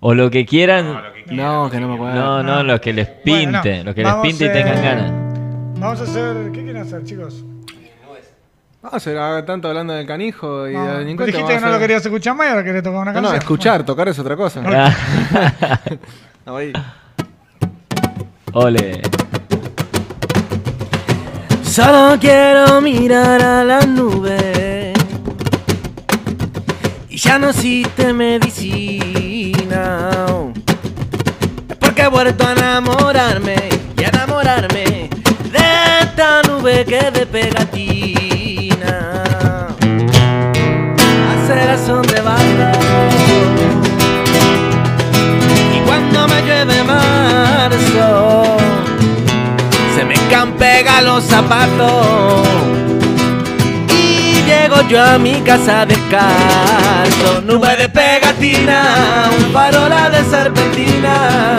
O 0.00 0.14
lo 0.14 0.30
que 0.30 0.46
quieran. 0.46 0.96
No, 1.30 1.68
que 1.70 1.80
no 1.80 1.88
me 1.88 1.94
acuerdo. 1.94 2.14
No, 2.14 2.42
no, 2.42 2.62
lo 2.62 2.80
que 2.80 2.92
les 2.92 3.08
Bueno, 3.24 3.60
pinte. 3.62 3.84
Lo 3.84 3.94
que 3.94 4.02
les 4.04 4.14
pinte 4.14 4.44
y 4.44 4.48
eh, 4.48 4.50
tengan 4.50 4.82
ganas. 4.82 5.12
Vamos 5.80 6.00
a 6.00 6.04
hacer. 6.04 6.36
¿Qué 6.52 6.62
quieren 6.62 6.82
hacer, 6.82 7.04
chicos? 7.04 7.44
Vamos 8.80 8.94
a 8.94 8.96
hacer 8.96 9.44
tanto 9.44 9.68
hablando 9.68 9.92
del 9.92 10.06
canijo 10.06 10.68
y 10.68 10.72
No, 10.72 10.78
del 10.80 10.86
pero 10.88 10.98
delincuente. 11.00 11.32
dijiste 11.36 11.54
que 11.56 11.60
no 11.60 11.70
lo 11.72 11.78
querías 11.80 12.04
escuchar 12.06 12.36
más 12.36 12.46
y 12.46 12.50
ahora 12.50 12.64
querés 12.64 12.82
tocar 12.84 13.00
una 13.00 13.10
No, 13.10 13.14
canción. 13.14 13.32
no, 13.32 13.38
escuchar, 13.38 13.84
tocar 13.84 14.08
es 14.08 14.18
otra 14.20 14.36
cosa. 14.36 14.62
Ah, 14.64 15.80
No, 16.46 16.56
ahí. 16.56 16.72
Ole. 18.52 19.02
Solo 21.64 22.16
quiero 22.20 22.80
mirar 22.80 23.42
a 23.42 23.64
las 23.64 23.86
nubes 23.86 24.94
y 27.08 27.16
ya 27.18 27.38
no 27.38 27.50
existe 27.50 28.12
medicina. 28.12 29.27
Porque 31.78 32.02
he 32.02 32.08
vuelto 32.08 32.46
a 32.46 32.52
enamorarme 32.52 33.56
y 33.98 34.04
a 34.04 34.08
enamorarme 34.08 35.10
de 35.52 35.58
esta 36.00 36.42
nube 36.42 36.84
que 36.84 37.10
de 37.10 37.26
pegatina. 37.26 38.96
Aceras 41.34 41.80
son 41.86 42.02
de 42.02 42.20
barro 42.20 42.72
y 45.74 45.80
cuando 45.86 46.28
me 46.28 46.42
llueve 46.42 46.84
marzo 46.84 48.56
se 49.94 50.04
me 50.04 50.14
campega 50.30 51.02
los 51.02 51.24
zapatos 51.24 52.27
yo 54.88 55.04
a 55.04 55.18
mi 55.18 55.40
casa 55.42 55.84
descalzo. 55.84 57.42
Nube 57.44 57.76
de 57.76 57.88
pegatina 57.88 59.30
un 59.38 59.52
farola 59.52 60.08
de 60.08 60.24
serpentina. 60.24 61.58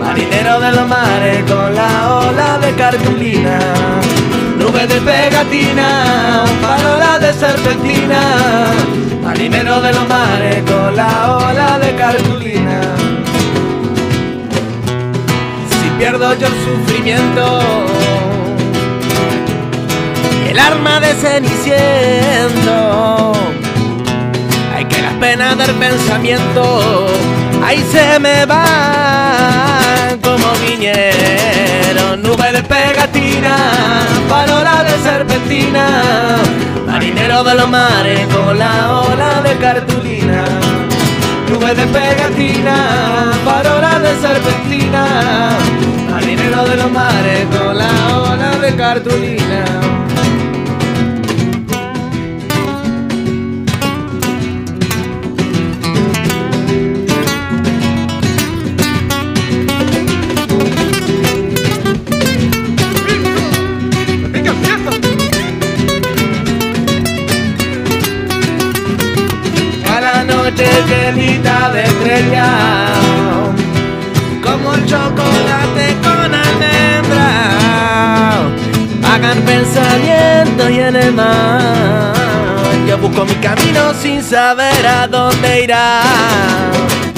Marinero 0.00 0.60
de 0.60 0.72
los 0.72 0.86
mares 0.86 1.44
con 1.50 1.74
la 1.74 2.18
ola 2.18 2.58
de 2.58 2.72
cartulina. 2.74 3.58
Nube 4.58 4.86
de 4.86 5.00
pegatina 5.00 6.44
un 6.44 6.58
farola 6.60 7.18
de 7.18 7.32
serpentina. 7.32 8.20
Marinero 9.22 9.80
de 9.80 9.92
los 9.92 10.08
mares 10.08 10.62
con 10.70 10.96
la 10.96 11.36
ola 11.36 11.78
de 11.78 11.94
cartulina. 11.96 12.80
Si 15.70 15.90
pierdo 15.98 16.34
yo 16.34 16.46
el 16.46 16.54
sufrimiento 16.64 17.60
el 20.56 20.60
arma 20.60 21.00
de 21.00 21.12
ceniciento. 21.14 22.72
Hay 24.74 24.86
que 24.86 25.02
las 25.02 25.12
penas 25.14 25.58
del 25.58 25.74
pensamiento. 25.74 27.06
Ahí 27.62 27.84
se 27.92 28.18
me 28.18 28.46
van 28.46 30.18
como 30.22 30.46
vinieron 30.66 32.22
nube 32.22 32.52
de 32.52 32.62
pegatina 32.62 33.56
farola 34.30 34.82
de 34.84 34.98
serpentina. 35.02 35.86
Marinero 36.86 37.44
de 37.44 37.54
los 37.54 37.68
mares 37.68 38.26
con 38.34 38.58
la 38.58 39.00
ola 39.00 39.42
de 39.42 39.56
cartulina. 39.56 40.44
Nube 41.50 41.74
de 41.74 41.86
pegatina, 41.86 43.32
farola 43.44 43.98
de 44.00 44.16
serpentina, 44.20 45.50
marinero 46.10 46.64
de 46.64 46.76
los 46.76 46.90
mares 46.90 47.46
con 47.56 47.76
la 47.78 48.18
ola 48.18 48.56
de 48.56 48.74
cartulina. 48.74 50.05
De 70.84 71.82
estrellas 71.84 72.90
como 74.42 74.74
el 74.74 74.84
chocolate 74.84 75.96
con 76.02 76.34
almendra. 76.34 77.30
Hagan 79.02 79.40
pensamiento 79.42 80.68
y 80.68 80.80
en 80.80 80.96
el 80.96 81.12
mar. 81.12 82.12
Yo 82.86 82.98
busco 82.98 83.24
mi 83.24 83.34
camino 83.36 83.94
sin 83.94 84.22
saber 84.22 84.86
a 84.86 85.08
dónde 85.08 85.64
irá. 85.64 86.02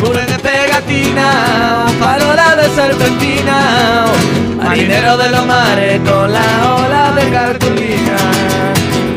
Nube 0.00 0.24
de 0.24 0.38
pegatina, 0.38 1.86
farola 1.98 2.54
de 2.56 2.68
serpentina. 2.70 4.06
Marinero 4.56 5.16
de 5.16 5.30
los 5.30 5.46
mares 5.46 6.00
con 6.08 6.32
la 6.32 6.74
ola 6.76 7.12
de 7.12 7.30
cartulina. 7.30 8.16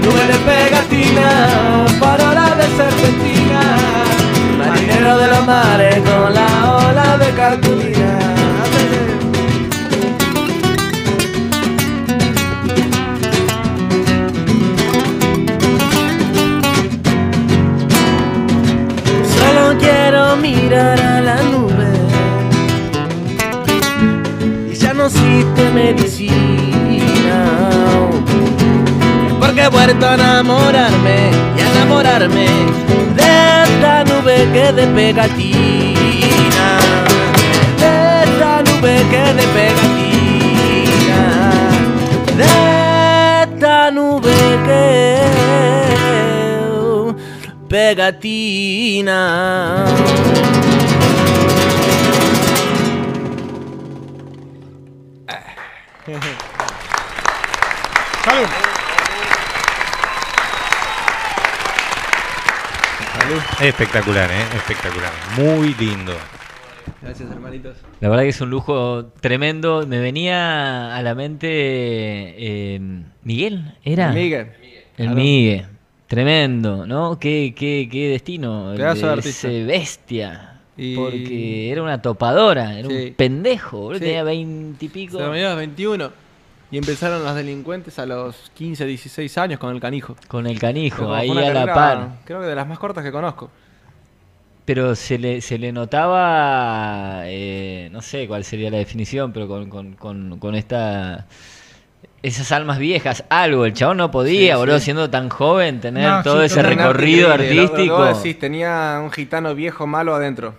Nube 0.01 0.25
de 0.27 0.37
pegatina, 0.39 1.85
farola 1.99 2.55
de 2.55 2.67
serpentina. 2.75 3.30
Marinero 5.01 5.17
de 5.17 5.27
los 5.27 5.45
mares 5.47 5.95
con 5.95 6.33
la 6.33 6.75
ola 6.75 7.17
de 7.17 7.31
cartulina. 7.31 8.19
Solo 19.35 19.77
quiero 19.79 20.35
mirar 20.37 21.01
a 21.01 21.21
la 21.21 21.41
nube 21.43 21.93
y 24.71 24.75
ya 24.75 24.93
no 24.93 25.07
existe 25.07 25.71
medicina. 25.73 27.39
Porque 29.39 29.63
he 29.63 29.67
vuelto 29.67 30.05
a 30.05 30.13
enamorarme 30.13 31.31
y 31.57 31.61
a 31.61 31.71
enamorarme 31.71 32.90
nube 34.31 34.51
que 34.53 34.71
de 34.71 34.87
pegatina. 34.87 36.67
Esta 37.77 38.63
nube 38.63 38.95
que 39.09 39.33
de 39.33 39.45
pegatina. 39.55 41.21
De 42.37 42.45
esta 43.43 43.91
nube 43.91 44.39
que 44.65 45.21
pegatina. 47.67 49.19
Salud. 58.23 58.60
Espectacular, 63.61 64.29
¿eh? 64.31 64.41
Espectacular. 64.55 65.11
Muy 65.37 65.75
lindo. 65.75 66.13
Gracias, 67.01 67.29
hermanitos. 67.31 67.77
La 67.99 68.09
verdad 68.09 68.23
que 68.23 68.29
es 68.29 68.41
un 68.41 68.49
lujo 68.49 69.05
tremendo. 69.19 69.85
Me 69.87 69.99
venía 69.99 70.95
a 70.95 71.01
la 71.03 71.13
mente 71.15 71.47
eh, 71.49 72.79
Miguel, 73.23 73.75
¿era? 73.83 74.11
Miguel. 74.11 74.47
El 74.97 75.05
Claro. 75.05 75.15
Miguel. 75.15 75.65
Tremendo, 76.07 76.85
¿no? 76.85 77.17
Qué, 77.19 77.53
qué, 77.55 77.87
qué 77.91 78.09
destino. 78.09 78.73
Pedazo 78.75 79.05
de 79.07 79.13
artista. 79.13 79.47
ese 79.47 79.63
bestia. 79.63 80.47
Y- 80.77 80.95
Porque 80.95 81.71
era 81.71 81.83
una 81.83 82.01
topadora, 82.01 82.77
era 82.79 82.87
Sí. 82.89 82.93
un 83.09 83.13
pendejo, 83.13 83.77
boludo, 83.79 83.99
Sí. 83.99 84.05
tenía 84.05 84.23
veintipico. 84.23 85.17
Se 85.17 85.23
terminó 85.23 85.45
a 85.47 85.49
los 85.51 85.57
21 85.57 86.11
y 86.71 86.77
empezaron 86.77 87.23
los 87.23 87.35
delincuentes 87.35 87.99
a 87.99 88.05
los 88.05 88.49
15, 88.55 88.85
16 88.85 89.37
años 89.37 89.59
con 89.59 89.73
el 89.75 89.81
canijo. 89.81 90.15
Con 90.27 90.47
el 90.47 90.57
canijo, 90.59 91.03
como 91.03 91.13
ahí 91.13 91.29
a 91.29 91.53
la 91.53 91.73
par. 91.73 92.07
Creo 92.25 92.39
que 92.41 92.47
de 92.47 92.55
las 92.55 92.67
más 92.67 92.79
cortas 92.79 93.03
que 93.03 93.11
conozco. 93.11 93.49
Pero 94.65 94.95
se 94.95 95.17
le, 95.17 95.41
se 95.41 95.57
le 95.57 95.71
notaba, 95.71 97.23
eh, 97.25 97.89
no 97.91 98.01
sé 98.01 98.27
cuál 98.27 98.43
sería 98.43 98.69
la 98.71 98.77
definición, 98.77 99.33
pero 99.33 99.47
con, 99.47 99.69
con, 99.69 99.93
con, 99.93 100.39
con 100.39 100.55
esta... 100.55 101.25
Esas 102.23 102.51
almas 102.51 102.77
viejas, 102.77 103.23
algo, 103.29 103.65
el 103.65 103.73
chabón 103.73 103.97
no 103.97 104.11
podía, 104.11 104.53
Sí, 104.53 104.59
boludo, 104.59 104.77
sí. 104.77 104.85
siendo 104.85 105.09
tan 105.09 105.27
joven, 105.29 105.81
tener 105.81 106.07
No, 106.07 106.21
todo 106.21 106.39
sí, 106.41 106.45
ese 106.45 106.61
recorrido 106.61 107.29
lo- 107.29 107.37
Lo, 107.37 107.43
artístico. 107.43 108.05
decís, 108.05 108.37
tenía 108.37 108.99
un 109.03 109.09
gitano 109.11 109.55
viejo 109.55 109.87
malo 109.87 110.13
adentro. 110.13 110.53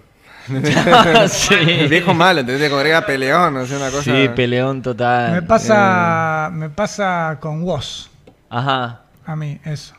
sí. 1.29 1.87
viejo 1.89 2.15
malo, 2.15 2.41
¿entendés? 2.41 2.69
Como 2.71 2.81
era 2.83 3.05
peleón, 3.05 3.57
o 3.57 3.67
sea, 3.67 3.77
una 3.77 3.91
cosa. 3.91 4.03
Sí, 4.03 4.29
peleón 4.35 4.83
total. 4.83 5.33
Me 5.33 5.43
pasa, 5.43 6.51
me 6.53 6.71
pasa 6.71 7.39
con 7.41 7.63
Woz, 7.63 8.09
Ajá. 8.51 9.03
a 9.25 9.37
mí, 9.37 9.61
eso. 9.65 9.95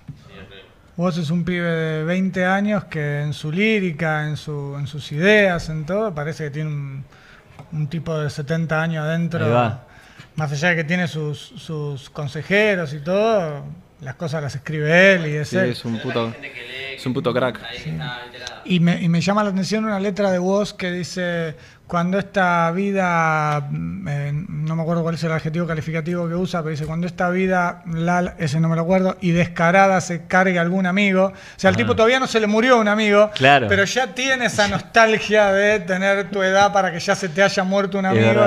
Woz 0.96 1.18
es 1.18 1.30
un 1.32 1.44
pibe 1.44 1.70
de 1.70 2.04
20 2.04 2.46
años 2.46 2.84
que 2.86 3.22
en 3.22 3.34
su 3.34 3.52
lírica, 3.52 4.28
en, 4.28 4.38
su, 4.38 4.76
en 4.78 4.86
sus 4.86 5.12
ideas, 5.12 5.70
en 5.70 5.86
todo, 5.86 6.14
parece 6.14 6.46
que 6.46 6.50
tiene 6.52 6.70
un, 6.70 7.06
un 7.72 7.88
tipo 7.88 8.18
de 8.18 8.30
70 8.30 8.82
años 8.82 9.04
adentro. 9.04 9.46
Ahí 9.46 9.52
va. 9.52 9.86
Más 10.36 10.52
allá 10.52 10.70
de 10.70 10.76
que 10.78 10.84
tiene 10.84 11.08
sus, 11.08 11.40
sus 11.40 12.10
consejeros 12.10 12.94
y 12.94 13.00
todo, 13.00 13.64
las 14.04 14.16
cosas 14.16 14.42
las 14.44 14.56
escribe 14.56 15.14
él 15.16 15.28
y 15.28 15.36
es 15.38 15.50
Sí, 15.50 15.58
él. 15.58 15.70
es 15.72 15.84
un 15.86 16.00
puto, 16.00 16.34
es 16.96 17.06
un 17.06 17.14
puto 17.14 17.34
crack. 17.34 17.60
Y 18.66 18.80
me, 18.80 19.02
y 19.02 19.10
me 19.10 19.20
llama 19.22 19.44
la 19.44 19.50
atención 19.50 19.84
una 19.86 20.00
letra 20.00 20.32
de 20.32 20.40
Woz 20.40 20.74
que 20.74 20.90
dice, 20.92 21.56
cuando 21.86 22.18
esta 22.18 22.72
vida, 22.72 23.68
mm, 23.70 24.08
eh, 24.08 24.32
no 24.48 24.76
me 24.78 24.82
acuerdo 24.84 25.04
cuál 25.04 25.16
es 25.16 25.24
el 25.26 25.32
adjetivo 25.34 25.68
calificativo 25.68 26.28
que 26.30 26.36
usa, 26.36 26.62
pero 26.62 26.72
dice, 26.72 26.86
cuando 26.86 27.06
esta 27.06 27.30
vida, 27.30 27.84
la, 27.92 28.36
ese 28.40 28.60
no 28.62 28.70
me 28.70 28.76
lo 28.78 28.84
acuerdo, 28.84 29.18
y 29.20 29.32
descarada 29.32 30.00
se 30.00 30.26
cargue 30.28 30.58
algún 30.60 30.86
amigo. 30.86 31.26
O 31.26 31.34
sea, 31.58 31.70
al 31.70 31.76
Ajá. 31.76 31.84
tipo 31.84 31.96
todavía 31.96 32.20
no 32.20 32.28
se 32.28 32.40
le 32.40 32.48
murió 32.48 32.80
un 32.80 32.88
amigo, 32.88 33.30
Claro. 33.36 33.68
pero 33.68 33.84
ya 33.84 34.14
tiene 34.16 34.46
esa 34.46 34.68
nostalgia 34.70 35.52
de 35.52 35.82
tener 35.82 36.30
tu 36.32 36.42
edad 36.42 36.72
para 36.72 36.92
que 36.92 37.00
ya 37.02 37.16
se 37.16 37.28
te 37.28 37.44
haya 37.44 37.64
muerto 37.66 38.00
un 38.00 38.06
amigo. 38.06 38.46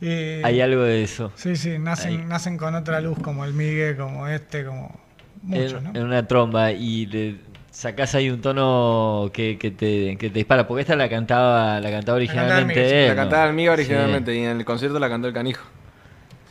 Y- 0.00 0.42
Hay 0.44 0.60
algo 0.60 0.82
de 0.82 1.02
eso. 1.02 1.32
Sí, 1.36 1.56
sí, 1.56 1.70
Ahí. 1.70 1.78
nacen, 1.78 2.28
nacen 2.28 2.56
con 2.58 2.74
otra 2.74 3.00
luz, 3.00 3.18
como 3.20 3.44
el 3.44 3.52
Migue, 3.54 3.96
como 3.96 4.26
este, 4.28 4.64
como 4.64 4.98
muchos, 5.42 5.74
en, 5.74 5.84
¿no? 5.84 5.90
en 5.98 6.02
una 6.04 6.26
tromba 6.26 6.72
y 6.72 7.06
le 7.06 7.36
sacás 7.70 8.14
ahí 8.14 8.30
un 8.30 8.40
tono 8.40 9.30
que, 9.32 9.58
que 9.58 9.70
te, 9.70 10.16
que 10.16 10.30
te 10.30 10.38
dispara, 10.38 10.66
porque 10.66 10.80
esta 10.82 10.96
la 10.96 11.08
cantaba, 11.08 11.78
la 11.80 11.90
cantaba 11.90 12.16
originalmente 12.16 12.74
Miguel, 12.74 12.88
sí, 12.88 12.94
él, 12.96 13.08
La 13.08 13.16
cantaba 13.16 13.46
el 13.48 13.54
mío 13.54 13.72
originalmente 13.72 14.32
Sí. 14.32 14.38
y 14.38 14.42
en 14.44 14.56
el 14.58 14.64
concierto 14.64 14.98
la 14.98 15.08
cantó 15.08 15.28
el 15.28 15.34
canijo. 15.34 15.64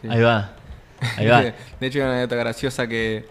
Sí. 0.02 0.08
Ahí 0.10 0.22
va, 0.22 0.52
ahí 1.18 1.28
va. 1.28 1.42
De 1.80 1.88
hecho, 1.88 2.00
hay 2.00 2.04
una 2.06 2.14
anécdota 2.14 2.36
graciosa 2.36 2.88
que, 2.88 3.26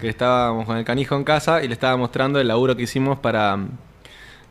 que 0.00 0.08
estábamos 0.08 0.64
con 0.64 0.76
el 0.78 0.84
canijo 0.84 1.16
en 1.16 1.24
casa 1.24 1.62
y 1.62 1.68
le 1.68 1.74
estaba 1.74 1.96
mostrando 1.96 2.40
el 2.40 2.48
laburo 2.48 2.76
que 2.76 2.82
hicimos 2.84 3.18
para, 3.18 3.58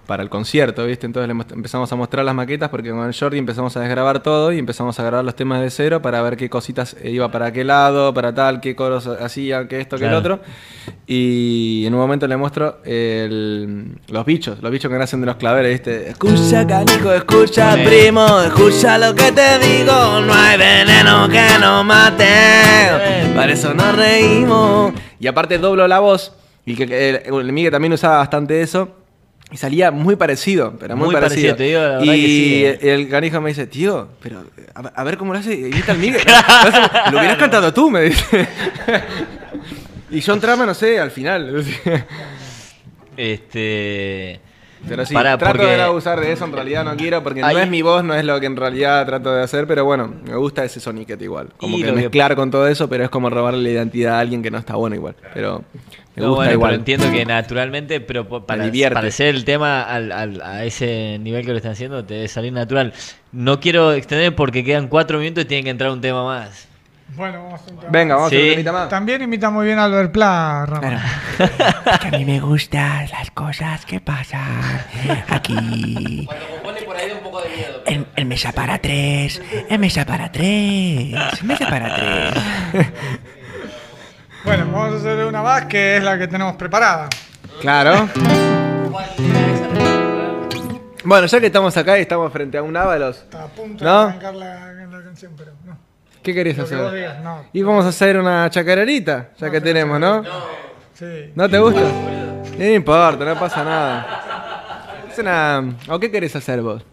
para 0.07 0.23
el 0.23 0.29
concierto, 0.29 0.85
¿viste? 0.85 1.05
Entonces 1.05 1.27
le 1.35 1.43
empezamos 1.55 1.91
a 1.91 1.95
mostrar 1.95 2.23
las 2.25 2.33
maquetas 2.33 2.69
porque 2.69 2.89
con 2.91 3.05
el 3.05 3.13
Jordi 3.13 3.37
empezamos 3.37 3.75
a 3.75 3.81
desgrabar 3.81 4.23
todo 4.23 4.51
y 4.53 4.57
empezamos 4.57 4.97
a 4.99 5.03
grabar 5.03 5.25
los 5.25 5.35
temas 5.35 5.61
de 5.61 5.69
cero 5.69 6.01
para 6.01 6.21
ver 6.21 6.37
qué 6.37 6.49
cositas 6.49 6.95
eh, 7.03 7.11
iba 7.11 7.29
para 7.29 7.51
qué 7.51 7.63
lado, 7.65 8.13
para 8.13 8.33
tal, 8.33 8.61
qué 8.61 8.75
coros 8.75 9.05
hacían, 9.05 9.67
qué 9.67 9.81
esto, 9.81 9.97
qué 9.97 10.05
el 10.05 10.13
otro. 10.13 10.39
Y 11.05 11.83
en 11.85 11.93
un 11.93 11.99
momento 11.99 12.25
le 12.27 12.37
muestro 12.37 12.77
el- 12.85 13.97
los 14.07 14.25
bichos, 14.25 14.61
los 14.61 14.71
bichos 14.71 14.89
que 14.91 14.97
nacen 14.97 15.19
de 15.19 15.25
los 15.27 15.35
claveres, 15.35 15.71
¿viste? 15.73 16.09
Escucha, 16.09 16.65
canijo, 16.65 17.11
escucha, 17.13 17.73
Sí. 17.75 17.81
primo, 17.85 18.41
escucha 18.41 18.97
lo 18.97 19.13
que 19.13 19.31
te 19.31 19.59
digo, 19.59 20.21
no 20.21 20.33
hay 20.33 20.57
veneno 20.57 21.27
que 21.29 21.45
no 21.59 21.83
mate. 21.83 22.25
Para 23.35 23.51
eso 23.51 23.73
nos 23.73 23.95
reímos. 23.95 24.93
Y 25.19 25.27
aparte 25.27 25.57
doblo 25.57 25.87
la 25.87 25.99
voz. 25.99 26.33
Y 26.65 26.75
que 26.75 26.85
que 26.87 27.09
el, 27.09 27.33
el 27.33 27.53
Miguel 27.53 27.71
también 27.71 27.93
usaba 27.93 28.17
bastante 28.17 28.61
eso. 28.61 28.89
Y 29.49 29.55
salía 29.57 29.91
muy 29.91 30.17
parecido, 30.17 30.73
pero 30.77 30.97
muy, 30.97 31.05
Muy 31.05 31.13
parecido. 31.15 31.55
parecido, 31.55 31.55
te 31.55 31.63
digo, 31.63 31.79
la 31.79 31.87
verdad 31.99 32.03
y 32.13 32.21
que 32.21 32.27
sí, 32.27 32.65
eh. 32.65 32.93
el 32.93 33.09
canijo 33.09 33.39
me 33.39 33.49
dice, 33.49 33.65
tío, 33.67 34.09
pero 34.21 34.43
a, 34.75 34.81
ver- 34.81 34.93
a 34.93 35.03
ver 35.05 35.17
cómo 35.17 35.31
lo 35.31 35.39
hace, 35.39 35.53
imita 35.53 35.93
al 35.93 35.99
Miguel. 35.99 36.21
lo 37.11 37.17
hubieras 37.19 37.37
cantado 37.37 37.73
tú, 37.73 37.89
me 37.89 38.01
dice. 38.01 38.47
y 40.11 40.21
John 40.21 40.41
Trama, 40.41 40.65
no 40.65 40.73
sé, 40.73 40.99
al 40.99 41.11
final. 41.11 41.63
Este. 43.17 44.39
Pero 44.87 45.05
sí, 45.05 45.13
Pará, 45.13 45.37
trato 45.37 45.53
porque- 45.57 45.71
de 45.71 45.77
no 45.77 45.83
abusar 45.83 46.19
de 46.19 46.31
eso, 46.31 46.45
en 46.45 46.53
realidad 46.53 46.83
no 46.83 46.95
quiero, 46.95 47.23
porque 47.23 47.43
Ahí- 47.43 47.55
no 47.55 47.61
es 47.61 47.69
mi 47.69 47.81
voz, 47.81 48.03
no 48.03 48.13
es 48.13 48.23
lo 48.25 48.39
que 48.39 48.45
en 48.45 48.55
realidad 48.55 49.05
trato 49.05 49.33
de 49.33 49.41
hacer, 49.43 49.65
pero 49.67 49.85
bueno, 49.85 50.13
me 50.25 50.35
gusta 50.35 50.63
ese 50.63 50.79
soniquete 50.79 51.23
igual. 51.23 51.49
Como 51.57 51.77
Y 51.77 51.83
que 51.83 51.91
mezclar 51.91 52.35
con 52.35 52.51
todo 52.51 52.67
eso, 52.67 52.87
pero 52.89 53.03
es 53.03 53.09
como 53.09 53.29
robarle 53.29 53.63
la 53.63 53.69
identidad 53.69 54.15
a 54.15 54.19
alguien 54.19 54.43
que 54.43 54.51
no 54.51 54.57
está 54.57 54.75
bueno 54.75 54.95
igual. 54.95 55.15
Pero 55.33 55.63
me 56.15 56.23
No, 56.23 56.29
gusta 56.29 56.35
bueno, 56.35 56.51
igual. 56.53 56.69
pero 56.71 56.79
entiendo 56.79 57.11
que 57.11 57.25
naturalmente, 57.25 57.99
pero 58.01 58.27
para, 58.27 58.45
para 58.91 59.07
hacer 59.07 59.35
el 59.35 59.45
tema 59.45 59.81
al- 59.83 60.11
al- 60.11 60.41
a 60.41 60.63
ese 60.65 61.17
nivel 61.21 61.45
que 61.45 61.51
lo 61.51 61.57
están 61.57 61.71
haciendo, 61.73 62.03
te 62.05 62.13
debe 62.15 62.27
salir 62.27 62.53
natural. 62.53 62.93
No 63.31 63.59
quiero 63.59 63.93
extender 63.93 64.35
porque 64.35 64.63
quedan 64.63 64.87
cuatro 64.87 65.19
minutos 65.19 65.43
y 65.43 65.47
tiene 65.47 65.63
que 65.63 65.69
entrar 65.71 65.91
un 65.91 66.01
tema 66.01 66.23
más. 66.23 66.67
Bueno, 67.15 67.43
vamos 67.43 67.61
a 67.61 67.65
tema. 67.65 67.81
Venga, 67.89 68.15
vamos 68.15 68.25
a 68.31 68.35
hacer 68.35 68.43
un 68.43 68.51
temita 68.51 68.71
más. 68.71 68.89
También 68.89 69.21
imita 69.21 69.49
muy 69.49 69.65
bien 69.65 69.79
a 69.79 69.85
Albert 69.85 70.11
Pla, 70.11 70.65
Ramón. 70.67 70.99
Que 72.01 72.07
a 72.07 72.11
mí 72.11 72.25
me 72.25 72.39
gustan 72.39 73.07
las 73.09 73.31
cosas 73.31 73.85
que 73.85 73.99
pasan 73.99 74.81
aquí. 75.29 76.25
Cuando 76.25 76.47
compone 76.51 76.81
por 76.83 76.95
ahí 76.95 77.09
da 77.09 77.15
un 77.15 77.23
poco 77.23 77.41
de 77.41 77.49
miedo. 77.49 77.81
En, 77.85 78.07
en 78.15 78.27
mesa 78.27 78.51
para 78.51 78.77
tres, 78.79 79.41
en 79.69 79.81
mesa 79.81 80.05
para 80.05 80.31
tres, 80.31 81.43
mesa 81.43 81.67
para 81.69 81.95
tres. 81.95 82.87
Bueno, 84.43 84.65
vamos 84.71 84.93
a 84.93 84.97
hacer 84.97 85.25
una 85.25 85.41
más 85.41 85.65
que 85.65 85.97
es 85.97 86.03
la 86.03 86.17
que 86.17 86.25
tenemos 86.27 86.55
preparada. 86.55 87.09
Claro. 87.59 88.07
Bueno, 91.03 91.27
ya 91.27 91.39
que 91.41 91.47
estamos 91.47 91.75
acá 91.75 91.97
y 91.97 92.01
estamos 92.03 92.31
frente 92.31 92.57
a 92.57 92.63
un 92.63 92.77
Ábalos, 92.77 93.17
Está 93.17 93.43
a 93.43 93.47
punto 93.47 93.83
¿No? 93.83 94.05
de 94.05 94.09
arrancar 94.09 94.35
la, 94.35 94.71
la 94.71 95.03
canción, 95.03 95.33
pero 95.37 95.51
no. 95.65 95.77
¿Qué 96.23 96.33
querés 96.33 96.57
Lo 96.57 96.67
que 96.67 96.75
hacer? 96.75 96.91
digas, 96.93 97.19
no. 97.23 97.45
Y 97.53 97.61
vamos 97.63 97.85
a 97.85 97.89
hacer 97.89 98.17
una 98.17 98.49
chacarerita, 98.49 99.29
ya 99.37 99.49
que 99.49 99.61
tenemos, 99.61 99.99
¿no? 99.99 100.23
Sí. 100.93 101.31
¿No 101.35 101.49
te 101.49 101.59
gusta? 101.59 101.81
No 102.57 102.65
importa, 102.65 103.23
no 103.25 103.39
pasa 103.39 103.63
nada. 103.63 105.03
Es 105.11 105.19
una... 105.19 105.63
¿O 105.89 105.99
qué 105.99 106.09
querés 106.11 106.35
hacer 106.35 106.61
vos? 106.61 106.83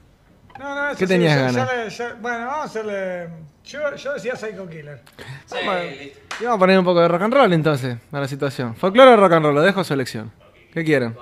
No, 0.58 0.74
no, 0.74 0.88
eso 0.90 0.98
¿Qué 0.98 1.06
sí, 1.06 1.12
tenías 1.14 1.34
ya- 1.36 1.40
ganas? 1.42 1.54
ya 1.68 1.74
le- 1.84 1.90
ya- 1.90 2.16
bueno, 2.20 2.38
vamos 2.46 2.60
a 2.60 2.64
hacerle. 2.64 3.28
Yo, 3.64 3.96
yo 3.96 4.12
decía 4.14 4.36
Psycho 4.36 4.68
Killer. 4.68 5.00
Sí, 5.46 5.56
listo. 5.98 6.20
Y 6.40 6.44
vamos 6.44 6.56
a 6.56 6.58
poner 6.60 6.78
un 6.78 6.84
poco 6.84 7.00
de 7.00 7.08
rock 7.08 7.22
and 7.22 7.34
roll 7.34 7.52
entonces 7.52 7.96
a 8.12 8.20
la 8.20 8.28
situación. 8.28 8.74
Folclore 8.76 9.12
o 9.12 9.16
rock 9.16 9.32
and 9.32 9.44
roll, 9.46 9.54
lo 9.54 9.62
dejo 9.62 9.80
a 9.80 9.84
su 9.84 9.94
elección. 9.94 10.30
¿Qué 10.72 10.84
quieren? 10.84 11.16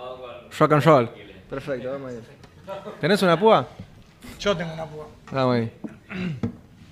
Rock 0.58 0.72
and 0.72 0.82
roll. 0.84 1.10
Perfecto, 1.48 1.90
vamos 1.92 2.10
a 2.10 2.14
ir. 2.14 2.22
¿Tenés 3.00 3.22
una 3.22 3.38
púa? 3.38 3.66
Yo 4.38 4.56
tengo 4.56 4.72
una 4.74 4.84
púa. 4.86 5.06
Vamos 5.30 5.56
ahí. 5.56 5.72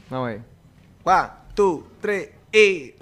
Vamos 0.08 0.28
ahí. 0.28 0.38
quatro, 1.03 1.84
três 2.01 2.28
e. 2.53 2.94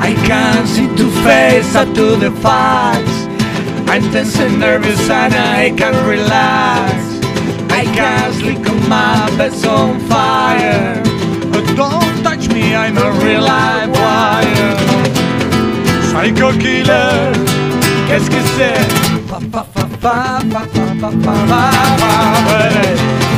I 0.00 0.14
can't 0.26 0.68
see 0.68 0.86
to 0.96 1.10
face 1.24 1.74
up 1.74 1.94
to 1.94 2.16
the 2.16 2.30
fight 2.42 3.13
I'm 3.94 4.02
tense 4.10 4.40
and 4.40 4.58
nervous 4.58 5.08
and 5.08 5.32
I 5.32 5.70
can't 5.70 6.04
relax. 6.04 6.92
I 7.70 7.84
can't 7.94 8.34
sleep 8.34 8.68
on 8.68 8.88
my 8.88 9.30
bed's 9.38 9.64
on 9.64 10.00
fire. 10.10 11.00
But 11.52 11.64
don't 11.76 12.24
touch 12.24 12.48
me, 12.48 12.74
I'm 12.74 12.98
a 12.98 13.12
real 13.22 13.42
live 13.42 13.90
wire. 13.92 14.76
Psycho 16.10 16.50
killer, 16.58 17.32
qu'est-ce 18.08 18.28
que 18.28 18.42
c'est? 18.56 18.82
Run, 19.30 19.52
run, 19.52 19.70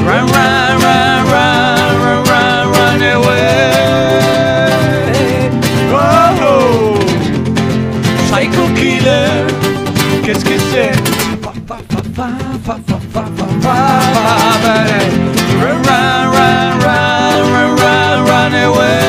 run, 0.06 0.80
run, 0.80 1.22
run, 1.32 2.24
run, 2.24 2.72
run 2.72 3.02
away. 3.02 4.55
Run, 12.66 12.82
run, 12.88 13.06
run, 13.14 13.52
run, 16.34 17.42
run, 17.52 17.76
run, 17.76 18.24
run 18.26 18.54
away. 18.54 19.06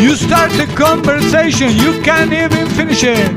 You 0.00 0.16
start 0.16 0.50
the 0.52 0.66
conversation, 0.74 1.76
you 1.76 2.02
can't 2.02 2.32
even 2.32 2.66
finish 2.70 3.04
it. 3.04 3.30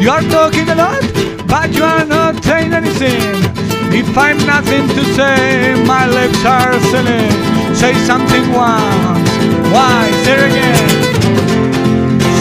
You 0.00 0.08
are 0.08 0.22
talking 0.22 0.70
a 0.70 0.74
lot, 0.74 1.02
but 1.46 1.70
you 1.74 1.84
are 1.84 2.06
not 2.06 2.42
saying 2.42 2.72
anything. 2.72 3.65
If 3.92 4.16
I'm 4.16 4.38
nothing 4.46 4.88
to 4.88 5.04
say, 5.14 5.74
my 5.86 6.06
lips 6.06 6.44
are 6.44 6.78
silly. 6.90 7.28
Say 7.74 7.94
something 8.06 8.52
once, 8.52 9.30
why? 9.72 10.10
Say 10.24 10.38
again. 10.48 10.90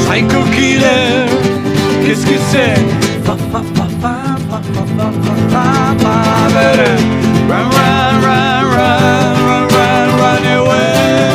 Psycho 0.05 0.43
killer, 0.55 1.27
qu'est-ce 2.03 2.25
que 2.25 2.37
c'est? 2.51 2.77
Fa 3.25 3.35
fa 3.51 3.61
fa 3.75 3.87
fa 4.01 4.15
fa 4.49 4.59
fa 4.73 4.83
fa 4.97 5.07
fa 5.51 5.65
fa 6.03 6.15
Run 7.49 7.69
run 7.75 8.13
run 8.25 8.63
run 8.75 9.35
run 9.45 9.67
run 9.75 10.07
run 10.19 10.45
away. 10.59 11.34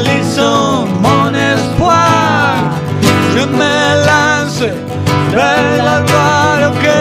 Liso 0.00 0.86
Moneswar, 1.02 2.56
yo 3.34 3.46
me 3.46 3.94
lance 4.06 4.70
del 5.32 5.78
lugar 5.78 6.72
que. 6.80 6.98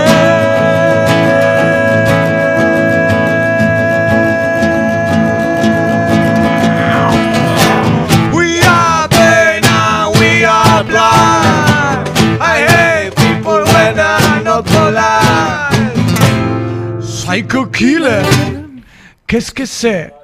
We 8.33 8.61
are 8.63 9.07
blind, 9.09 10.19
we 10.19 10.43
are 10.45 10.83
blind. 10.83 12.09
I 12.41 12.65
hate 12.67 13.15
people 13.15 13.63
when 13.73 13.99
I'm 13.99 14.43
not 14.43 14.65
polite. 14.65 15.75
Psycho 17.01 17.69
killer, 17.71 18.25
¿qué 19.27 19.37
es 19.37 19.51
que 19.51 19.67
sé? 19.67 20.16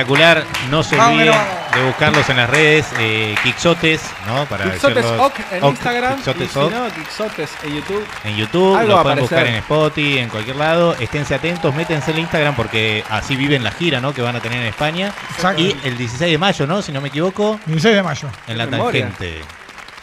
Espectacular. 0.00 0.44
No 0.70 0.82
se 0.82 0.96
Vamos, 0.96 1.14
olviden 1.14 1.34
vamos. 1.34 1.74
de 1.74 1.82
buscarlos 1.84 2.28
en 2.28 2.36
las 2.36 2.50
redes. 2.50 2.86
Eh, 2.98 3.34
Kixotes, 3.42 4.02
¿no? 4.26 4.44
Para 4.46 4.70
Quixotes 4.72 5.04
Oc 5.04 5.34
en 5.52 5.62
Oc, 5.64 5.70
Instagram. 5.70 6.16
Quixotes 6.16 6.42
y 6.50 6.52
si 6.52 6.58
Oc. 6.58 6.72
no, 6.72 6.88
Quixotes 6.94 7.50
en 7.62 7.74
YouTube. 7.74 8.06
en 8.24 8.36
YouTube, 8.36 8.76
Algo 8.76 8.96
lo 8.96 9.02
pueden 9.02 9.18
buscar 9.20 9.46
en. 9.46 9.54
Spotify, 9.56 10.18
en 10.18 10.28
cualquier 10.28 10.56
lado. 10.56 10.94
Esténse 10.98 11.34
atentos, 11.34 11.74
métense 11.74 12.10
en 12.10 12.16
el 12.18 12.22
Instagram 12.22 12.54
porque 12.54 13.04
así 13.10 13.36
viven 13.36 13.62
la 13.64 13.70
gira, 13.72 14.00
¿no? 14.00 14.12
Que 14.12 14.22
van 14.22 14.36
a 14.36 14.40
tener 14.40 14.60
en 14.60 14.66
España. 14.66 15.12
Exacto. 15.34 15.60
Y 15.62 15.76
el 15.84 15.96
16 15.96 16.32
de 16.32 16.38
mayo, 16.38 16.66
¿no? 16.66 16.82
Si 16.82 16.92
no 16.92 17.00
me 17.00 17.08
equivoco, 17.08 17.58
16 17.66 17.94
de 17.96 18.02
mayo. 18.02 18.28
en 18.46 18.58
la 18.58 18.66
tangente. 18.68 19.40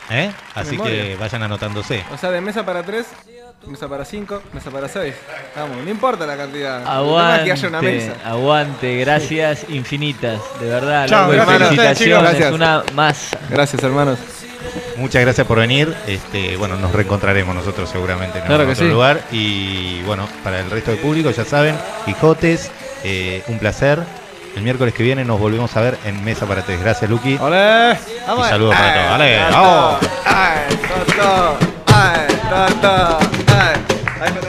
¿Eh? 0.10 0.32
Así 0.56 0.78
que 0.78 1.18
vayan 1.20 1.44
anotándose. 1.44 2.04
O 2.12 2.18
sea, 2.18 2.32
de 2.32 2.40
mesa 2.40 2.66
para 2.66 2.82
3, 2.84 3.06
mesa 3.66 3.88
para 3.88 4.06
5, 4.06 4.44
mesa 4.54 4.70
para 4.72 4.88
6. 4.88 5.14
Vamos, 5.56 5.78
no 5.84 5.90
importa 5.90 6.26
la 6.26 6.38
cantidad. 6.38 6.86
Aguante, 6.88 7.46
que 7.46 7.52
haya 7.52 7.68
una 7.68 7.82
mesa. 7.82 8.14
aguante, 8.24 8.98
gracias 9.00 9.66
infinitas, 9.70 10.40
de 10.60 10.68
verdad. 10.70 11.08
Chao, 11.08 11.32
loco, 11.32 11.46
gracias 11.46 11.70
felicitaciones. 11.70 12.30
Gracias. 12.32 12.52
una 12.54 12.84
más. 12.94 13.30
Gracias, 13.50 13.84
hermanos. 13.84 14.20
Muchas 14.98 15.22
gracias 15.22 15.46
por 15.46 15.60
venir. 15.60 15.94
Este, 16.08 16.58
bueno, 16.58 16.76
nos 16.78 16.92
reencontraremos 16.92 17.54
nosotros 17.56 17.90
seguramente 17.90 18.40
en 18.40 18.46
Claro 18.46 18.62
algún 18.62 18.74
otro 18.74 18.86
sí. 18.86 18.92
lugar. 18.92 19.22
Y 19.32 20.02
bueno, 20.04 20.28
para 20.44 20.60
el 20.60 20.70
resto 20.70 20.92
del 20.92 21.00
público, 21.00 21.30
ya 21.32 21.46
saben, 21.46 21.76
Quijotes, 22.06 22.72
eh, 23.04 23.44
un 23.48 23.60
placer. 23.60 24.00
El 24.56 24.64
miércoles 24.64 24.94
que 24.96 25.04
viene 25.04 25.24
nos 25.24 25.40
volvemos 25.40 25.76
a 25.78 25.82
ver 25.82 25.98
en 26.04 26.24
Mesa 26.24 26.48
para 26.48 26.64
Tres. 26.64 26.82
Gracias, 26.82 27.10
Luqui. 27.10 27.38
¡Vamos! 27.38 28.48
Y 28.48 28.50
saludos 28.50 28.76
para 28.76 28.94
todos. 28.94 29.20
Toto. 29.20 29.52
¡Vamos! 29.52 30.00
¡Ay, 30.26 30.80
Toto! 30.88 31.58
¡Ay, 31.94 32.28
Toto! 32.50 33.37
Bye. 34.20 34.47